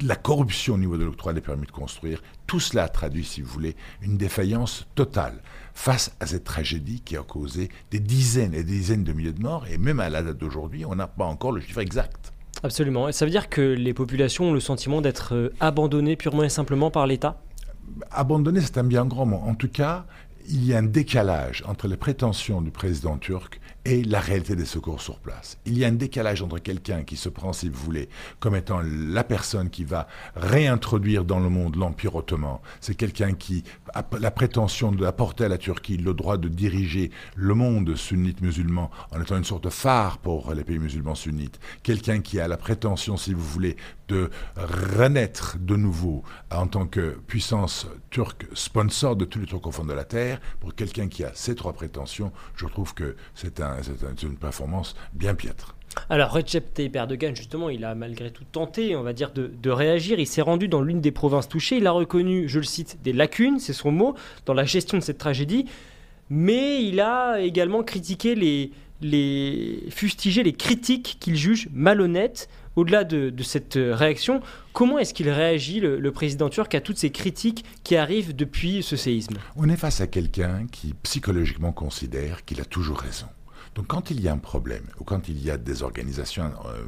la 0.03 0.17
corruption 0.17 0.75
au 0.75 0.79
niveau 0.79 0.97
de 0.97 1.05
l'octroi 1.05 1.33
des 1.33 1.41
permis 1.41 1.67
de 1.67 1.73
construire, 1.73 2.23
tout 2.47 2.61
cela 2.61 2.89
traduit, 2.89 3.25
si 3.25 3.43
vous 3.43 3.51
voulez, 3.51 3.77
une 4.03 4.17
défaillance 4.17 4.87
totale 4.95 5.43
face 5.75 6.15
à 6.21 6.27
cette 6.27 6.45
tragédie 6.45 7.01
qui 7.01 7.17
a 7.17 7.23
causé 7.23 7.69
des 7.91 8.01
dizaines 8.01 8.55
et 8.55 8.63
des 8.63 8.73
dizaines 8.73 9.05
de 9.05 9.13
milliers 9.13 9.33
de 9.33 9.43
morts, 9.43 9.67
et 9.69 9.79
même 9.79 10.01
à 10.01 10.09
la 10.09 10.23
date 10.23 10.39
d'aujourd'hui, 10.39 10.85
on 10.85 10.95
n'a 10.95 11.07
pas 11.07 11.25
encore 11.25 11.53
le 11.53 11.61
chiffre 11.61 11.81
exact. 11.81 12.33
Absolument. 12.63 13.09
Et 13.09 13.13
ça 13.13 13.25
veut 13.25 13.31
dire 13.31 13.49
que 13.49 13.61
les 13.61 13.95
populations 13.95 14.47
ont 14.47 14.53
le 14.53 14.61
sentiment 14.61 15.01
d'être 15.01 15.35
euh, 15.35 15.55
abandonnées 15.61 16.17
purement 16.17 16.43
et 16.43 16.49
simplement 16.49 16.91
par 16.91 17.07
l'État? 17.07 17.41
Abandonnées, 18.11 18.61
c'est 18.61 18.79
un 18.79 18.85
bien 18.85 19.07
grand 19.07 19.27
mot. 19.27 19.41
En 19.45 19.55
tout 19.55 19.69
cas, 19.69 20.07
il 20.49 20.65
y 20.65 20.75
a 20.75 20.79
un 20.79 20.83
décalage 20.83 21.63
entre 21.67 21.89
les 21.89 21.97
prétentions 21.97 22.61
du 22.61 22.71
président 22.71 23.19
turc 23.19 23.61
et 23.85 24.03
la 24.03 24.21
réalité 24.21 24.57
des 24.57 24.65
secours 24.65 25.01
sur 25.01 25.19
place. 25.19 25.59
Il 25.65 25.79
y 25.79 25.85
a 25.85 25.89
un 25.89 25.93
décalage 25.93 26.43
entre 26.43 26.59
quelqu'un 26.59 27.05
qui 27.05 27.17
se 27.17 27.29
prend, 27.29 27.53
si 27.53 27.69
vous 27.69 27.81
voulez, 27.81 28.09
comme 28.39 28.57
étant 28.57 28.81
la 28.83 29.25
personne 29.25 29.71
qui 29.71 29.85
va 29.85 30.09
réintroduire 30.37 31.25
dans 31.25 31.41
le 31.41 31.49
monde 31.49 31.77
l'Empire 31.77 32.17
ottoman. 32.17 32.59
C'est 32.81 32.95
quelqu'un 32.95 33.35
qui 33.35 33.65
a 33.95 34.05
la 34.19 34.31
prétention 34.31 34.93
d'apporter 34.93 35.45
à 35.45 35.49
la 35.49 35.59
Turquie 35.59 35.97
le 35.97 36.15
droit 36.15 36.37
de 36.37 36.49
diriger 36.49 37.11
le 37.35 37.55
monde 37.55 37.95
sunnite 37.97 38.41
musulman 38.41 38.91
en 39.13 39.21
étant 39.21 39.37
une 39.37 39.45
sorte 39.45 39.65
de 39.65 39.71
phare 39.71 40.19
pour 40.19 40.53
les 40.55 40.65
pays 40.65 40.79
musulmans 40.79 41.15
sunnites. 41.15 41.59
Quelqu'un 41.83 42.21
qui 42.21 42.41
a 42.41 42.49
la 42.49 42.57
prétention, 42.57 43.17
si 43.17 43.33
vous 43.33 43.45
voulez, 43.45 43.77
de 44.09 44.31
renaître 44.57 45.57
de 45.59 45.77
nouveau 45.77 46.23
en 46.51 46.67
tant 46.67 46.87
que 46.87 47.19
puissance 47.27 47.87
turque 48.11 48.47
sponsor 48.55 49.17
de 49.17 49.25
tous 49.25 49.39
les 49.39 49.47
fond 49.47 49.85
de 49.85 49.93
la 49.93 50.05
terre. 50.05 50.41
Pour 50.61 50.75
quelqu'un 50.75 51.09
qui 51.09 51.25
a 51.25 51.33
ces 51.35 51.55
trois 51.55 51.73
prétentions, 51.73 52.33
je 52.57 52.67
trouve 52.67 52.95
que 52.95 53.17
c'est 53.35 53.61
un 53.61 53.78
c'est 53.83 54.23
une 54.23 54.37
performance 54.37 54.95
bien 55.13 55.35
piètre. 55.35 55.75
Alors 56.11 56.33
Recep 56.33 56.75
Tayyip 56.75 56.97
Erdogan, 56.97 57.35
justement, 57.35 57.71
il 57.71 57.85
a 57.85 57.95
malgré 57.95 58.31
tout 58.31 58.45
tenté, 58.51 58.97
on 58.97 59.03
va 59.03 59.13
dire, 59.13 59.33
de, 59.33 59.71
réagir. 59.71 60.19
Il 60.19 60.27
s'est 60.27 60.43
rendu 60.43 60.69
dans 60.69 60.81
l'une 60.81 61.01
des 61.01 61.11
provinces 61.11 61.49
touchées. 61.49 61.77
Il 61.79 61.87
a 61.87 61.93
reconnu, 61.93 62.49
je 62.49 62.59
le 62.59 62.65
cite, 62.65 62.99
des 63.03 63.13
lacunes, 63.13 63.59
c'est 63.59 63.73
son 63.73 63.91
mot, 63.91 64.15
dans 64.47 64.55
la 64.55 64.65
gestion 64.65 64.99
de 64.99 65.03
cette 65.03 65.19
tragédie. 65.19 65.67
Mais 66.31 66.85
il 66.85 67.01
a 67.01 67.41
également 67.41 67.83
critiqué 67.83 68.35
les, 68.35 68.71
les 69.01 69.85
fustigé 69.91 70.43
les 70.43 70.53
critiques 70.53 71.17
qu'il 71.21 71.37
juge 71.37 71.69
malhonnêtes. 71.73 72.49
Au-delà 72.77 73.03
de, 73.03 73.33
cette 73.43 73.77
réaction, 73.77 74.41
comment 74.73 75.01
est-ce 75.01 75.13
qu'il 75.13 75.29
réagit, 75.29 75.81
le, 75.81 75.99
le, 75.99 76.13
président 76.13 76.49
turc, 76.49 76.73
à 76.77 76.81
toutes 76.81 76.99
ces 76.99 77.11
critiques 77.11 77.65
qui 77.83 77.97
arrivent 77.97 78.37
depuis 78.37 78.85
ce 78.85 78.95
séisme? 78.95 79.35
On 79.57 79.69
est 79.69 79.77
face 79.77 80.01
à 80.01 80.07
quelqu'un 80.07 80.65
qui 80.71 80.95
psychologiquement 81.03 81.73
considère 81.73 82.45
qu'il 82.45 82.61
a 82.61 82.65
toujours 82.65 82.99
raison. 82.99 83.27
Donc 83.79 83.87
quand 83.87 84.11
il 84.11 84.21
y 84.21 84.27
a 84.27 84.33
un 84.33 84.39
problème, 84.39 84.83
ou 84.99 85.05
quand 85.05 85.29
il 85.29 85.41
y 85.41 85.53
a 85.53 85.57
des 85.57 85.85
organisations 85.85 86.51
euh, 86.67 86.83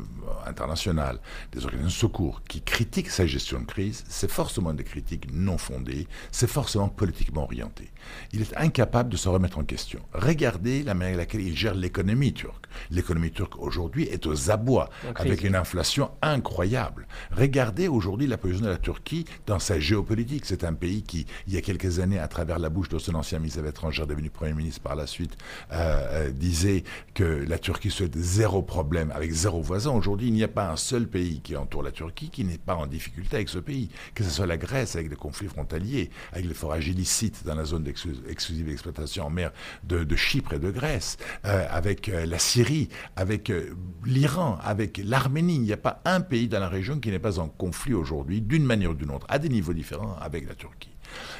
internationales, 0.44 1.20
des 1.52 1.64
organisations 1.64 2.08
de 2.08 2.10
secours 2.12 2.42
qui 2.48 2.62
critiquent 2.62 3.10
sa 3.10 3.28
gestion 3.28 3.60
de 3.60 3.64
crise, 3.64 4.02
c'est 4.08 4.28
forcément 4.28 4.74
des 4.74 4.82
critiques 4.82 5.32
non 5.32 5.56
fondées, 5.56 6.08
c'est 6.32 6.48
forcément 6.48 6.88
politiquement 6.88 7.44
orienté. 7.44 7.92
Il 8.32 8.40
est 8.40 8.56
incapable 8.56 9.08
de 9.08 9.16
se 9.16 9.28
remettre 9.28 9.58
en 9.58 9.62
question. 9.62 10.00
Regardez 10.14 10.82
la 10.82 10.94
manière 10.94 11.14
avec 11.14 11.28
laquelle 11.28 11.46
il 11.46 11.56
gère 11.56 11.74
l'économie 11.74 12.32
turque. 12.32 12.66
L'économie 12.90 13.30
turque 13.30 13.56
aujourd'hui 13.60 14.08
est 14.08 14.26
aux 14.26 14.50
abois, 14.50 14.90
avec 15.14 15.44
une 15.44 15.54
inflation 15.54 16.10
incroyable. 16.22 17.06
Regardez 17.30 17.86
aujourd'hui 17.86 18.26
la 18.26 18.36
position 18.36 18.64
de 18.64 18.70
la 18.70 18.78
Turquie 18.78 19.26
dans 19.46 19.60
sa 19.60 19.78
géopolitique. 19.78 20.44
C'est 20.44 20.64
un 20.64 20.74
pays 20.74 21.04
qui, 21.04 21.24
il 21.46 21.54
y 21.54 21.56
a 21.56 21.60
quelques 21.60 22.00
années, 22.00 22.18
à 22.18 22.26
travers 22.26 22.58
la 22.58 22.68
bouche 22.68 22.88
de 22.88 22.98
son 22.98 23.14
ancien 23.14 23.38
ministre 23.38 23.58
des 23.58 23.68
Affaires 23.68 23.78
étrangères, 23.78 24.06
devenu 24.08 24.28
Premier 24.28 24.54
ministre 24.54 24.80
par 24.80 24.96
la 24.96 25.06
suite, 25.06 25.36
euh, 25.72 26.26
euh, 26.28 26.30
disait 26.30 26.79
que 27.14 27.24
la 27.24 27.58
Turquie 27.58 27.90
souhaite 27.90 28.16
zéro 28.16 28.62
problème 28.62 29.12
avec 29.14 29.30
zéro 29.32 29.60
voisin. 29.60 29.92
Aujourd'hui, 29.92 30.28
il 30.28 30.34
n'y 30.34 30.44
a 30.44 30.48
pas 30.48 30.70
un 30.70 30.76
seul 30.76 31.06
pays 31.06 31.40
qui 31.40 31.56
entoure 31.56 31.82
la 31.82 31.92
Turquie 31.92 32.30
qui 32.30 32.44
n'est 32.44 32.58
pas 32.58 32.74
en 32.74 32.86
difficulté 32.86 33.36
avec 33.36 33.48
ce 33.48 33.58
pays. 33.58 33.90
Que 34.14 34.24
ce 34.24 34.30
soit 34.30 34.46
la 34.46 34.56
Grèce 34.56 34.96
avec 34.96 35.08
des 35.08 35.16
conflits 35.16 35.48
frontaliers, 35.48 36.10
avec 36.32 36.46
les 36.46 36.54
forages 36.54 36.88
illicites 36.88 37.44
dans 37.44 37.54
la 37.54 37.64
zone 37.64 37.84
d'exclusive 37.84 38.68
exploitation 38.68 39.26
en 39.26 39.30
mer 39.30 39.52
de, 39.84 40.16
Chypre 40.16 40.54
et 40.54 40.58
de 40.58 40.70
Grèce, 40.70 41.16
euh, 41.44 41.66
avec 41.70 42.08
euh, 42.08 42.26
la 42.26 42.38
Syrie, 42.38 42.88
avec 43.16 43.50
euh, 43.50 43.74
l'Iran, 44.04 44.58
avec 44.62 45.00
l'Arménie. 45.04 45.56
Il 45.56 45.62
n'y 45.62 45.72
a 45.72 45.78
pas 45.78 46.00
un 46.04 46.20
pays 46.20 46.48
dans 46.48 46.60
la 46.60 46.68
région 46.68 46.98
qui 46.98 47.10
n'est 47.10 47.18
pas 47.18 47.38
en 47.38 47.48
conflit 47.48 47.94
aujourd'hui, 47.94 48.40
d'une 48.40 48.64
manière 48.64 48.90
ou 48.90 48.94
d'une 48.94 49.10
autre, 49.10 49.26
à 49.28 49.38
des 49.38 49.48
niveaux 49.48 49.72
différents 49.72 50.16
avec 50.20 50.48
la 50.48 50.54
Turquie. 50.54 50.89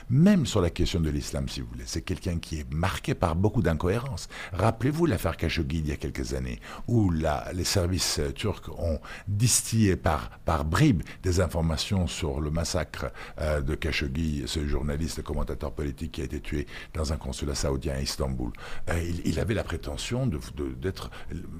Même 0.08 0.46
sur 0.46 0.60
la 0.60 0.70
question 0.70 1.00
de 1.00 1.10
l'islam, 1.10 1.48
si 1.48 1.60
vous 1.60 1.68
voulez, 1.68 1.84
c'est 1.86 2.02
quelqu'un 2.02 2.38
qui 2.38 2.60
est 2.60 2.72
marqué 2.72 3.14
par 3.14 3.36
beaucoup 3.36 3.62
d'incohérences. 3.62 4.28
Rappelez-vous 4.52 5.06
l'affaire 5.06 5.36
Khashoggi 5.36 5.78
il 5.78 5.88
y 5.88 5.92
a 5.92 5.96
quelques 5.96 6.34
années, 6.34 6.60
où 6.88 7.10
les 7.10 7.64
services 7.64 8.18
euh, 8.18 8.32
turcs 8.32 8.70
ont 8.78 8.98
distillé 9.28 9.96
par, 9.96 10.30
par 10.44 10.64
bribes 10.64 11.02
des 11.22 11.40
informations 11.40 12.06
sur 12.06 12.40
le 12.40 12.50
massacre 12.50 13.12
euh, 13.40 13.60
de 13.60 13.74
Khashoggi, 13.74 14.44
ce 14.46 14.66
journaliste, 14.66 15.22
commentateur 15.22 15.72
politique 15.72 16.12
qui 16.12 16.22
a 16.22 16.24
été 16.24 16.40
tué 16.40 16.66
dans 16.94 17.12
un 17.12 17.16
consulat 17.16 17.54
saoudien 17.54 17.94
à 17.94 18.00
Istanbul. 18.00 18.52
Euh, 18.88 19.10
il, 19.24 19.38
avait 19.38 19.54
la 19.54 19.64
prétention 19.64 20.26
d'être 20.26 21.10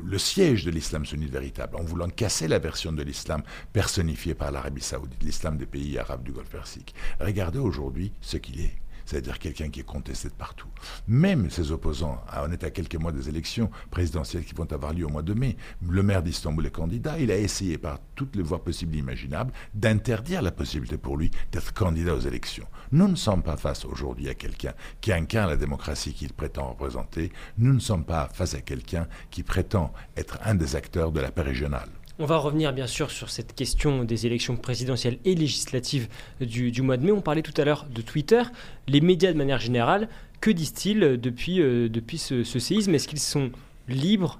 le 0.04 0.18
siège 0.18 0.64
de 0.64 0.70
l'islam 0.70 1.04
sunnite 1.04 1.30
véritable, 1.30 1.76
en 1.76 1.82
voulant 1.82 2.08
casser 2.08 2.48
la 2.48 2.58
version 2.58 2.92
de 2.92 3.02
l'islam 3.02 3.42
personnifiée 3.72 4.34
par 4.34 4.50
l'Arabie 4.50 4.82
saoudite, 4.82 5.22
l'islam 5.22 5.56
des 5.56 5.66
pays 5.66 5.98
arabes 5.98 6.22
du 6.22 6.32
Golfe 6.32 6.50
Persique. 6.50 6.94
Regardez 7.20 7.58
aujourd'hui 7.58 7.99
ce 8.20 8.36
qu'il 8.36 8.60
est. 8.60 8.80
C'est-à-dire 9.10 9.40
quelqu'un 9.40 9.70
qui 9.70 9.80
est 9.80 9.84
contesté 9.84 10.28
de 10.28 10.34
partout. 10.34 10.68
Même 11.08 11.50
ses 11.50 11.72
opposants, 11.72 12.22
ah, 12.28 12.44
on 12.46 12.52
est 12.52 12.62
à 12.62 12.70
quelques 12.70 12.94
mois 12.94 13.10
des 13.10 13.28
élections 13.28 13.68
présidentielles 13.90 14.44
qui 14.44 14.54
vont 14.54 14.72
avoir 14.72 14.94
lieu 14.94 15.04
au 15.04 15.08
mois 15.08 15.24
de 15.24 15.34
mai, 15.34 15.56
le 15.84 16.04
maire 16.04 16.22
d'Istanbul 16.22 16.64
est 16.66 16.70
candidat, 16.70 17.18
il 17.18 17.32
a 17.32 17.36
essayé 17.36 17.76
par 17.76 17.98
toutes 18.14 18.36
les 18.36 18.42
voies 18.44 18.62
possibles 18.62 18.94
et 18.94 18.98
imaginables 18.98 19.52
d'interdire 19.74 20.42
la 20.42 20.52
possibilité 20.52 20.96
pour 20.96 21.16
lui 21.16 21.32
d'être 21.50 21.74
candidat 21.74 22.14
aux 22.14 22.20
élections. 22.20 22.68
Nous 22.92 23.08
ne 23.08 23.16
sommes 23.16 23.42
pas 23.42 23.56
face 23.56 23.84
aujourd'hui 23.84 24.28
à 24.28 24.34
quelqu'un 24.34 24.74
qui 25.00 25.12
incarne 25.12 25.50
la 25.50 25.56
démocratie 25.56 26.14
qu'il 26.14 26.32
prétend 26.32 26.68
représenter, 26.68 27.32
nous 27.58 27.72
ne 27.72 27.80
sommes 27.80 28.04
pas 28.04 28.28
face 28.32 28.54
à 28.54 28.60
quelqu'un 28.60 29.08
qui 29.32 29.42
prétend 29.42 29.92
être 30.16 30.38
un 30.44 30.54
des 30.54 30.76
acteurs 30.76 31.10
de 31.10 31.18
la 31.18 31.32
paix 31.32 31.42
régionale. 31.42 31.90
On 32.22 32.26
va 32.26 32.36
revenir 32.36 32.74
bien 32.74 32.86
sûr 32.86 33.10
sur 33.10 33.30
cette 33.30 33.54
question 33.54 34.04
des 34.04 34.26
élections 34.26 34.54
présidentielles 34.54 35.18
et 35.24 35.34
législatives 35.34 36.06
du, 36.42 36.82
mois 36.82 36.98
de 36.98 37.06
mai. 37.06 37.12
On 37.12 37.22
parlait 37.22 37.40
tout 37.40 37.58
à 37.58 37.64
l'heure 37.64 37.86
de 37.88 38.02
Twitter. 38.02 38.42
Les 38.88 39.00
médias 39.00 39.32
de 39.32 39.38
manière 39.38 39.58
générale, 39.58 40.06
que 40.42 40.50
disent-ils 40.50 41.18
depuis, 41.18 41.62
euh, 41.62 41.88
depuis 41.88 42.18
ce, 42.18 42.44
séisme? 42.44 42.94
Est-ce 42.94 43.08
qu'ils 43.08 43.20
sont 43.20 43.50
libres 43.88 44.38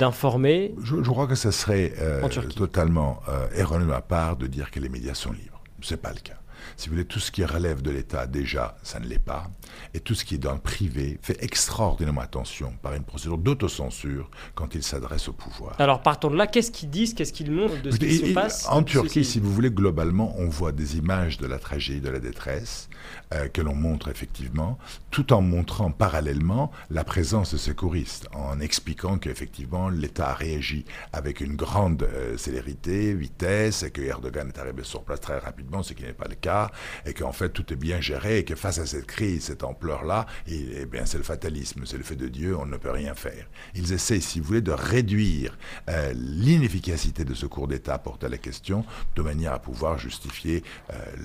d'informer? 0.00 0.74
Je, 0.82 0.96
crois 0.96 1.28
que 1.28 1.36
ce 1.36 1.52
serait 1.52 1.92
euh, 2.00 2.26
totalement 2.56 3.20
euh, 3.28 3.46
erroné 3.54 3.84
de 3.84 3.90
ma 3.90 4.02
part 4.02 4.36
de 4.36 4.48
dire 4.48 4.72
que 4.72 4.80
les 4.80 4.88
médias 4.88 5.14
sont 5.14 5.30
libres. 5.30 5.62
Ce 5.80 5.94
n'est 5.94 6.00
pas 6.00 6.12
le 6.12 6.18
cas. 6.18 6.41
Si 6.82 6.88
vous 6.88 6.96
voulez, 6.96 7.04
tout 7.04 7.20
ce 7.20 7.30
qui 7.30 7.44
relève 7.44 7.80
de 7.80 7.92
l'État, 7.92 8.26
déjà, 8.26 8.76
ça 8.82 8.98
ne 8.98 9.06
l'est 9.06 9.20
pas. 9.20 9.48
Et 9.94 10.00
tout 10.00 10.16
ce 10.16 10.24
qui 10.24 10.34
est 10.34 10.38
dans 10.38 10.52
le 10.52 10.58
privé 10.58 11.16
fait 11.22 11.40
extraordinairement 11.40 12.22
attention 12.22 12.72
par 12.82 12.94
une 12.94 13.04
procédure 13.04 13.38
d'autocensure 13.38 14.28
quand 14.56 14.74
il 14.74 14.82
s'adresse 14.82 15.28
au 15.28 15.32
pouvoir. 15.32 15.76
Alors 15.78 16.02
partons 16.02 16.28
de 16.28 16.34
là, 16.34 16.48
qu'est-ce 16.48 16.72
qu'ils 16.72 16.90
disent, 16.90 17.14
qu'est-ce 17.14 17.32
qu'ils 17.32 17.52
montrent 17.52 17.80
de 17.80 17.92
ce 17.92 17.98
qui 17.98 18.16
se 18.16 18.32
passe? 18.32 18.66
En 18.68 18.82
Turquie, 18.82 19.24
si 19.24 19.38
vous 19.38 19.52
voulez, 19.54 19.70
globalement, 19.70 20.34
on 20.40 20.48
voit 20.48 20.72
des 20.72 20.96
images 20.96 21.38
de 21.38 21.46
la 21.46 21.60
tragédie, 21.60 22.00
de 22.00 22.10
la 22.10 22.18
détresse, 22.18 22.88
euh, 23.32 23.46
que 23.46 23.60
l'on 23.60 23.76
montre 23.76 24.08
effectivement, 24.08 24.76
tout 25.12 25.32
en 25.32 25.40
montrant 25.40 25.92
parallèlement 25.92 26.72
la 26.90 27.04
présence 27.04 27.52
de 27.52 27.58
secouristes, 27.58 28.26
en 28.34 28.58
expliquant 28.58 29.18
qu'effectivement 29.18 29.88
l'État 29.88 30.30
a 30.30 30.34
réagi 30.34 30.84
avec 31.12 31.40
une 31.40 31.54
grande 31.54 32.02
euh, 32.02 32.36
célérité, 32.36 33.14
vitesse, 33.14 33.84
et 33.84 33.92
que 33.92 34.02
Erdogan 34.02 34.48
est 34.48 34.58
arrivé 34.58 34.82
sur 34.82 35.04
place 35.04 35.20
très 35.20 35.38
rapidement, 35.38 35.84
ce 35.84 35.92
qui 35.92 36.02
n'est 36.02 36.12
pas 36.12 36.26
le 36.28 36.34
cas, 36.34 36.71
et 37.06 37.14
qu'en 37.14 37.32
fait 37.32 37.50
tout 37.50 37.72
est 37.72 37.76
bien 37.76 38.00
géré, 38.00 38.38
et 38.38 38.44
que 38.44 38.54
face 38.54 38.78
à 38.78 38.86
cette 38.86 39.06
crise, 39.06 39.44
cette 39.44 39.64
ampleur-là, 39.64 40.26
eh 40.46 40.86
bien 40.86 41.04
c'est 41.04 41.18
le 41.18 41.24
fatalisme, 41.24 41.82
c'est 41.84 41.98
le 41.98 42.04
fait 42.04 42.16
de 42.16 42.28
Dieu, 42.28 42.56
on 42.56 42.66
ne 42.66 42.76
peut 42.76 42.90
rien 42.90 43.14
faire. 43.14 43.46
Ils 43.74 43.92
essaient, 43.92 44.20
si 44.20 44.40
vous 44.40 44.46
voulez, 44.46 44.60
de 44.60 44.72
réduire 44.72 45.56
euh, 45.88 46.12
l'inefficacité 46.14 47.24
de 47.24 47.34
ce 47.34 47.46
cours 47.46 47.68
d'État 47.68 47.98
porté 47.98 48.26
à 48.26 48.28
la 48.28 48.38
question, 48.38 48.84
de 49.16 49.22
manière 49.22 49.52
à 49.52 49.58
pouvoir 49.58 49.98
justifier 49.98 50.62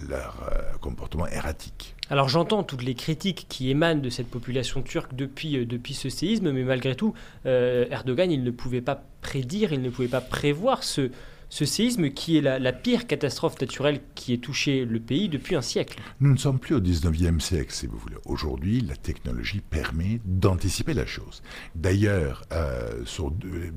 leur 0.10 0.36
comportement 0.82 1.28
erratique. 1.28 1.96
Alors 2.10 2.30
j'entends 2.30 2.64
toutes 2.64 2.84
les 2.84 2.96
critiques 2.96 3.48
qui 3.50 3.70
émanent 3.70 4.02
de 4.02 4.10
cette 4.10 4.30
population 4.30 4.82
turque 4.82 5.14
depuis, 5.14 5.58
euh, 5.58 5.66
depuis 5.66 5.94
ce 5.94 6.10
séisme, 6.10 6.52
mais 6.52 6.64
malgré 6.64 6.96
tout, 6.96 7.14
euh, 7.46 7.86
Erdogan, 7.92 8.32
il 8.32 8.44
ne 8.44 8.52
pouvait 8.52 8.82
pas 8.82 9.04
prédire, 9.22 9.74
il 9.74 9.82
ne 9.82 9.90
pouvait 9.90 10.08
pas 10.08 10.22
prévoir 10.22 10.84
ce, 10.84 11.12
ce 11.50 11.66
séisme 11.66 12.10
qui 12.10 12.38
est 12.38 12.42
la, 12.42 12.74
pire 12.74 13.08
catastrophe 13.08 13.60
naturelle 13.62 14.02
qui 14.16 14.34
ait 14.34 14.38
touché 14.38 14.86
le 14.86 15.00
pays 15.00 15.30
depuis 15.30 15.56
un 15.56 15.62
siècle. 15.62 16.00
Nous 16.20 16.32
ne 16.32 16.38
sommes 16.38 16.60
plus 16.60 16.76
au 16.76 16.82
19e 16.82 17.40
siècle, 17.40 17.72
si 17.72 17.88
vous 17.88 17.98
voulez. 17.98 18.18
Aujourd'hui, 18.26 18.82
la 18.82 18.96
technologie 18.96 19.62
permet 19.62 20.20
d'anticiper 20.26 20.94
la 20.94 21.06
chose. 21.06 21.42
D'ailleurs, 21.76 22.44
euh, 22.52 23.04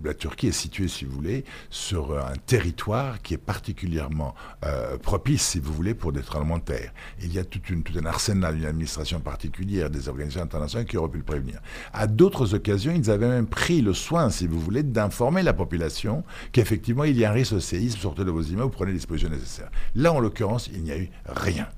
la 0.05 0.15
Turquie 0.15 0.49
est 0.49 0.53
située, 0.53 0.89
si 0.89 1.05
vous 1.05 1.13
voulez, 1.13 1.45
sur 1.71 2.19
un 2.19 2.35
territoire 2.47 3.23
qui 3.23 3.35
est 3.35 3.39
particulièrement 3.39 4.35
euh, 4.65 4.99
propice, 4.99 5.43
si 5.43 5.61
vous 5.61 5.73
voulez, 5.73 5.95
pour 5.95 6.13
des 6.13 6.23
tremblements 6.23 6.59
de 6.59 6.65
terre. 6.65 6.93
Il 7.23 7.33
y 7.33 7.39
a 7.39 7.45
tout, 7.45 7.61
un 7.71 8.07
arsenal, 8.07 8.59
une 8.59 8.67
administration 8.67 9.21
particulière, 9.21 9.91
des 9.91 10.09
organisations 10.09 10.43
internationales 10.43 10.87
qui 10.87 10.97
auraient 10.97 11.11
pu 11.11 11.19
le 11.19 11.25
prévenir. 11.25 11.61
À 11.93 12.07
d'autres 12.07 12.55
occasions, 12.55 12.93
ils 12.95 13.11
avaient 13.11 13.29
même 13.29 13.47
pris 13.47 13.81
le 13.81 13.95
soin, 13.95 14.31
si 14.31 14.47
vous 14.47 14.61
voulez, 14.61 14.83
d'informer 14.83 15.43
la 15.43 15.53
population 15.53 16.25
qu'effectivement, 16.53 17.05
il 17.05 17.17
y 17.17 17.25
a 17.25 17.31
un 17.31 17.35
risque 17.35 17.60
séisme, 17.61 17.99
sortez 18.01 18.25
de 18.25 18.31
vos 18.31 18.43
immeubles, 18.43 18.71
prenez 18.71 18.93
les 18.93 18.99
dispositions 18.99 19.31
nécessaires. 19.31 19.71
Là, 19.95 20.13
en 20.13 20.21
l'occurrence, 20.21 20.69
il 20.73 20.83
n'y 20.83 20.93
a 20.93 20.99
eu 20.99 21.11
rien. 21.27 21.69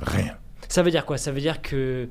Rien. 0.00 0.36
Ça 0.68 0.82
veut 0.82 0.90
dire 0.90 1.04
quoi? 1.04 1.18
Ça 1.18 1.32
veut 1.32 1.40
dire 1.40 1.60
que 1.60 2.08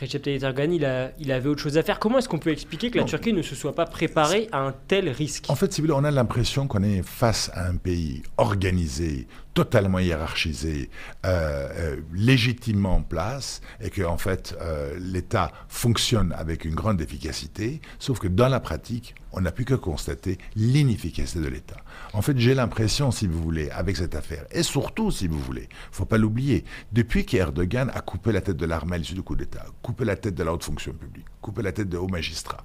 Recep 0.00 0.20
Tayyip 0.20 0.42
Erdogan, 0.42 0.72
il, 0.72 0.84
a, 0.84 1.10
il 1.18 1.32
avait 1.32 1.48
autre 1.48 1.62
chose 1.62 1.78
à 1.78 1.82
faire. 1.82 1.98
Comment 1.98 2.18
est-ce 2.18 2.28
qu'on 2.28 2.38
peut 2.38 2.50
expliquer 2.50 2.90
que 2.90 2.98
la 2.98 3.04
Turquie 3.04 3.32
ne 3.32 3.40
se 3.40 3.54
soit 3.54 3.74
pas 3.74 3.86
préparée 3.86 4.48
à 4.52 4.58
un 4.58 4.74
tel 4.88 5.08
risque? 5.08 5.46
En 5.48 5.54
fait, 5.54 5.72
si 5.72 5.80
vous 5.80 5.86
voulez, 5.86 5.98
on 5.98 6.04
a 6.04 6.10
l'impression 6.10 6.66
qu'on 6.66 6.82
est 6.82 7.02
face 7.02 7.50
à 7.54 7.66
un 7.66 7.76
pays 7.76 8.22
organisé, 8.36 9.26
totalement 9.56 9.98
hiérarchisé, 9.98 10.90
euh, 11.24 11.68
euh, 11.78 11.96
légitimement 12.12 12.96
en 12.96 13.02
place, 13.02 13.62
et 13.80 13.88
que 13.88 14.02
en 14.02 14.18
fait 14.18 14.54
euh, 14.60 14.94
l'État 15.00 15.50
fonctionne 15.68 16.34
avec 16.36 16.66
une 16.66 16.74
grande 16.74 17.00
efficacité, 17.00 17.80
sauf 17.98 18.18
que 18.18 18.28
dans 18.28 18.48
la 18.48 18.60
pratique, 18.60 19.14
on 19.32 19.40
n'a 19.40 19.52
pu 19.52 19.64
que 19.64 19.74
constater 19.74 20.36
l'inefficacité 20.56 21.40
de 21.40 21.48
l'État. 21.48 21.76
En 22.12 22.20
fait, 22.20 22.38
j'ai 22.38 22.54
l'impression, 22.54 23.10
si 23.10 23.26
vous 23.26 23.42
voulez, 23.42 23.70
avec 23.70 23.96
cette 23.96 24.14
affaire, 24.14 24.44
et 24.50 24.62
surtout, 24.62 25.10
si 25.10 25.26
vous 25.26 25.38
voulez, 25.40 25.70
faut 25.90 26.04
pas 26.04 26.18
l'oublier, 26.18 26.64
depuis 26.92 27.24
qu'Erdogan 27.24 27.90
a 27.94 28.00
coupé 28.02 28.32
la 28.32 28.42
tête 28.42 28.56
de 28.58 28.66
l'armée 28.66 28.96
à 28.96 28.98
l'issue 28.98 29.14
du 29.14 29.22
coup 29.22 29.36
d'État, 29.36 29.64
coupé 29.80 30.04
la 30.04 30.16
tête 30.16 30.34
de 30.34 30.42
la 30.42 30.52
haute 30.52 30.64
fonction 30.64 30.92
publique, 30.92 31.26
coupé 31.40 31.62
la 31.62 31.72
tête 31.72 31.88
de 31.88 31.96
hauts 31.96 32.08
magistrats, 32.08 32.62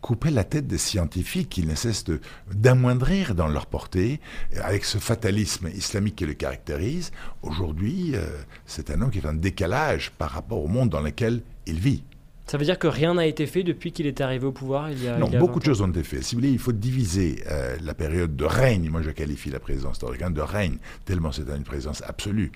couper 0.00 0.30
la 0.30 0.44
tête 0.44 0.66
des 0.66 0.78
scientifiques 0.78 1.48
qui 1.48 1.66
ne 1.66 1.74
cessent 1.74 2.04
d'amoindrir 2.52 3.34
dans 3.34 3.48
leur 3.48 3.66
portée, 3.66 4.20
avec 4.62 4.84
ce 4.84 4.98
fatalisme 4.98 5.68
islamique 5.68 6.16
qui 6.16 6.26
le 6.26 6.34
caractérise. 6.34 7.10
Aujourd'hui, 7.42 8.12
euh, 8.14 8.26
c'est 8.66 8.90
un 8.90 9.00
homme 9.02 9.10
qui 9.10 9.18
est 9.18 9.26
un 9.26 9.34
décalage 9.34 10.12
par 10.12 10.30
rapport 10.30 10.62
au 10.62 10.68
monde 10.68 10.90
dans 10.90 11.00
lequel 11.00 11.42
il 11.66 11.80
vit. 11.80 12.04
Ça 12.46 12.58
veut 12.58 12.64
dire 12.64 12.78
que 12.78 12.86
rien 12.86 13.14
n'a 13.14 13.26
été 13.26 13.44
fait 13.46 13.64
depuis 13.64 13.90
qu'il 13.90 14.06
est 14.06 14.20
arrivé 14.20 14.46
au 14.46 14.52
pouvoir 14.52 14.90
il 14.90 15.02
y 15.02 15.08
a 15.08 15.18
Non, 15.18 15.28
beaucoup 15.28 15.58
de 15.58 15.64
choses 15.64 15.80
ont 15.80 15.88
été 15.88 16.04
faites. 16.04 16.22
Si 16.22 16.36
vous 16.36 16.40
voulez, 16.40 16.52
il 16.52 16.60
faut 16.60 16.72
diviser 16.72 17.42
euh, 17.50 17.76
la 17.82 17.92
période 17.92 18.36
de 18.36 18.44
règne. 18.44 18.88
Moi, 18.88 19.02
je 19.02 19.10
qualifie 19.10 19.50
la 19.50 19.58
présidence 19.58 19.98
d'Erdogan 19.98 20.32
de 20.32 20.40
règne, 20.40 20.78
tellement 21.04 21.32
c'est 21.32 21.42
une 21.48 21.64
présidence 21.64 22.02
absolue. 22.06 22.52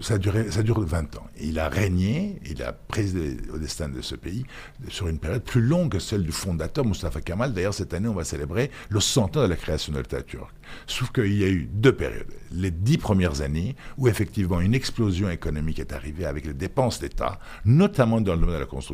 ça, 0.00 0.16
ça 0.50 0.62
dure 0.62 0.80
20 0.80 1.16
ans. 1.16 1.26
il 1.38 1.58
a 1.58 1.68
régné, 1.68 2.40
il 2.48 2.62
a 2.62 2.72
présidé 2.72 3.36
au 3.52 3.58
destin 3.58 3.90
de 3.90 4.00
ce 4.00 4.14
pays 4.14 4.44
sur 4.88 5.08
une 5.08 5.18
période 5.18 5.42
plus 5.42 5.60
longue 5.60 5.92
que 5.92 5.98
celle 5.98 6.22
du 6.22 6.32
fondateur 6.32 6.86
Mustafa 6.86 7.20
Kemal. 7.20 7.52
D'ailleurs, 7.52 7.74
cette 7.74 7.92
année, 7.92 8.08
on 8.08 8.14
va 8.14 8.24
célébrer 8.24 8.70
le 8.88 9.00
100 9.00 9.36
ans 9.36 9.42
de 9.42 9.48
la 9.48 9.56
création 9.56 9.92
de 9.92 9.98
l'État 9.98 10.22
turc. 10.22 10.50
Sauf 10.86 11.12
qu'il 11.12 11.34
y 11.34 11.44
a 11.44 11.48
eu 11.48 11.68
deux 11.70 11.92
périodes. 11.92 12.32
Les 12.52 12.70
dix 12.70 12.96
premières 12.96 13.42
années, 13.42 13.76
où 13.98 14.08
effectivement 14.08 14.60
une 14.60 14.74
explosion 14.74 15.28
économique 15.28 15.78
est 15.78 15.92
arrivée 15.92 16.24
avec 16.24 16.46
les 16.46 16.54
dépenses 16.54 17.00
d'État, 17.00 17.38
notamment 17.66 18.20
dans 18.22 18.34
le 18.34 18.40
domaine 18.40 18.54
de 18.54 18.60
la 18.60 18.66
construction, 18.66 18.93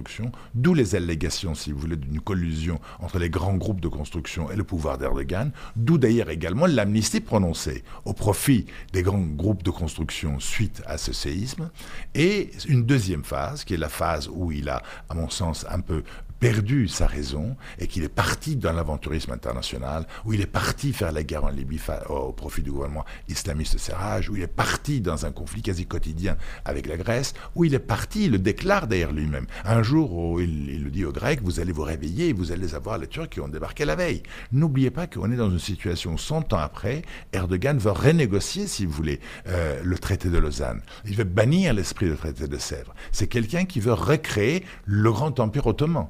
d'où 0.55 0.75
les 0.75 0.95
allégations, 0.95 1.55
si 1.55 1.73
vous 1.73 1.79
voulez, 1.79 1.97
d'une 1.97 2.21
collusion 2.21 2.81
entre 3.01 3.19
les 3.19 3.31
grands 3.31 3.55
groupes 3.57 3.81
de 3.81 3.89
construction 3.89 4.51
et 4.51 4.57
le 4.57 4.65
pouvoir 4.65 4.99
d'Erdogan, 4.99 5.53
d'où 5.77 5.99
d'ailleurs 5.99 6.31
également 6.31 6.67
l'amnistie 6.67 7.21
prononcée 7.21 7.85
au 8.05 8.13
profit 8.13 8.67
des 8.93 9.03
grands 9.03 9.19
groupes 9.19 9.63
de 9.63 9.71
construction 9.71 10.41
suite 10.41 10.83
à 10.87 10.99
ce 10.99 11.13
séisme, 11.13 11.71
et 12.15 12.51
une 12.69 12.85
deuxième 12.85 13.25
phase, 13.25 13.65
qui 13.65 13.75
est 13.75 13.79
la 13.79 13.89
phase 13.89 14.29
où 14.33 14.53
il 14.53 14.69
a, 14.69 14.83
à 15.09 15.15
mon 15.15 15.29
sens, 15.29 15.67
un 15.69 15.81
peu 15.81 16.03
perdu 16.41 16.89
sa 16.89 17.07
raison 17.07 17.57
et 17.79 17.87
qu'il 17.87 18.03
est 18.03 18.09
parti 18.09 18.57
dans 18.57 18.73
l'aventurisme 18.73 19.33
international, 19.33 20.07
où 20.25 20.33
il 20.33 20.41
est 20.41 20.47
parti 20.47 20.93
faire 20.93 21.13
la 21.13 21.23
guerre 21.23 21.45
en 21.45 21.51
Libye 21.51 21.81
au 22.09 22.33
profit 22.33 22.63
du 22.63 22.73
gouvernement 22.73 23.05
islamiste 23.29 23.79
Serraj, 23.79 24.29
où 24.31 24.37
il 24.37 24.43
est 24.43 24.47
parti 24.47 25.01
dans 25.01 25.27
un 25.27 25.31
conflit 25.31 25.63
quasi 25.63 25.87
quotidien 25.87 26.37
avec 26.65 26.87
la 26.87 26.97
Grèce, 26.97 27.35
où 27.55 27.65
il 27.65 27.75
est 27.75 27.79
parti, 27.79 28.25
il 28.25 28.33
le 28.33 28.39
déclare 28.39 28.87
d'ailleurs 28.87 29.13
lui-même. 29.13 29.47
Un 29.65 29.83
jour, 29.83 30.13
où 30.13 30.41
il, 30.41 30.83
le 30.83 30.91
dit 30.91 31.05
aux 31.05 31.13
Grecs, 31.13 31.41
vous 31.43 31.61
allez 31.61 31.73
vous 31.73 31.83
réveiller 31.83 32.33
vous 32.33 32.53
allez 32.53 32.75
avoir 32.75 32.97
les 32.99 33.07
Turcs 33.07 33.29
qui 33.29 33.41
ont 33.41 33.49
débarqué 33.49 33.85
la 33.85 33.97
veille. 33.97 34.23
N'oubliez 34.53 34.91
pas 34.91 35.07
qu'on 35.07 35.31
est 35.31 35.37
dans 35.37 35.51
une 35.51 35.59
situation 35.59 36.17
100 36.17 36.53
ans 36.53 36.59
après, 36.59 37.03
Erdogan 37.33 37.79
veut 37.79 37.91
renégocier, 37.91 38.67
si 38.67 38.87
vous 38.87 38.93
voulez, 38.93 39.21
euh, 39.47 39.81
le 39.83 39.99
traité 39.99 40.31
de 40.31 40.39
Lausanne. 40.39 40.81
Il 41.05 41.17
veut 41.17 41.25
bannir 41.25 41.75
l'esprit 41.75 42.09
du 42.09 42.17
traité 42.17 42.49
de 42.49 42.59
Sèvres. 42.59 42.95
C'est 43.13 43.27
quelqu'un 43.27 43.65
qui 43.65 43.81
veut 43.81 43.93
recréer 43.93 44.65
le 44.87 45.13
grand 45.13 45.39
empire 45.39 45.67
ottoman. 45.67 46.09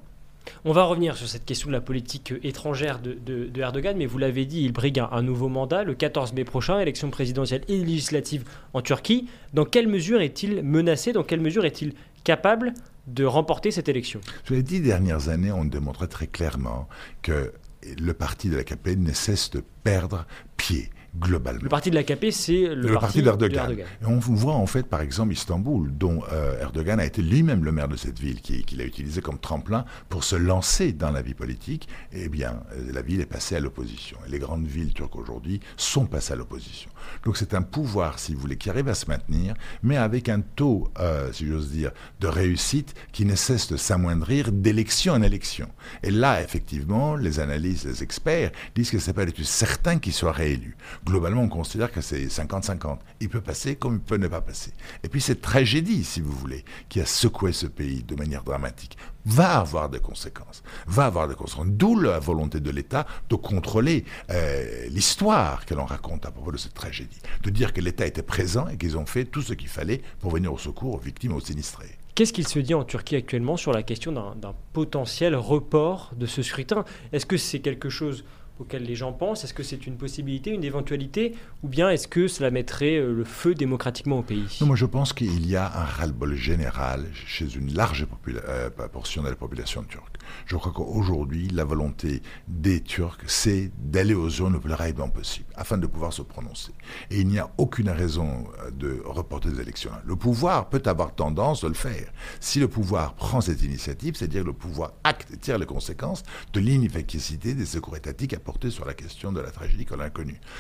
On 0.65 0.73
va 0.73 0.85
revenir 0.85 1.17
sur 1.17 1.29
cette 1.29 1.45
question 1.45 1.69
de 1.69 1.73
la 1.73 1.81
politique 1.81 2.35
étrangère 2.43 3.01
de, 3.01 3.51
Erdogan, 3.57 3.97
mais 3.97 4.07
vous 4.07 4.19
l'avez 4.19 4.47
dit, 4.47 4.63
il 4.63 4.73
brigue 4.73 4.99
un, 4.99 5.23
nouveau 5.23 5.49
mandat 5.49 5.85
le 5.85 5.95
14 5.95 6.33
mai 6.33 6.45
prochain, 6.45 6.81
élection 6.81 7.11
présidentielle 7.11 7.63
et 7.69 7.79
législative 7.79 8.45
en 8.73 8.83
Turquie. 8.83 9.29
Dans 9.55 9.65
quelle 9.65 9.89
mesure 9.89 10.21
est-il 10.21 10.63
menacé 10.63 11.13
Dans 11.13 11.25
quelle 11.25 11.41
mesure 11.41 11.65
est-il 11.65 11.95
capable 12.25 12.75
de 13.07 13.25
remporter 13.25 13.71
cette 13.71 13.89
élection? 13.89 14.21
Sur 14.45 14.55
les 14.55 14.63
dix 14.63 14.81
dernières 14.81 15.29
années, 15.29 15.53
on 15.53 15.65
démontré 15.65 16.09
très 16.09 16.27
clairement 16.27 16.89
que 17.23 17.53
le 17.99 18.13
parti 18.13 18.49
de 18.49 18.57
la 18.57 18.65
KP 18.65 18.89
ne 18.97 19.13
cesse 19.13 19.51
de 19.51 19.63
perdre 19.83 20.27
pied 20.57 20.91
globalement. 21.19 21.63
Le 21.63 21.69
parti 21.69 21.91
de 21.91 21.97
l'AKP, 21.97 22.31
c'est 22.31 22.75
le, 22.75 22.95
parti, 22.95 23.23
d'Erdogan. 23.23 23.77
on 24.07 24.19
voit 24.19 24.55
en 24.55 24.67
fait, 24.67 24.85
par 24.85 25.01
exemple, 25.01 25.33
Istanbul, 25.33 25.91
dont 25.93 26.23
euh, 26.33 26.61
Erdogan 26.61 27.01
a 27.01 27.05
été 27.05 27.23
lui-même 27.23 27.65
le 27.65 27.73
maire 27.73 27.89
de 27.89 27.97
cette 27.97 28.19
ville, 28.19 28.41
qu'il 28.41 28.81
a 28.81 28.85
utilisé 28.85 29.21
comme 29.21 29.39
tremplin 29.39 29.85
pour 30.09 30.25
se 30.25 30.37
lancer 30.37 30.93
dans 30.93 31.11
la 31.11 31.23
vie 31.23 31.35
politique. 31.35 31.89
Eh 32.13 32.29
bien, 32.29 32.63
euh, 32.73 32.93
la 32.93 33.03
ville 33.03 33.21
est 33.21 33.27
passée 33.27 33.57
à 33.57 33.61
l'opposition. 33.61 34.19
Et 34.27 34.31
les 34.31 34.39
grandes 34.39 34.67
villes 34.67 34.93
turques 34.93 35.17
aujourd'hui 35.17 35.61
sont 35.77 36.07
passées 36.07 36.35
à 36.35 36.37
l'opposition. 36.37 36.91
Donc 37.25 37.37
c'est 37.37 37.55
un 37.55 37.63
pouvoir, 37.63 38.19
si 38.19 38.35
vous 38.35 38.41
voulez, 38.41 38.57
qui 38.57 38.71
arrive 38.71 38.89
à 38.89 38.95
se 38.95 39.07
maintenir, 39.07 39.55
mais 39.83 39.97
avec 39.97 40.29
un 40.29 40.41
taux, 40.41 40.91
euh, 41.01 41.33
si 41.33 41.47
j'ose 41.47 41.71
dire, 41.71 41.91
de 42.21 42.29
réussite 42.29 42.95
qui 43.13 43.25
ne 43.25 43.35
cesse 43.35 43.69
de 43.69 43.77
s'amoindrir 43.77 44.53
d'élection 44.53 45.15
en 45.15 45.23
élection. 45.23 45.69
Et 46.03 46.11
là, 46.11 46.43
effectivement, 46.43 47.17
les 47.17 47.41
analystes, 47.41 47.85
les 47.85 48.03
experts 48.03 48.53
disent 48.75 48.91
que 48.91 48.99
c'est 48.99 49.13
pas 49.13 49.27
du 49.27 49.33
tout 49.33 49.45
certain 49.45 49.99
qu'il 49.99 50.13
soit 50.13 50.33
réélu 50.33 50.77
globalement, 51.05 51.43
on 51.43 51.49
considère 51.49 51.91
que 51.91 52.01
c'est 52.01 52.27
50-50. 52.27 52.99
Il 53.21 53.29
peut 53.29 53.41
passer 53.41 53.77
comme 53.77 53.95
il 53.95 54.01
peut 54.01 54.17
ne 54.17 54.29
pas 54.29 54.41
passer. 54.41 54.73
Et 55.03 55.09
puis 55.09 55.21
cette 55.21 55.41
tragédie, 55.41 56.05
si 56.05 56.21
vous 56.21 56.33
voulez, 56.33 56.65
qui 56.89 57.01
a 57.01 57.07
secoué 57.07 57.53
ce 57.53 57.67
pays 57.67 58.03
de 58.03 58.15
manière 58.15 58.45
dramatique, 58.45 58.97
va 59.27 59.59
avoir 59.59 59.89
des 59.89 60.01
conséquences. 60.01 60.63
Va 60.87 61.07
avoir 61.07 61.29
des 61.29 61.35
conséquences. 61.35 61.67
D'où 61.69 61.99
la 61.99 62.19
volonté 62.19 62.61
de 62.61 62.71
l'État 62.71 63.07
de 63.29 63.37
contrôler 63.37 64.05
euh, 64.31 64.87
l'histoire 64.89 65.67
que 65.67 65.75
l'on 65.75 65.85
raconte 65.85 66.27
à 66.27 66.31
propos 66.31 66.53
de 66.53 66.57
cette 66.57 66.75
tragédie. 66.75 67.21
De 67.43 67.51
dire 67.51 67.73
que 67.73 67.81
l'État 67.81 68.07
était 68.07 68.23
présent 68.23 68.69
et 68.69 68.77
qu'ils 68.77 68.97
ont 68.97 69.07
fait 69.07 69.25
tout 69.25 69.43
ce 69.43 69.55
qu'il 69.55 69.69
fallait 69.69 70.03
pour 70.21 70.31
venir 70.31 70.53
au 70.53 70.59
secours 70.59 70.95
aux 70.95 70.99
victimes, 70.99 71.33
aux 71.33 71.41
sinistrés. 71.41 71.99
Qu'est-ce 72.15 72.33
qu'il 72.33 72.47
se 72.47 72.59
dit 72.59 72.75
en 72.75 72.85
Turquie 72.85 73.17
actuellement 73.17 73.57
sur 73.57 73.73
la 73.73 73.83
question 73.83 74.13
d'un 74.13 74.55
potentiel 74.73 75.35
report 75.35 76.13
de 76.17 76.27
ce 76.27 76.43
scrutin? 76.43 76.85
Est-ce 77.13 77.25
que 77.25 77.37
c'est 77.37 77.61
quelque 77.61 77.89
chose 77.89 78.25
auquel 78.61 78.85
les 78.85 78.95
gens 78.95 79.13
pensent 79.13 79.45
Est-ce 79.45 79.55
que 79.55 79.63
c'est 79.63 79.87
une 79.87 79.97
possibilité, 79.97 80.51
une 80.51 80.65
éventualité 80.65 81.35
Ou 81.63 81.69
bien 81.69 81.91
est-ce 81.91 82.07
que 82.07 82.29
cela 82.29 82.51
mettrait 82.51 82.97
euh, 82.97 83.13
le 83.13 83.25
feu 83.25 83.55
démocratiquement 83.55 84.19
au 84.19 84.23
pays? 84.23 84.59
Non, 84.61 84.67
Moi, 84.69 84.77
je 84.77 84.87
pense 84.87 85.13
qu'il 85.13 85.47
y 85.47 85.57
a 85.57 85.67
un 85.67 85.85
ras-le-bol 85.85 86.35
général 86.35 87.07
chez 87.27 87.55
une 87.57 87.75
large 87.75 88.07
euh, 88.29 88.71
portion 88.93 89.23
de 89.23 89.29
la 89.29 89.37
population 89.37 89.83
turque. 89.83 90.17
Je 90.47 90.57
crois 90.57 90.73
qu'aujourd'hui, 90.73 91.49
la 91.49 91.65
volonté 91.65 92.23
des 92.49 92.81
Turcs, 92.81 93.19
c'est 93.27 93.71
d'aller 93.79 94.15
aux 94.15 94.29
zones 94.29 94.55
le 94.55 94.61
plus 94.61 94.73
rapidement 94.73 95.09
possible, 95.09 95.47
afin 95.57 95.79
de 95.79 95.87
pouvoir 95.87 96.13
se 96.13 96.23
prononcer. 96.23 96.73
Et 97.11 97.21
il 97.21 97.29
n'y 97.29 97.39
a 97.39 97.51
aucune 97.59 97.91
raison 97.91 98.45
euh, 98.61 98.71
de 98.71 99.03
reporter 99.05 99.49
les 99.51 99.61
élections. 99.61 99.91
Le 100.05 100.17
pouvoir 100.17 100.69
peut 100.69 100.83
avoir 100.87 101.15
tendance 101.15 101.63
de 101.63 101.69
le 101.69 101.75
faire. 101.75 102.13
Si 102.41 102.61
le 102.61 102.69
pouvoir 102.69 103.15
prend 103.15 103.41
cette 103.41 103.63
initiative, 103.63 104.17
c'est-à-dire 104.17 104.45
le 104.45 104.53
pouvoir 104.53 104.93
acte 105.05 105.33
et 105.33 105.37
tire 105.37 105.59
les 105.59 105.67
conséquences 105.67 106.23
de 106.53 106.61
l'inefficacité 106.61 107.55
des 107.55 107.67
secours 107.67 107.97
étatiques 107.97 108.35
à 108.35 108.39
sur 108.69 108.85
la 108.85 108.95
question 108.95 109.33
de 109.33 109.41
la 109.41 109.51
tragédie 109.51 109.87
qu'on 109.87 110.01
a. 110.01 110.11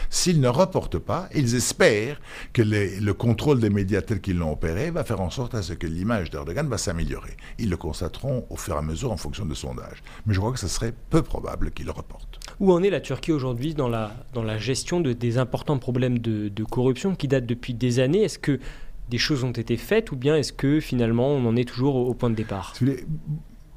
S'ils 0.08 0.40
ne 0.40 0.48
reportent 0.48 0.98
pas, 0.98 1.28
ils 1.34 1.54
espèrent 1.54 2.20
que 2.52 2.62
le 2.62 3.12
contrôle 3.12 3.60
des 3.60 3.70
médias 3.70 4.00
tel 4.00 4.20
qu'ils 4.20 4.38
l'ont 4.38 4.52
opéré 4.52 4.90
va 4.90 5.04
faire 5.04 5.20
en 5.20 5.30
sorte 5.30 5.54
à 5.54 5.62
ce 5.62 5.72
que 5.72 5.86
l'image 5.86 6.30
d'Erdogan 6.30 6.68
va 6.68 6.78
s'améliorer. 6.78 7.36
Ils 7.58 7.68
le 7.68 7.76
constateront 7.76 8.46
au 8.48 8.56
fur 8.56 8.74
et 8.74 8.78
à 8.78 8.82
mesure 8.82 9.12
en 9.12 9.16
fonction 9.16 9.44
de 9.44 9.54
sondages. 9.60 10.02
Mais 10.26 10.34
je 10.34 10.40
crois 10.40 10.52
que 10.52 10.58
ce 10.58 10.68
serait 10.68 10.94
peu 11.10 11.22
probable 11.22 11.70
qu'ils 11.70 11.86
le 11.86 11.92
reportent. 11.92 12.38
Où 12.58 12.72
en 12.72 12.82
est 12.82 12.90
la 12.90 13.00
Turquie 13.00 13.32
aujourd'hui 13.32 13.74
dans 13.74 13.88
la, 13.88 14.12
dans 14.34 14.42
la 14.42 14.58
gestion 14.58 15.00
de, 15.00 15.12
des 15.12 15.38
importants 15.38 15.78
problèmes 15.78 16.18
de, 16.18 16.64
corruption 16.64 17.14
qui 17.14 17.28
datent 17.28 17.46
depuis 17.46 17.74
des 17.74 18.00
années? 18.00 18.22
Est-ce 18.22 18.38
que 18.38 18.60
des 19.08 19.18
choses 19.18 19.44
ont 19.44 19.52
été 19.52 19.76
faites 19.76 20.12
ou 20.12 20.16
bien 20.16 20.36
est-ce 20.36 20.52
que 20.52 20.80
finalement 20.80 21.28
on 21.28 21.46
en 21.46 21.56
est 21.56 21.68
toujours 21.68 21.96
au, 21.96 22.14
point 22.14 22.30
de 22.30 22.34
départ? 22.34 22.74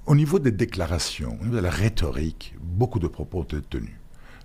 Au 0.06 0.16
niveau 0.16 0.38
des 0.38 0.52
déclarations, 0.52 1.38
au 1.40 1.44
niveau 1.46 1.56
de 1.58 1.62
la 1.62 1.70
rhétorique, 1.70 2.56
beaucoup 2.62 3.00
de 3.00 3.08
propos 3.08 3.40
ont 3.40 3.44
été 3.44 3.62
tenus. 3.62 3.96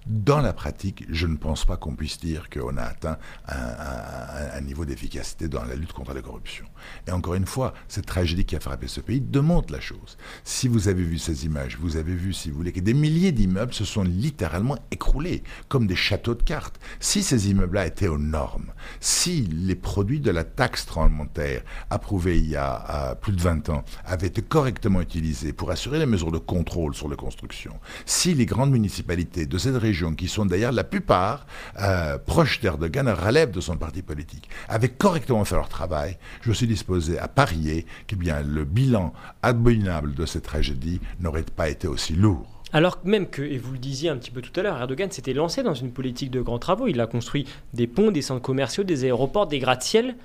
Dans 0.08 0.40
la 0.40 0.54
pratique, 0.54 1.04
je 1.10 1.26
ne 1.26 1.36
pense 1.36 1.66
pas 1.66 1.76
qu'on 1.76 1.94
puisse 1.94 2.18
dire 2.18 2.48
qu'on 2.48 2.78
a 2.78 2.82
atteint 2.82 3.18
un, 3.46 4.60
niveau 4.62 4.86
d'efficacité 4.86 5.48
dans 5.48 5.64
la 5.64 5.74
lutte 5.74 5.92
contre 5.92 6.14
la 6.14 6.22
corruption. 6.22 6.64
Et 7.06 7.10
encore 7.10 7.34
une 7.34 7.44
fois, 7.44 7.74
cette 7.88 8.06
tragédie 8.06 8.46
qui 8.46 8.56
a 8.56 8.60
frappé 8.60 8.88
ce 8.88 9.02
pays 9.02 9.20
démontre 9.20 9.70
la 9.70 9.80
chose. 9.80 10.16
Si 10.44 10.66
vous 10.66 10.88
avez 10.88 11.02
vu 11.02 11.18
ces 11.18 11.44
images, 11.44 11.76
vous 11.78 11.98
avez 11.98 12.14
vu, 12.14 12.32
si 12.32 12.50
vous 12.50 12.56
voulez, 12.56 12.72
que 12.72 12.80
des 12.80 12.94
milliers 12.94 13.32
d'immeubles 13.32 13.74
se 13.74 13.84
sont 13.84 14.02
littéralement 14.02 14.78
écroulés, 14.90 15.42
comme 15.68 15.86
des 15.86 15.96
châteaux 15.96 16.34
de 16.34 16.42
cartes. 16.42 16.80
Si 17.00 17.22
ces 17.22 17.50
immeubles-là 17.50 17.86
étaient 17.86 18.08
aux 18.08 18.16
normes, 18.16 18.72
si 19.00 19.42
les 19.42 19.76
produits 19.76 20.20
de 20.20 20.30
la 20.30 20.44
taxe 20.44 20.86
tremblementaire 20.86 21.62
approuvée 21.90 22.38
il 22.38 22.48
y 22.48 22.56
a 22.56 23.14
plus 23.16 23.32
de 23.32 23.42
20 23.42 23.68
ans 23.68 23.84
avaient 24.06 24.28
été 24.28 24.40
correctement 24.40 25.02
utilisés 25.02 25.52
pour 25.52 25.70
assurer 25.70 25.98
les 25.98 26.06
mesures 26.06 26.32
de 26.32 26.38
contrôle 26.38 26.94
sur 26.94 27.10
les 27.10 27.16
constructions, 27.16 27.78
si 28.06 28.32
les 28.32 28.46
grandes 28.46 28.70
municipalités 28.70 29.44
de 29.44 29.58
cette 29.58 29.76
région 29.76 29.97
qui 30.16 30.28
sont 30.28 30.46
d'ailleurs 30.46 30.72
la 30.72 30.84
plupart 30.84 31.46
euh, 31.80 32.18
proches 32.18 32.60
d'Erdogan, 32.60 33.08
relèvent 33.08 33.50
de 33.50 33.60
son 33.60 33.76
parti 33.76 34.02
politique, 34.02 34.48
avaient 34.68 34.88
correctement 34.88 35.44
fait 35.44 35.56
leur 35.56 35.68
travail, 35.68 36.18
je 36.42 36.52
suis 36.52 36.66
disposé 36.66 37.18
à 37.18 37.28
parier 37.28 37.86
que 38.06 38.16
bien, 38.16 38.42
le 38.42 38.64
bilan 38.64 39.12
abominable 39.42 40.14
de 40.14 40.26
cette 40.26 40.44
tragédie 40.44 41.00
n'aurait 41.20 41.42
pas 41.42 41.68
été 41.68 41.86
aussi 41.88 42.14
lourd. 42.14 42.46
Alors 42.72 42.98
même 43.04 43.28
que, 43.28 43.42
et 43.42 43.56
vous 43.56 43.72
le 43.72 43.78
disiez 43.78 44.10
un 44.10 44.16
petit 44.16 44.30
peu 44.30 44.42
tout 44.42 44.58
à 44.60 44.62
l'heure, 44.62 44.78
Erdogan 44.78 45.10
s'était 45.10 45.32
lancé 45.32 45.62
dans 45.62 45.74
une 45.74 45.90
politique 45.90 46.30
de 46.30 46.42
grands 46.42 46.58
travaux. 46.58 46.86
Il 46.86 47.00
a 47.00 47.06
construit 47.06 47.46
des 47.72 47.86
ponts, 47.86 48.10
des 48.10 48.20
centres 48.20 48.42
commerciaux, 48.42 48.84
des 48.84 49.04
aéroports, 49.04 49.46
des 49.46 49.58
gratte-ciels 49.58 50.16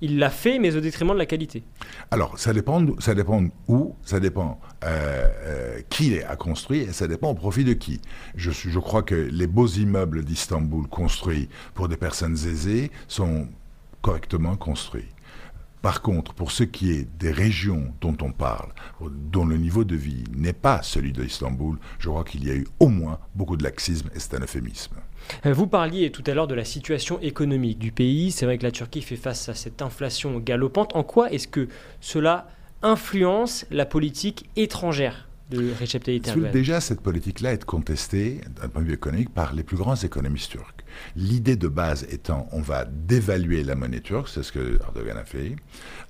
il 0.00 0.18
l'a 0.18 0.30
fait, 0.30 0.58
mais 0.58 0.74
au 0.76 0.80
détriment 0.80 1.12
de 1.12 1.18
la 1.18 1.26
qualité. 1.26 1.62
Alors, 2.10 2.38
ça 2.38 2.52
dépend, 2.52 2.84
ça 2.98 3.14
dépend 3.14 3.44
où, 3.68 3.94
ça 4.04 4.20
dépend 4.20 4.60
euh, 4.84 5.28
euh, 5.44 5.80
qui 5.88 6.20
a 6.22 6.36
construit, 6.36 6.80
et 6.80 6.92
ça 6.92 7.06
dépend 7.06 7.30
au 7.30 7.34
profit 7.34 7.64
de 7.64 7.74
qui. 7.74 8.00
Je, 8.34 8.50
je 8.50 8.78
crois 8.78 9.02
que 9.02 9.14
les 9.14 9.46
beaux 9.46 9.66
immeubles 9.66 10.24
d'Istanbul 10.24 10.86
construits 10.88 11.48
pour 11.74 11.88
des 11.88 11.96
personnes 11.96 12.34
aisées 12.34 12.90
sont 13.08 13.48
correctement 14.00 14.56
construits. 14.56 15.08
Par 15.82 16.02
contre, 16.02 16.34
pour 16.34 16.50
ce 16.50 16.62
qui 16.62 16.90
est 16.92 17.08
des 17.18 17.32
régions 17.32 17.94
dont 18.00 18.16
on 18.20 18.32
parle, 18.32 18.72
dont 19.00 19.46
le 19.46 19.56
niveau 19.56 19.84
de 19.84 19.96
vie 19.96 20.24
n'est 20.36 20.52
pas 20.52 20.82
celui 20.82 21.12
d'Istanbul, 21.12 21.78
je 21.98 22.08
crois 22.08 22.24
qu'il 22.24 22.46
y 22.46 22.50
a 22.50 22.54
eu 22.54 22.66
au 22.80 22.88
moins 22.88 23.18
beaucoup 23.34 23.56
de 23.56 23.64
laxisme 23.64 24.10
et 24.14 24.18
c'est 24.18 24.34
un 24.34 24.40
euphémisme. 24.40 24.96
Euh, 25.46 25.54
vous 25.54 25.66
parliez 25.66 26.10
tout 26.10 26.24
à 26.26 26.34
l'heure 26.34 26.48
de 26.48 26.54
la 26.54 26.64
situation 26.64 27.18
économique 27.20 27.78
du 27.78 27.92
pays. 27.92 28.30
C'est 28.30 28.44
vrai 28.44 28.58
que 28.58 28.62
la 28.62 28.72
Turquie 28.72 29.02
fait 29.02 29.16
face 29.16 29.48
à 29.48 29.54
cette 29.54 29.80
inflation 29.80 30.38
galopante. 30.38 30.94
En 30.94 31.02
quoi 31.02 31.32
est-ce 31.32 31.48
que 31.48 31.68
cela 32.00 32.48
influence 32.82 33.66
la 33.70 33.86
politique 33.86 34.48
étrangère 34.56 35.28
de 35.50 35.72
Recep 35.80 36.04
Tayyip 36.04 36.26
Erdogan? 36.26 36.52
Déjà, 36.52 36.80
cette 36.80 37.00
politique-là 37.00 37.54
est 37.54 37.64
contestée, 37.64 38.40
d'un 38.60 38.68
point 38.68 38.82
de 38.82 38.88
vue 38.88 38.94
économique, 38.94 39.30
par 39.30 39.54
les 39.54 39.62
plus 39.62 39.76
grands 39.76 39.96
économistes 39.96 40.50
turcs. 40.50 40.74
L'idée 41.16 41.56
de 41.56 41.68
base 41.68 42.06
étant, 42.10 42.48
on 42.52 42.60
va 42.60 42.84
dévaluer 42.84 43.64
la 43.64 43.74
monnaie 43.74 44.00
turque, 44.00 44.28
c'est 44.28 44.42
ce 44.42 44.52
que 44.52 44.80
Erdogan 44.80 45.16
a 45.16 45.24
fait. 45.24 45.56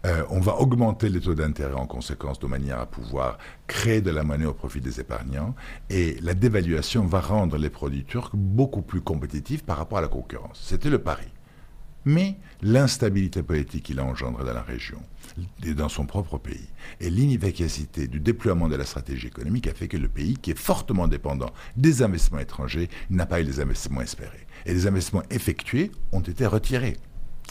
Euh, 0.06 0.22
on 0.30 0.40
va 0.40 0.56
augmenter 0.56 1.08
les 1.08 1.20
taux 1.20 1.34
d'intérêt 1.34 1.74
en 1.74 1.86
conséquence 1.86 2.38
de 2.38 2.46
manière 2.46 2.78
à 2.78 2.86
pouvoir 2.86 3.38
créer 3.66 4.00
de 4.00 4.10
la 4.10 4.22
monnaie 4.22 4.46
au 4.46 4.54
profit 4.54 4.80
des 4.80 5.00
épargnants. 5.00 5.54
Et 5.88 6.16
la 6.20 6.34
dévaluation 6.34 7.04
va 7.06 7.20
rendre 7.20 7.56
les 7.56 7.70
produits 7.70 8.04
turcs 8.04 8.34
beaucoup 8.34 8.82
plus 8.82 9.00
compétitifs 9.00 9.64
par 9.64 9.76
rapport 9.76 9.98
à 9.98 10.02
la 10.02 10.08
concurrence. 10.08 10.60
C'était 10.62 10.90
le 10.90 10.98
pari. 10.98 11.28
Mais 12.04 12.36
l'instabilité 12.62 13.42
politique 13.42 13.84
qu'il 13.84 14.00
a 14.00 14.04
engendrée 14.04 14.44
dans 14.44 14.54
la 14.54 14.62
région, 14.62 15.02
et 15.64 15.74
dans 15.74 15.88
son 15.88 16.06
propre 16.06 16.38
pays, 16.38 16.68
et 16.98 17.10
l'inefficacité 17.10 18.08
du 18.08 18.20
déploiement 18.20 18.68
de 18.68 18.76
la 18.76 18.84
stratégie 18.84 19.26
économique 19.26 19.66
a 19.66 19.74
fait 19.74 19.88
que 19.88 19.96
le 19.96 20.08
pays, 20.08 20.36
qui 20.36 20.50
est 20.50 20.58
fortement 20.58 21.08
dépendant 21.08 21.50
des 21.76 22.02
investissements 22.02 22.38
étrangers, 22.38 22.88
n'a 23.10 23.26
pas 23.26 23.40
eu 23.40 23.44
les 23.44 23.60
investissements 23.60 24.00
espérés. 24.00 24.46
Et 24.66 24.74
les 24.74 24.86
investissements 24.86 25.22
effectués 25.30 25.90
ont 26.12 26.20
été 26.20 26.46
retirés. 26.46 26.96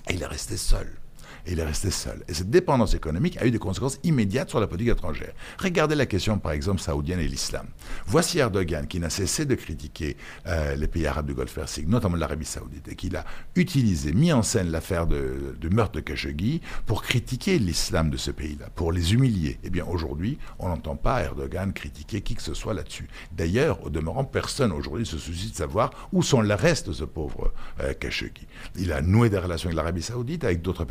Et 0.09 0.13
il 0.13 0.21
est 0.21 0.27
resté 0.27 0.57
seul. 0.57 0.98
Et 1.45 1.53
il 1.53 1.59
est 1.59 1.65
resté 1.65 1.91
seul. 1.91 2.23
Et 2.27 2.33
cette 2.33 2.49
dépendance 2.49 2.93
économique 2.93 3.37
a 3.37 3.45
eu 3.45 3.51
des 3.51 3.59
conséquences 3.59 3.99
immédiates 4.03 4.49
sur 4.49 4.59
la 4.59 4.67
politique 4.67 4.91
étrangère. 4.91 5.33
Regardez 5.57 5.95
la 5.95 6.05
question, 6.05 6.39
par 6.39 6.51
exemple, 6.51 6.81
saoudienne 6.81 7.19
et 7.19 7.27
l'islam. 7.27 7.67
Voici 8.05 8.39
Erdogan 8.39 8.87
qui 8.87 8.99
n'a 8.99 9.09
cessé 9.09 9.45
de 9.45 9.55
critiquer 9.55 10.17
euh, 10.47 10.75
les 10.75 10.87
pays 10.87 11.05
arabes 11.07 11.27
du 11.27 11.33
Golfe 11.33 11.53
Persique, 11.53 11.87
notamment 11.87 12.15
l'Arabie 12.15 12.45
saoudite, 12.45 12.87
et 12.87 12.95
qui 12.95 13.15
a 13.15 13.25
utilisé, 13.55 14.13
mis 14.13 14.31
en 14.31 14.43
scène 14.43 14.71
l'affaire 14.71 15.07
de, 15.07 15.55
de 15.59 15.69
meurtre 15.69 15.93
de 15.93 16.01
Khashoggi 16.01 16.61
pour 16.85 17.01
critiquer 17.01 17.59
l'islam 17.59 18.09
de 18.09 18.17
ce 18.17 18.31
pays-là, 18.31 18.69
pour 18.75 18.91
les 18.91 19.13
humilier. 19.13 19.59
Eh 19.63 19.69
bien, 19.69 19.85
aujourd'hui, 19.85 20.37
on 20.59 20.69
n'entend 20.69 20.95
pas 20.95 21.23
Erdogan 21.23 21.73
critiquer 21.73 22.21
qui 22.21 22.35
que 22.35 22.41
ce 22.41 22.53
soit 22.53 22.73
là-dessus. 22.73 23.07
D'ailleurs, 23.31 23.83
au 23.83 23.89
demeurant, 23.89 24.23
personne 24.23 24.71
aujourd'hui 24.71 25.05
se 25.05 25.17
soucie 25.17 25.51
de 25.51 25.55
savoir 25.55 25.91
où 26.11 26.23
sont 26.23 26.41
les 26.41 26.53
restes 26.55 26.87
de 26.87 26.93
ce 26.93 27.03
pauvre 27.03 27.51
euh, 27.79 27.93
Khashoggi. 27.93 28.47
Il 28.75 28.91
a 28.91 29.01
noué 29.01 29.29
des 29.29 29.37
relations 29.37 29.67
avec 29.67 29.77
l'Arabie 29.77 30.01
saoudite, 30.01 30.43
avec 30.43 30.61
d'autres 30.61 30.85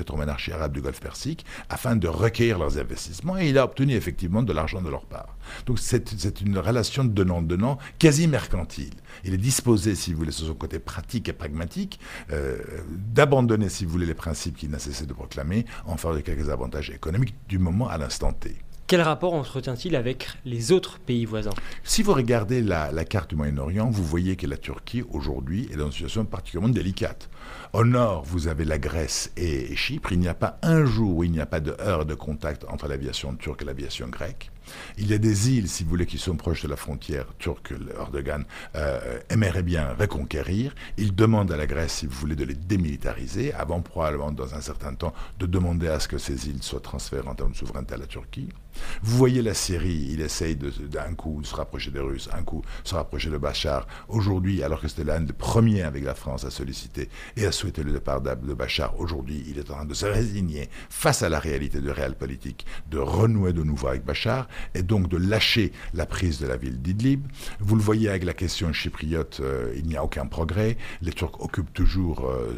arabes 0.53 0.73
du 0.73 0.81
Golfe 0.81 1.01
Persique, 1.01 1.45
afin 1.69 1.97
de 1.97 2.09
recueillir 2.09 2.59
leurs 2.59 2.79
investissements, 2.79 3.37
et 3.37 3.49
il 3.49 3.59
a 3.59 3.65
obtenu 3.65 3.95
effectivement 3.95 4.43
de 4.43 4.53
l'argent 4.53 4.81
de 4.81 4.89
leur 4.89 5.05
part. 5.05 5.37
Donc 5.67 5.79
c'est 5.79 6.41
une 6.41 6.59
relation 6.59 7.05
de 7.05 7.11
donnant-donnant 7.11 7.79
quasi 7.99 8.29
mercantile. 8.29 8.95
Il 9.25 9.35
est 9.35 9.39
disposé, 9.39 9.95
si 9.95 10.13
vous 10.13 10.19
voulez, 10.19 10.33
sur 10.33 10.47
son 10.47 10.55
côté 10.55 10.79
pratique 10.79 11.29
et 11.29 11.33
pragmatique, 11.33 11.99
euh, 12.33 12.59
d'abandonner, 12.91 13.69
si 13.69 13.85
vous 13.85 13.91
voulez, 13.91 14.07
les 14.07 14.15
principes 14.15 14.57
qu'il 14.57 14.71
n'a 14.71 14.79
cessé 14.79 15.07
de 15.07 15.13
proclamer 15.13 15.65
en 15.87 15.97
faveur 15.97 16.19
de 16.19 16.23
quelques 16.23 16.49
avantages 16.51 16.91
économiques 16.91 17.35
du 17.49 17.59
moment 17.59 17.89
à 17.89 17.99
l'instant 17.99 18.33
T. 18.33 18.57
Quel 18.89 19.03
rapport 19.03 19.35
entretient-il 19.35 19.97
avec 19.97 20.31
les 20.47 20.73
autres 20.73 20.99
pays 20.99 21.27
voisins? 21.27 21.53
Si 21.85 22.03
vous 22.03 22.15
regardez 22.15 22.63
la, 22.63 22.91
carte 23.05 23.29
du 23.29 23.37
Moyen-Orient, 23.37 23.91
vous 23.91 24.03
voyez 24.03 24.35
que 24.35 24.47
la 24.47 24.57
Turquie, 24.57 25.05
aujourd'hui, 25.11 25.69
est 25.71 25.77
dans 25.77 25.89
une 25.89 25.93
situation 25.93 26.25
particulièrement 26.25 26.73
délicate. 26.73 27.29
Au 27.75 27.85
nord, 27.85 28.25
vous 28.25 28.49
avez 28.49 28.65
la 28.65 28.79
Grèce 28.79 29.31
et 29.37 29.77
Chypre. 29.77 30.13
Il 30.13 30.21
n'y 30.21 30.29
a 30.29 30.33
pas 30.33 30.59
un 30.63 30.87
jour 30.87 31.19
où 31.19 31.23
il 31.23 31.31
n'y 31.31 31.41
a 31.41 31.45
pas 31.45 31.61
de 31.61 31.77
heure 31.83 32.07
de 32.07 32.15
contact 32.15 32.65
entre 32.67 32.89
l'aviation 32.89 33.35
turque 33.35 33.61
et 33.61 33.67
l'aviation 33.67 34.09
grecque. 34.09 34.51
Il 34.97 35.11
y 35.11 35.15
a 35.15 35.19
des 35.19 35.51
îles, 35.51 35.69
si 35.69 35.85
vous 35.85 35.91
voulez, 35.91 36.07
qui 36.07 36.19
sont 36.19 36.37
proches 36.37 36.63
de 36.63 36.69
la 36.69 36.77
frontière 36.77 37.27
turque, 37.39 37.73
Erdogan 37.99 38.45
euh, 38.75 39.19
aimerait 39.31 39.63
bien 39.63 39.95
reconquérir. 39.99 40.75
Il 40.97 41.15
demande 41.15 41.53
à 41.53 41.57
la 41.57 41.67
Grèce, 41.67 41.93
si 41.93 42.07
vous 42.07 42.17
voulez, 42.19 42.37
de 42.37 42.45
les 42.45 42.55
démilitariser, 42.55 43.53
avant 43.53 43.81
probablement, 43.81 44.33
dans 44.33 44.55
un 44.55 44.61
certain 44.61 44.95
temps, 44.95 45.13
de 45.39 45.47
demander 45.47 45.89
à 45.89 46.01
ce 46.01 46.09
que 46.09 46.19
ces 46.19 46.49
îles 46.49 46.63
soient 46.63 46.81
transférées 46.81 47.29
en 47.29 47.35
termes 47.35 47.53
de 47.53 47.57
souveraineté 47.57 47.95
à 47.95 47.99
la 47.99 48.07
Turquie. 48.07 48.49
Vous 49.03 49.17
voyez 49.17 49.43
la 49.43 49.55
Syrie, 49.55 50.09
il 50.13 50.21
essaye 50.21 50.57
d'un 50.57 51.15
coup 51.15 51.41
de 51.41 51.47
se 51.47 51.55
rapprocher 51.55 51.91
des 51.91 52.01
Russes, 52.01 52.29
un 52.33 52.43
coup 52.43 52.63
se 52.85 52.95
rapprocher 52.95 53.31
de 53.31 53.39
Bachar. 53.39 53.87
Aujourd'hui, 54.09 54.63
alors 54.63 54.81
que 54.81 54.89
c'était 54.89 55.05
l'un 55.05 55.21
des 55.21 55.33
premiers 55.33 55.83
avec 55.83 56.05
la 56.05 56.15
France 56.15 56.45
à 56.45 56.51
solliciter 56.51 57.09
et 57.37 57.47
à 57.47 57.53
souhaiter 57.53 57.83
le 57.83 57.93
départ 57.93 58.21
de 58.21 58.55
Bachar, 58.55 58.99
aujourd'hui, 58.99 59.45
il 59.49 59.59
est 59.59 59.71
en 59.71 59.75
train 59.75 59.85
de 59.85 59.95
se 59.95 60.07
résigner 60.07 60.69
face 60.91 61.23
à 61.23 61.29
la 61.29 61.39
réalité 61.39 61.81
du 61.81 61.91
réel 61.91 62.15
politique, 62.15 62.67
de 62.91 62.99
renouer 62.99 63.53
de 63.53 63.63
nouveau 63.63 63.89
avec 63.89 64.05
Bachar 64.05 64.49
et 64.75 64.83
donc 64.83 65.09
de 65.09 65.17
lâcher 65.17 65.73
la 65.95 66.07
prise 66.07 66.39
de 66.41 66.47
la 66.47 66.57
ville 66.57 66.81
d'Idlib. 66.81 67.27
Vous 67.61 67.77
le 67.77 67.83
voyez 67.83 68.09
avec 68.09 68.25
la 68.25 68.35
question 68.35 68.73
chypriote, 68.73 69.41
euh, 69.41 69.73
il 69.77 69.87
n'y 69.87 69.97
a 69.97 70.05
aucun 70.05 70.27
progrès. 70.27 70.77
Les 71.03 71.13
Turcs 71.13 71.41
occupent 71.41 71.73
toujours 71.73 72.27
euh, 72.27 72.57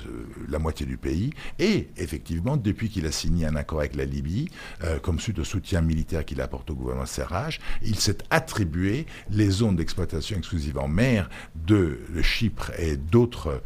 la 0.49 0.59
moitié 0.59 0.87
du 0.87 0.97
pays. 0.97 1.31
Et 1.59 1.89
effectivement, 1.97 2.57
depuis 2.57 2.89
qu'il 2.89 3.07
a 3.07 3.13
signé 3.13 3.47
un 3.47 3.57
accord 3.57 3.81
avec 3.81 3.97
la 3.97 4.05
Libye, 4.05 4.49
euh, 4.85 4.99
comme 4.99 5.21
suite 5.21 5.39
au 5.39 5.45
soutien 5.45 5.81
militaire 5.81 6.25
qu'il 6.25 6.41
apporte 6.41 6.71
au 6.71 6.75
gouvernement 6.75 7.07
Serraj, 7.07 7.61
il 7.83 7.97
s'est 7.97 8.19
attribué 8.31 9.07
les 9.31 9.51
zones 9.51 9.77
d'exploitation 9.77 10.39
exclusive 10.39 10.79
en 10.79 10.89
mer 10.89 11.29
de 11.55 12.01
Chypre 12.23 12.73
et 12.79 12.97
d'autres 12.97 13.63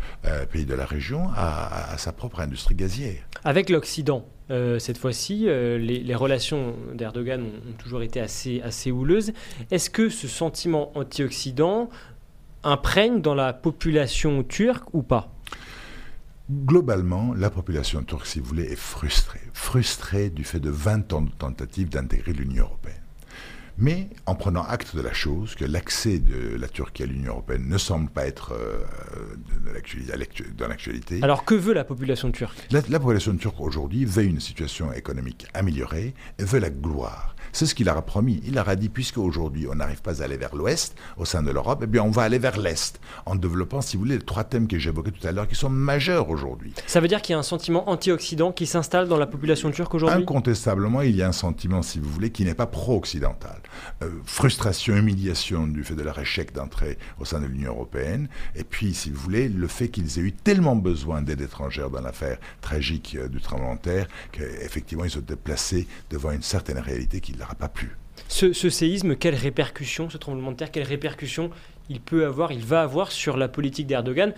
pays 0.51 0.65
de 0.65 0.75
la 0.75 0.87
région 0.87 1.29
à, 1.35 1.93
à 1.93 1.99
sa 1.99 2.13
propre 2.13 2.41
industrie 2.41 2.75
gazière. 2.75 3.27
Avec 3.45 3.71
l'Occident, 3.71 4.27
euh, 4.51 4.79
cette 4.79 4.99
fois-ci, 4.99 5.45
euh, 5.49 5.79
les, 5.79 6.15
relations 6.15 6.75
d'Erdogan 6.95 7.43
ont, 7.43 7.73
toujours 7.79 8.03
été 8.03 8.21
assez, 8.21 8.61
assez 8.63 8.91
houleuses. 8.91 9.33
Est-ce 9.71 9.89
que 9.91 10.09
ce 10.09 10.29
sentiment 10.29 10.93
anti-Occident 10.97 11.89
imprègne 12.63 13.21
dans 13.21 13.35
la 13.35 13.53
population 13.53 14.43
turque 14.43 14.93
ou 14.93 15.03
pas? 15.03 15.31
Globalement, 16.51 17.33
la 17.33 17.49
population 17.49 18.03
turque, 18.03 18.27
si 18.27 18.39
vous 18.39 18.47
voulez, 18.47 18.65
est 18.65 18.77
frustrée. 18.77 19.41
Frustrée 19.55 20.29
du 20.29 20.45
fait 20.45 20.61
de 20.61 20.71
20 20.71 21.13
ans 21.15 21.23
de 21.23 21.31
tentatives 21.31 21.89
d'intégrer 21.89 22.35
l'Union 22.35 22.65
européenne 22.65 23.04
mais 23.79 24.09
en 24.27 24.35
prenant 24.35 24.63
acte 24.63 24.95
de 24.97 25.01
la 25.01 25.13
chose, 25.13 25.55
que 25.55 25.65
l'accès 25.65 26.19
de 26.19 26.57
la 26.57 26.69
Turquie 26.69 27.03
à 27.03 27.07
l'Union 27.07 27.33
européenne 27.33 27.67
ne 27.69 27.79
semble 27.79 28.11
pas 28.11 28.27
être 28.27 28.53
euh, 28.53 28.79
dans 30.57 30.69
l'actualité. 30.69 31.23
Alors 31.23 31.45
que 31.45 31.55
veut 31.55 31.75
la 31.75 31.85
population 31.85 32.31
turque? 32.31 32.67
La, 32.71 32.81
la, 32.89 33.01
population 33.01 33.37
turque 33.37 33.61
aujourd'hui 33.61 34.05
veut 34.05 34.25
une 34.25 34.41
situation 34.41 34.93
économique 34.93 35.47
améliorée 35.55 36.15
et 36.39 36.45
veut 36.45 36.61
la 36.61 36.71
gloire. 36.71 37.34
C'est 37.55 37.67
ce 37.67 37.75
qu'il 37.77 37.89
a 37.89 37.95
promis. 38.03 38.41
Il 38.45 38.55
leur 38.55 38.69
a 38.69 38.75
dit, 38.75 38.89
puisque 38.89 39.17
aujourd'hui 39.17 39.69
on 39.71 39.77
n'arrive 39.77 40.03
pas 40.03 40.21
à 40.21 40.25
aller 40.25 40.37
vers 40.37 40.57
l'ouest 40.57 40.97
au 41.17 41.25
sein 41.25 41.41
de 41.41 41.53
l'Europe, 41.53 41.83
eh 41.85 41.87
bien 41.87 42.03
on 42.03 42.11
va 42.11 42.23
aller 42.23 42.41
vers 42.41 42.59
l'est, 42.59 43.01
en 43.27 43.37
développant, 43.37 43.81
si 43.81 43.97
vous 43.97 44.03
voulez, 44.03 44.19
les 44.19 44.25
trois 44.25 44.43
thèmes 44.43 44.67
que 44.67 44.77
j'évoquais 44.77 45.13
tout 45.13 45.25
à 45.25 45.31
l'heure, 45.31 45.47
qui 45.47 45.55
sont 45.55 45.71
majeurs 45.71 46.31
aujourd'hui. 46.31 46.75
Ça 46.89 46.99
veut 46.99 47.07
dire 47.07 47.23
qu'il 47.23 47.33
y 47.33 47.37
a 47.37 47.39
un 47.39 47.45
sentiment 47.45 47.89
anti-occident 47.89 48.51
qui 48.51 48.67
s'installe 48.67 49.07
dans 49.07 49.19
la 49.19 49.29
population 49.29 49.71
turque 49.71 49.95
aujourd'hui? 49.95 50.23
Incontestablement, 50.23 51.03
il 51.03 51.15
y 51.15 51.23
a 51.23 51.29
un 51.29 51.33
sentiment, 51.33 51.83
si 51.83 52.01
vous 52.01 52.11
voulez, 52.11 52.31
qui 52.31 52.45
n'est 52.45 52.55
pas 52.55 52.67
pro-occidental. 52.67 53.61
Euh, 54.03 54.11
frustration, 54.25 54.97
humiliation 54.97 55.69
du 55.69 55.85
fait 55.85 55.95
de 55.95 56.03
leur 56.03 56.19
échec 56.19 56.53
d'entrée 56.53 56.99
au 57.21 57.25
sein 57.25 57.41
de 57.41 57.47
l'Union 57.47 57.71
européenne, 57.71 58.29
et 58.57 58.65
puis, 58.65 58.95
si 58.95 59.11
vous 59.11 59.21
voulez, 59.21 59.49
le 59.49 59.69
fait 59.69 59.89
qu'ils 59.89 60.19
aient 60.19 60.23
eu 60.23 60.33
tellement 60.33 60.75
besoin 60.75 61.23
d'aide 61.23 61.41
étrangère 61.41 61.89
dans 61.89 62.01
l'affaire 62.01 62.39
tragique 62.61 63.17
euh, 63.17 63.29
du 63.29 63.41
tremblement 63.41 63.77
de 63.77 63.81
terre, 63.81 64.09
qu'effectivement 64.33 65.05
ils 65.05 65.11
se 65.11 65.21
déplacés 65.21 65.87
devant 66.11 66.33
une 66.33 66.43
certaine 66.43 66.79
réalité 66.79 67.21
qui 67.21 67.33
leur 67.33 67.44
a 67.51 67.55
pas 67.55 67.69
plu. 67.69 67.97
Ce, 68.29 68.53
ce, 68.53 68.71
séisme, 68.71 69.17
quelles 69.17 69.35
répercussions, 69.35 70.09
ce 70.09 70.17
tremblement 70.17 70.53
de 70.53 70.57
terre, 70.57 70.71
quelles 70.71 70.87
répercussions 70.87 71.51
il 71.89 72.01
peut 72.01 72.25
avoir, 72.25 72.53
il 72.53 72.65
va 72.65 72.83
avoir 72.83 73.13
sur 73.13 73.37
la 73.37 73.49
politique 73.49 73.87
d'Erdogan 73.87 74.33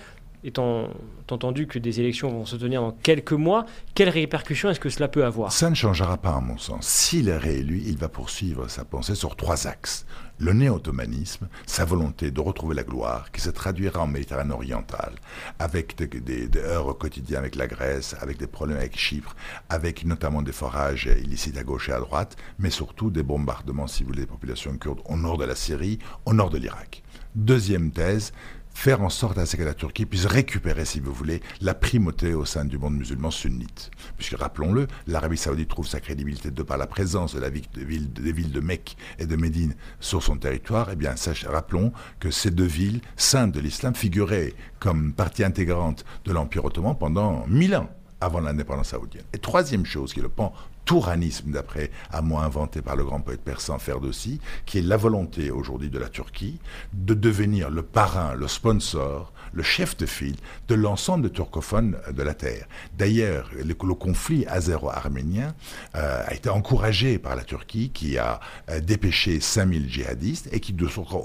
étant 0.45 0.89
entendu 1.31 1.67
que 1.67 1.79
des 1.79 2.01
élections 2.01 2.29
vont 2.29 2.45
se 2.45 2.57
tenir 2.57 2.81
dans 2.81 2.93
quelques 2.93 3.33
mois, 3.33 3.67
quelles 3.95 4.09
répercussions 4.09 4.71
est-ce 4.71 4.81
que 4.81 4.91
cela 4.91 5.09
peut 5.09 5.25
avoir? 5.25 5.51
Ça 5.51 5.69
ne 5.71 5.75
changera 5.75 6.17
pas 6.19 6.37
à 6.37 6.41
mon 6.41 6.57
sens. 6.57 6.87
S'il 6.87 7.29
est 7.29 7.37
réélu, 7.37 7.83
il 7.85 7.99
va 7.99 8.09
poursuivre 8.09 8.69
sa 8.69 8.85
pensée 8.85 9.15
sur 9.17 9.35
trois 9.35 9.67
axes. 9.67 10.07
Le 10.39 10.53
néo-ottomanisme, 10.53 11.49
sa 11.67 11.87
volonté 11.87 12.31
de 12.31 12.41
retrouver 12.41 12.75
la 12.75 12.83
gloire, 12.83 13.31
qui 13.33 13.41
se 13.41 13.49
traduira 13.49 14.01
en 14.01 14.07
Méditerranée 14.07 14.53
orientale, 14.53 15.15
avec 15.59 15.97
des, 15.97 16.49
des, 16.49 16.61
heurts 16.61 16.89
au 16.89 16.95
quotidien 16.95 17.39
avec 17.39 17.55
la 17.55 17.67
Grèce, 17.67 18.15
avec 18.21 18.37
des 18.37 18.47
problèmes 18.47 18.77
avec 18.77 18.99
Chypre, 18.99 19.35
avec 19.71 20.05
notamment 20.05 20.43
des 20.43 20.53
forages 20.53 21.09
illicites 21.23 21.57
à 21.57 21.65
gauche 21.65 21.89
et 21.89 21.93
à 21.93 22.01
droite, 22.01 22.37
mais 22.59 22.71
surtout 22.71 23.11
des 23.11 23.23
bombardements, 23.23 23.87
si 23.87 24.03
vous 24.03 24.09
voulez, 24.09 24.21
des 24.23 24.27
populations 24.27 24.77
kurdes 24.77 25.01
au 25.07 25.17
nord 25.17 25.39
de 25.39 25.47
la 25.47 25.55
Syrie, 25.55 25.99
au 26.27 26.35
nord 26.35 26.51
de 26.51 26.59
l'Irak. 26.59 27.03
Deuxième 27.35 27.91
thèse, 27.91 28.33
faire 28.77 29.01
en 29.01 29.09
sorte 29.09 29.39
à 29.39 29.47
ce 29.47 29.57
que 29.57 29.63
la 29.63 29.73
Turquie 29.73 30.05
puisse 30.05 30.27
récupérer, 30.27 30.85
si 30.85 31.01
vous 31.01 31.13
voulez, 31.13 31.41
la 31.63 31.73
primauté 31.73 32.35
au 32.35 32.45
sein 32.45 32.67
du 32.67 32.77
monde 32.77 32.95
musulman 32.95 33.31
sunnite. 33.31 33.91
Puisque, 34.19 34.37
rappelons-le, 34.37 34.87
l'Arabie 35.07 35.39
saoudite 35.39 35.71
trouve 35.71 35.89
sa 35.89 35.99
crédibilité 35.99 36.51
de 36.51 36.63
par 36.63 36.77
la 36.77 36.87
présence 36.87 37.35
de 37.35 37.41
la 37.41 37.49
ville, 37.49 37.65
des 37.73 38.33
villes 38.33 38.53
de 38.53 38.61
Mecque 38.61 38.99
et 39.19 39.25
de 39.25 39.35
Médine 39.35 39.75
sur 39.99 40.23
son 40.23 40.37
territoire. 40.37 40.91
Eh 40.93 40.97
bien, 40.97 41.15
rappelons 41.47 41.91
que 42.21 42.31
ces 42.31 42.51
deux 42.51 42.67
villes, 42.67 43.01
saintes 43.17 43.53
de 43.53 43.61
l'islam, 43.61 43.95
figuraient 43.95 44.53
comme 44.79 45.15
partie 45.15 45.43
intégrante 45.43 46.05
de 46.27 46.33
l'Empire 46.33 46.67
ottoman 46.67 46.97
pendant 46.99 47.47
mille 47.49 47.75
ans 47.75 47.89
avant 48.21 48.41
l'indépendance 48.41 48.91
saoudienne. 48.91 49.25
Et 49.33 49.39
troisième 49.39 49.87
chose, 49.87 50.13
qui 50.13 50.21
le 50.21 50.29
pan 50.29 50.53
touranisme, 50.87 51.51
d'après 51.51 51.91
un 52.13 52.23
mot 52.23 52.39
inventé 52.39 52.81
par 52.81 52.97
le 52.97 53.05
grand 53.05 53.21
poète 53.21 53.43
persan 53.43 53.79
Ferdowsi, 53.79 54.41
qui 54.65 54.79
est 54.79 54.83
la 54.83 54.97
volonté 54.97 55.51
aujourd'hui 55.51 55.91
de 55.91 55.99
la 55.99 56.09
Turquie 56.09 56.59
de 56.95 57.13
devenir 57.13 57.69
le 57.69 57.83
parrain, 57.83 58.35
le 58.35 58.49
sponsor, 58.49 59.33
le 59.53 59.63
chef 59.63 59.97
de 59.97 60.07
file 60.07 60.37
de 60.69 60.75
l'ensemble 60.75 61.25
des 61.25 61.31
turcophones 61.31 61.97
de 62.13 62.23
la 62.23 62.35
Terre. 62.35 62.67
D'ailleurs, 62.97 63.51
le, 63.53 63.75
conflit 63.75 64.47
azéro-arménien 64.47 65.55
euh, 65.95 66.23
a 66.27 66.35
été 66.35 66.51
encouragé 66.51 67.19
par 67.19 67.35
la 67.35 67.43
Turquie, 67.43 67.91
qui 67.91 68.19
a 68.19 68.41
euh, 68.71 68.81
dépêché 68.81 69.41
5000 69.41 69.91
djihadistes 69.91 70.49
et 70.53 70.61
qui 70.61 70.75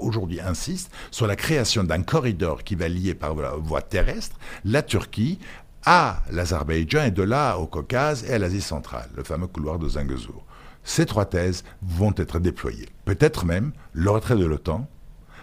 aujourd'hui 0.00 0.40
insiste 0.40 0.90
sur 1.10 1.26
la 1.26 1.36
création 1.36 1.84
d'un 1.84 2.02
corridor 2.02 2.64
qui 2.64 2.74
va 2.74 2.88
lier 2.88 3.14
par 3.14 3.34
voie 3.34 3.82
terrestre 3.82 4.36
la 4.64 4.82
Turquie 4.82 5.38
à 5.84 6.22
l'Azerbaïdjan 6.30 7.04
et 7.04 7.10
de 7.10 7.22
là 7.22 7.56
au 7.58 7.66
Caucase 7.66 8.24
et 8.24 8.34
à 8.34 8.38
l'Asie 8.38 8.60
centrale, 8.60 9.08
le 9.16 9.24
fameux 9.24 9.46
couloir 9.46 9.78
de 9.78 9.88
Zingezur. 9.88 10.44
Ces 10.84 11.06
trois 11.06 11.26
thèses 11.26 11.64
vont 11.82 12.14
être 12.16 12.38
déployées. 12.38 12.88
Peut-être 13.04 13.44
même 13.44 13.72
le 13.92 14.10
retrait 14.10 14.36
de 14.36 14.44
l'OTAN, 14.44 14.88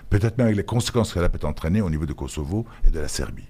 peut-être 0.10 0.38
même 0.38 0.48
avec 0.48 0.58
les 0.58 0.66
conséquences 0.66 1.14
qu'elle 1.14 1.30
peut 1.30 1.48
entraîner 1.48 1.82
au 1.82 1.90
niveau 1.90 2.06
de 2.06 2.14
Kosovo 2.14 2.66
et 2.86 2.92
de 2.92 3.00
la 3.00 3.08
Serbie. 3.08 3.48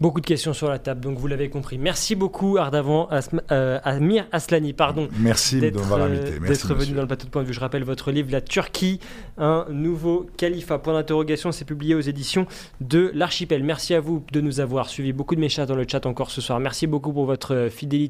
Beaucoup 0.00 0.20
de 0.20 0.26
questions 0.26 0.52
sur 0.52 0.68
la 0.68 0.78
table, 0.78 1.00
donc 1.00 1.18
vous 1.18 1.26
l'avez 1.26 1.50
compris. 1.50 1.76
Merci 1.76 2.14
beaucoup, 2.14 2.56
Ardavan 2.56 3.08
Asm 3.08 3.42
euh, 3.50 3.80
Amir 3.82 4.26
Aslani, 4.30 4.72
pardon. 4.72 5.08
Merci 5.18 5.58
d'être 5.58 5.92
invité. 5.92 6.38
D'être 6.38 6.74
venu 6.74 6.92
dans 6.92 7.00
le 7.02 7.08
plateau 7.08 7.26
de 7.26 7.30
point 7.30 7.42
de 7.42 7.48
vue. 7.48 7.52
Je 7.52 7.58
rappelle 7.58 7.82
votre 7.82 8.12
livre 8.12 8.30
La 8.30 8.40
Turquie, 8.40 9.00
un 9.38 9.66
nouveau 9.70 10.26
califat. 10.36 10.78
Point 10.78 10.92
d'interrogation, 10.92 11.50
c'est 11.50 11.64
publié 11.64 11.96
aux 11.96 12.00
éditions 12.00 12.46
de 12.80 13.10
l'Archipel. 13.12 13.64
Merci 13.64 13.92
à 13.94 14.00
vous 14.00 14.22
de 14.30 14.40
nous 14.40 14.60
avoir 14.60 14.88
suivis. 14.88 15.12
Beaucoup 15.12 15.34
de 15.34 15.40
messages 15.40 15.66
dans 15.66 15.74
le 15.74 15.84
chat 15.90 16.06
encore 16.06 16.30
ce 16.30 16.40
soir. 16.40 16.60
Merci 16.60 16.86
beaucoup 16.86 17.12
pour 17.12 17.26
votre 17.26 17.68
fidélité. 17.68 18.08